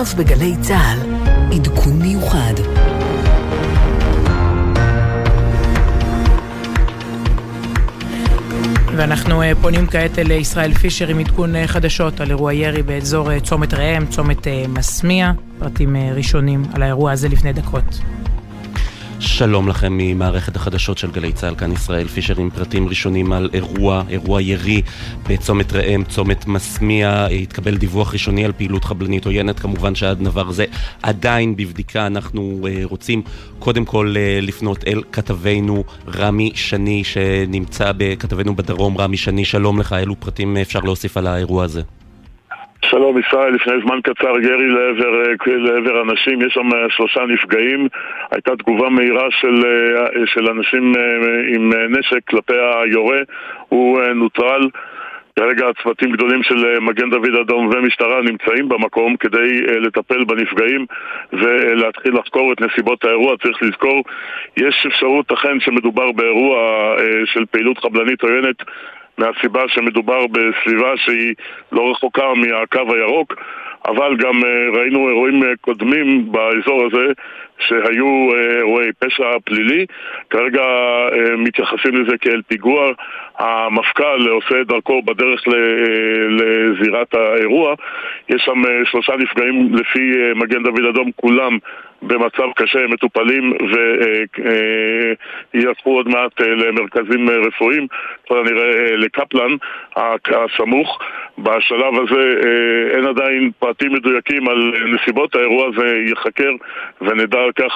עכשיו 0.00 0.18
בגלי 0.18 0.54
צה"ל, 0.60 0.98
עדכון 1.54 1.98
מיוחד. 2.02 2.52
ואנחנו 8.96 9.42
אה, 9.42 9.52
פונים 9.60 9.86
כעת 9.86 10.18
אל 10.18 10.30
ישראל 10.30 10.74
פישר 10.74 11.08
עם 11.08 11.18
עדכון 11.18 11.56
אה, 11.56 11.66
חדשות 11.66 12.20
על 12.20 12.30
אירוע 12.30 12.52
ירי 12.52 12.82
באזור 12.82 13.32
אה, 13.32 13.40
צומת 13.40 13.74
ראם, 13.74 14.06
צומת 14.06 14.46
מסמיע, 14.68 15.32
פרטים 15.58 15.96
ראשונים 16.14 16.62
על 16.72 16.82
האירוע 16.82 17.12
הזה 17.12 17.28
לפני 17.28 17.52
דקות. 17.52 18.00
שלום 19.20 19.68
לכם 19.68 19.92
ממערכת 19.96 20.56
החדשות 20.56 20.98
של 20.98 21.10
גלי 21.10 21.32
צה"ל, 21.32 21.54
כאן 21.54 21.72
ישראל 21.72 22.08
פישר 22.08 22.34
עם 22.40 22.50
פרטים 22.50 22.88
ראשונים 22.88 23.32
על 23.32 23.50
אירוע, 23.54 24.02
אירוע 24.08 24.42
ירי 24.42 24.82
בצומת 25.28 25.72
ראם, 25.72 26.04
צומת 26.04 26.46
מסמיע, 26.46 27.26
התקבל 27.26 27.76
דיווח 27.76 28.12
ראשוני 28.12 28.44
על 28.44 28.52
פעילות 28.52 28.84
חבלנית 28.84 29.26
עוינת, 29.26 29.60
כמובן 29.60 29.94
שעד 29.94 30.18
דבר 30.24 30.50
זה 30.50 30.64
עדיין 31.02 31.56
בבדיקה, 31.56 32.06
אנחנו 32.06 32.60
uh, 32.62 32.84
רוצים 32.84 33.22
קודם 33.58 33.84
כל 33.84 34.14
uh, 34.14 34.44
לפנות 34.44 34.84
אל 34.86 35.02
כתבנו 35.12 35.84
רמי 36.14 36.52
שני, 36.54 37.04
שנמצא 37.04 37.92
בכתבנו 37.96 38.56
בדרום, 38.56 38.98
רמי 38.98 39.16
שני, 39.16 39.44
שלום 39.44 39.80
לך, 39.80 39.92
אילו 39.92 40.20
פרטים 40.20 40.56
אפשר 40.56 40.80
להוסיף 40.80 41.16
על 41.16 41.26
האירוע 41.26 41.64
הזה? 41.64 41.82
שלום 42.90 43.18
ישראל, 43.18 43.54
לפני 43.54 43.72
זמן 43.84 44.00
קצר 44.00 44.40
ירי 44.40 44.68
לעבר, 44.68 45.22
אה, 45.22 45.56
לעבר 45.56 46.02
אנשים, 46.02 46.42
יש 46.42 46.54
שם 46.54 46.74
אה, 46.74 46.90
שלושה 46.90 47.20
נפגעים. 47.26 47.88
הייתה 48.30 48.56
תגובה 48.56 48.88
מהירה 48.88 49.30
של, 49.30 49.64
אה, 49.64 50.26
של 50.26 50.50
אנשים 50.50 50.92
עם 51.54 51.72
נשק 51.98 52.20
כלפי 52.28 52.52
היורה, 52.52 53.18
הוא 53.68 54.00
נוטרל. 54.02 54.68
כרגע 55.36 55.66
צוותים 55.82 56.12
גדולים 56.12 56.42
של 56.42 56.78
מגן 56.80 57.10
דוד 57.10 57.34
אדום 57.40 57.70
ומשטרה 57.72 58.22
נמצאים 58.22 58.68
במקום 58.68 59.16
כדי 59.16 59.60
לטפל 59.60 60.24
בנפגעים 60.24 60.86
ולהתחיל 61.32 62.14
לחקור 62.14 62.52
את 62.52 62.60
נסיבות 62.60 63.04
האירוע. 63.04 63.36
צריך 63.42 63.62
לזכור, 63.62 64.02
יש 64.56 64.86
אפשרות 64.86 65.32
אכן 65.32 65.60
שמדובר 65.60 66.12
באירוע 66.12 66.58
של 67.24 67.44
פעילות 67.50 67.78
חבלנית 67.78 68.22
עוינת 68.22 68.56
מהסיבה 69.18 69.62
שמדובר 69.68 70.26
בסביבה 70.26 70.96
שהיא 70.96 71.34
לא 71.72 71.90
רחוקה 71.90 72.34
מהקו 72.34 72.94
הירוק, 72.94 73.34
אבל 73.86 74.16
גם 74.16 74.44
אה, 74.44 74.80
ראינו 74.80 75.08
אירועים 75.08 75.42
אה, 75.42 75.48
קודמים 75.60 76.32
באזור 76.32 76.86
הזה 76.86 77.12
שהיו 77.58 78.28
אה, 78.34 78.56
אירועי 78.56 78.88
פשע 78.98 79.24
פלילי, 79.44 79.86
כרגע 80.30 80.62
מתייחסים 81.38 81.94
לזה 81.94 82.18
כאל 82.20 82.42
פיגוע. 82.48 82.92
המפכ"ל 83.38 84.28
עושה 84.28 84.60
את 84.60 84.66
דרכו 84.66 85.02
בדרך 85.02 85.42
לזירת 86.28 87.14
האירוע. 87.14 87.74
יש 88.28 88.42
שם 88.44 88.62
שלושה 88.84 89.12
נפגעים 89.16 89.74
לפי 89.74 90.32
מגן 90.34 90.62
דוד 90.62 90.84
אדום, 90.90 91.10
כולם 91.16 91.58
במצב 92.02 92.52
קשה, 92.56 92.86
מטופלים 92.86 93.52
וייהפכו 95.54 95.90
עוד 95.90 96.08
מעט 96.08 96.40
למרכזים 96.40 97.28
רפואיים, 97.30 97.86
ככל 98.24 98.38
הנראה 98.38 98.96
לקפלן 98.96 99.56
הסמוך. 99.96 100.98
בשלב 101.42 101.94
הזה 101.94 102.34
אין 102.94 103.06
עדיין 103.06 103.50
פרטים 103.58 103.92
מדויקים 103.92 104.48
על 104.48 104.72
נסיבות 104.94 105.36
האירוע 105.36 105.66
הזה 105.66 105.96
ייחקר 106.08 106.50
ונדע 107.00 107.38
על 107.38 107.52
כך 107.52 107.72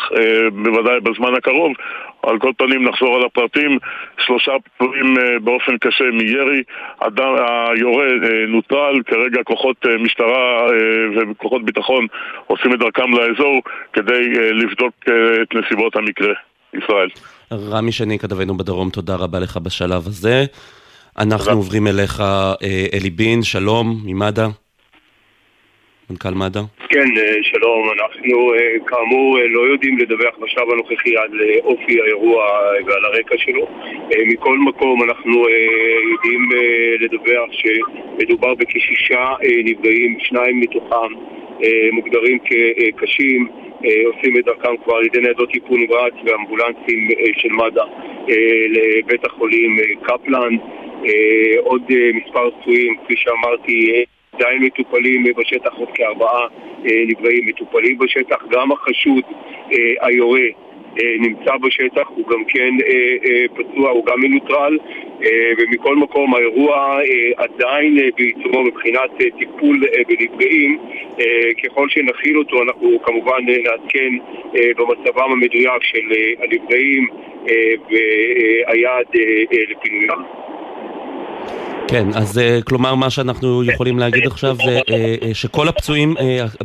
בוודאי 0.52 1.00
בזמן 1.00 1.34
הקרוב. 1.34 1.72
על 2.22 2.38
כל 2.38 2.52
פנים 2.56 2.88
נחזור 2.88 3.16
על 3.16 3.24
הפרטים, 3.24 3.78
שלושה 4.18 4.52
פצועים 4.64 5.14
באופן 5.44 5.78
קשה 5.78 6.04
מירי, 6.04 6.62
אדם, 6.98 7.34
היורה 7.76 8.06
נוטרל, 8.48 9.02
כרגע 9.06 9.42
כוחות 9.44 9.76
משטרה 10.00 10.66
וכוחות 11.16 11.64
ביטחון 11.64 12.06
עושים 12.46 12.74
את 12.74 12.78
דרכם 12.78 13.12
לאזור 13.12 13.60
כדי 13.92 14.22
לבדוק 14.52 14.94
את 15.42 15.54
נסיבות 15.54 15.96
המקרה. 15.96 16.34
ישראל. 16.74 17.08
רמי 17.52 17.92
שני, 17.92 18.18
כתבנו 18.18 18.56
בדרום, 18.56 18.90
תודה 18.90 19.16
רבה 19.16 19.38
לך 19.40 19.56
בשלב 19.56 20.06
הזה. 20.06 20.44
אנחנו 21.18 21.38
תודה. 21.38 21.52
עוברים 21.52 21.86
אליך, 21.86 22.22
אלי 22.94 23.10
בין, 23.10 23.42
שלום, 23.42 24.02
ממד"א. 24.04 24.48
מנכ"ל 26.10 26.34
מד"א. 26.34 26.60
כן, 26.88 27.08
אה, 27.16 27.42
שלום. 27.42 27.90
אנחנו 27.90 28.54
אה, 28.54 28.86
כאמור 28.86 29.38
אה, 29.38 29.48
לא 29.48 29.60
יודעים 29.60 29.98
לדווח 29.98 30.34
בשלב 30.38 30.70
הנוכחי 30.70 31.16
על 31.16 31.40
אופי 31.64 32.00
האירוע 32.00 32.44
ועל 32.86 33.04
הרקע 33.04 33.34
שלו. 33.38 33.68
מכל 34.26 34.58
מקום 34.58 35.02
אנחנו 35.02 35.44
יודעים 36.12 36.48
לדווח 37.00 37.48
שמדובר 37.52 38.54
בכשישה 38.54 39.34
נפגעים, 39.64 40.16
שניים 40.20 40.60
מתוכם 40.60 41.12
מוגדרים 41.92 42.38
כקשים, 42.38 43.48
עושים 44.04 44.36
את 44.38 44.44
דרכם 44.44 44.76
כבר 44.84 44.94
על 44.94 45.04
ידי 45.04 45.20
ניידות 45.20 45.50
טיפול 45.50 45.80
נמרץ 45.80 46.14
ואמבולנסים 46.24 47.08
של 47.36 47.48
מד"א 47.48 47.84
לבית 48.68 49.26
החולים 49.26 49.76
קפלן. 50.02 50.56
עוד 51.62 51.82
מספר 52.14 52.50
פצועים, 52.50 52.96
כפי 53.04 53.14
שאמרתי, 53.16 54.04
עדיין 54.32 54.62
מטופלים 54.62 55.24
בשטח, 55.36 55.70
עוד 55.74 55.88
כארבעה 55.94 56.46
אה, 56.86 57.02
נפגעים 57.06 57.46
מטופלים 57.46 57.98
בשטח. 57.98 58.44
גם 58.50 58.72
החשוד 58.72 59.24
אה, 59.72 59.78
היורה 60.00 60.40
אה, 61.00 61.14
נמצא 61.18 61.56
בשטח, 61.56 62.08
הוא 62.08 62.28
גם 62.28 62.44
כן 62.44 62.74
פצוע, 63.54 63.90
הוא 63.90 64.06
גם 64.06 64.20
מנוטרל, 64.20 64.78
ומכל 65.58 65.96
מקום 65.96 66.34
האירוע 66.34 66.98
עדיין 67.36 67.98
בעיצומו 68.16 68.62
מבחינת 68.62 69.10
טיפול 69.38 69.80
בנפגעים. 70.08 70.78
ככל 71.64 71.88
שנכיל 71.88 72.38
אותו 72.38 72.62
אנחנו 72.62 73.02
כמובן 73.02 73.38
נעדכן 73.46 74.14
במצבם 74.52 75.32
המדויק 75.32 75.82
של 75.82 76.12
הנפגעים 76.42 77.08
והיעד 77.90 79.06
לפינוים. 79.70 80.22
כן, 81.92 82.08
אז 82.14 82.38
uh, 82.38 82.64
כלומר 82.64 82.94
מה 82.94 83.10
שאנחנו 83.10 83.64
יכולים 83.64 83.98
להגיד 83.98 84.26
עכשיו 84.26 84.54
זה 84.54 84.78
uh, 84.78 84.90
uh, 84.90 85.34
שכל 85.34 85.68
הפצועים 85.68 86.14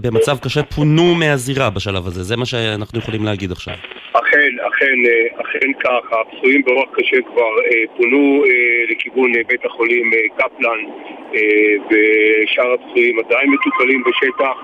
במצב 0.02 0.38
קשה 0.38 0.64
פונו 0.64 1.16
מהזירה 1.16 1.70
בשלב 1.70 2.08
הזה, 2.08 2.24
זה 2.24 2.38
מה 2.38 2.46
שאנחנו 2.46 3.00
יכולים 3.00 3.24
להגיד 3.26 3.52
עכשיו. 3.52 3.74
אכן, 4.14 4.52
אכן, 4.68 4.98
אכן 5.42 5.74
כך, 5.80 6.18
הפצועים 6.20 6.62
באורח 6.66 6.90
קשה 6.98 7.18
כבר 7.22 7.52
פונו 7.98 8.44
לכיוון 8.92 9.32
בית 9.48 9.66
החולים 9.66 10.12
קפלן 10.38 10.80
ושאר 11.90 12.74
הפצועים 12.74 13.20
עדיין 13.20 13.50
מטופלים 13.50 14.04
בשטח 14.08 14.58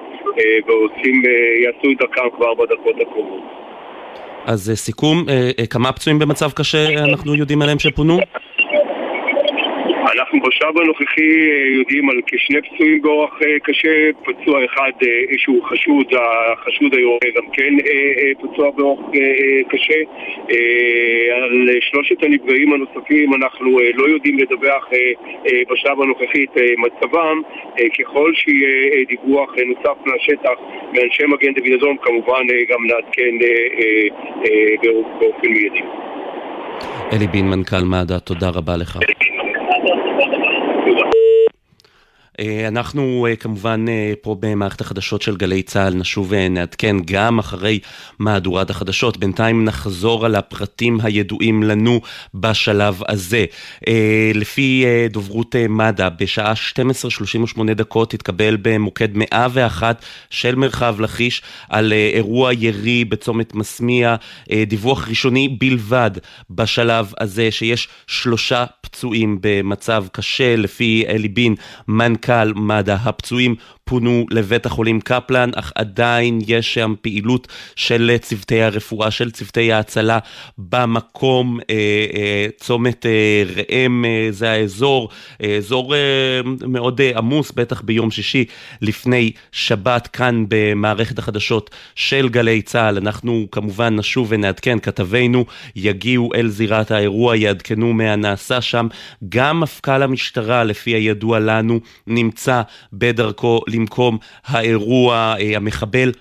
ועושים, 0.68 1.24
יעשו 1.64 1.92
את 1.92 1.98
דרכם 2.00 2.30
כבר 2.38 2.54
בדקות 2.54 2.96
הקרובות. 3.02 3.44
אז 4.46 4.72
סיכום, 4.76 5.26
כמה 5.70 5.92
פצועים 5.92 6.20
במצב 6.20 6.52
קשה 6.52 6.88
אנחנו 7.04 7.36
יודעים 7.36 7.62
עליהם 7.62 7.80
שפונו? 7.80 8.20
אנחנו 10.12 10.40
בשלב 10.40 10.78
הנוכחי 10.78 11.50
אה, 11.52 11.68
יודעים 11.78 12.10
על 12.10 12.22
כשני 12.26 12.62
פצועים 12.62 13.02
באורח 13.02 13.34
אה, 13.42 13.60
קשה, 13.60 14.10
פצוע 14.24 14.66
אחד 14.66 14.92
אה, 15.04 15.38
שהוא 15.38 15.64
חשוד, 15.64 16.14
החשוד 16.54 16.94
היורה 16.94 17.18
גם 17.36 17.44
כן 17.54 17.74
פצוע 18.42 18.72
באורח 18.72 19.06
קשה. 19.70 20.00
על 21.34 21.70
שלושת 21.82 22.24
הנפגעים 22.24 22.74
הנוספים 22.74 23.34
אנחנו 23.34 23.80
לא 23.94 24.10
יודעים 24.10 24.40
לדווח 24.40 24.90
בשלב 25.72 26.02
הנוכחי 26.02 26.44
את 26.44 26.58
מצבם. 26.78 27.42
ככל 28.00 28.34
שיהיה 28.34 29.06
דיווח 29.06 29.52
נוסף 29.66 29.98
מהשטח 30.06 30.60
מאנשי 30.94 31.24
מגן 31.26 31.54
דוד 31.54 31.72
אדום, 31.78 31.98
כמובן 31.98 32.42
גם 32.70 32.86
נעדכן 32.88 33.38
באופן 35.20 35.48
מיידי. 35.48 35.82
אלי 37.14 37.28
בין, 37.28 37.50
מנכ"ל 37.50 37.84
מד"א, 37.84 38.20
תודה 38.20 38.50
רבה 38.50 38.78
לך. 38.78 39.00
אה, 40.88 41.23
אנחנו 42.68 43.28
אה, 43.30 43.36
כמובן 43.36 43.86
אה, 43.90 44.14
פה 44.22 44.36
במערכת 44.40 44.82
החדשות 44.82 45.22
של 45.22 45.38
גלי 45.38 45.64
צה"ל 45.64 45.94
נשוב 45.94 46.28
ונעדכן 46.30 46.96
גם 47.06 47.40
אחרי 47.40 47.80
מהדורת 48.20 48.70
החדשות. 48.70 49.18
בינתיים 49.18 49.66
נחזור 49.66 50.26
על 50.26 50.36
הפרטים 50.36 51.00
הידועים 51.04 51.64
לנו 51.64 52.02
בשלב 52.34 53.02
הזה. 53.08 53.46
לפי 54.34 54.86
דוברות 55.10 55.56
מד"א, 55.70 56.10
בשעה 56.20 56.54
12:38 56.54 57.74
דקות 57.76 58.14
התקבל 58.14 58.58
במוקד 58.62 59.08
101 59.16 60.06
של 60.30 60.56
מרחב 60.56 60.96
לכיש 61.00 61.42
על 61.70 61.94
אירוע 62.14 62.54
ירי 62.54 63.06
בצומת 63.06 63.56
מסמיע. 63.56 64.16
דיווח 64.68 65.08
ראשוני 65.10 65.50
בלבד 65.50 66.12
בשלב 66.50 67.14
הזה 67.20 67.52
שיש 67.52 67.88
שלושה 68.08 68.66
פצועים 68.82 69.38
במצב 69.42 70.06
קשה 70.12 70.56
לפי 70.56 71.04
אלי 71.08 71.28
בין, 71.28 71.56
מנכ"ל 71.88 72.23
מד"א. 72.56 72.96
הפצועים 73.04 73.56
פונו 73.86 74.26
לבית 74.30 74.66
החולים 74.66 75.02
קפלן, 75.02 75.50
אך 75.56 75.72
עדיין 75.76 76.40
יש 76.48 76.74
שם 76.74 76.94
פעילות 77.02 77.48
של 77.76 78.18
צוותי 78.22 78.62
הרפואה, 78.62 79.12
של 79.12 79.32
צוותי 79.32 79.72
ההצלה 79.72 80.20
במקום. 80.58 81.60
אה, 81.70 81.76
אה, 82.16 82.48
צומת 82.58 83.06
אה, 83.06 83.44
ראם 83.56 84.06
זה 84.30 84.52
האזור, 84.52 85.10
אזור 85.58 85.94
מאוד 86.68 87.02
עמוס, 87.16 87.52
בטח 87.52 87.82
ביום 87.82 88.12
שישי 88.12 88.46
לפני 88.82 89.32
שבת, 89.52 90.08
כאן 90.08 90.46
במערכת 90.48 91.20
החדשות 91.20 91.70
של 91.96 92.30
גלי 92.30 92.62
צה"ל. 92.62 92.98
אנחנו 92.98 93.48
כמובן 93.52 93.96
נשוב 93.96 94.28
ונעדכן, 94.30 94.80
כתבינו 94.80 95.46
יגיעו 95.76 96.30
אל 96.36 96.48
זירת 96.48 96.92
האירוע, 96.92 97.36
יעדכנו 97.36 97.94
מהנעשה 97.94 98.62
שם. 98.62 98.88
גם 99.30 99.60
מפכ"ל 99.60 100.04
המשטרה, 100.04 100.64
לפי 100.64 100.92
הידוע 100.92 101.40
לנו, 101.40 101.80
נמצא 102.08 102.62
בדרכו 102.94 103.62
למקום 103.84 104.18
האירוע. 104.46 105.36
אה, 105.40 105.56
המחבל 105.56 106.12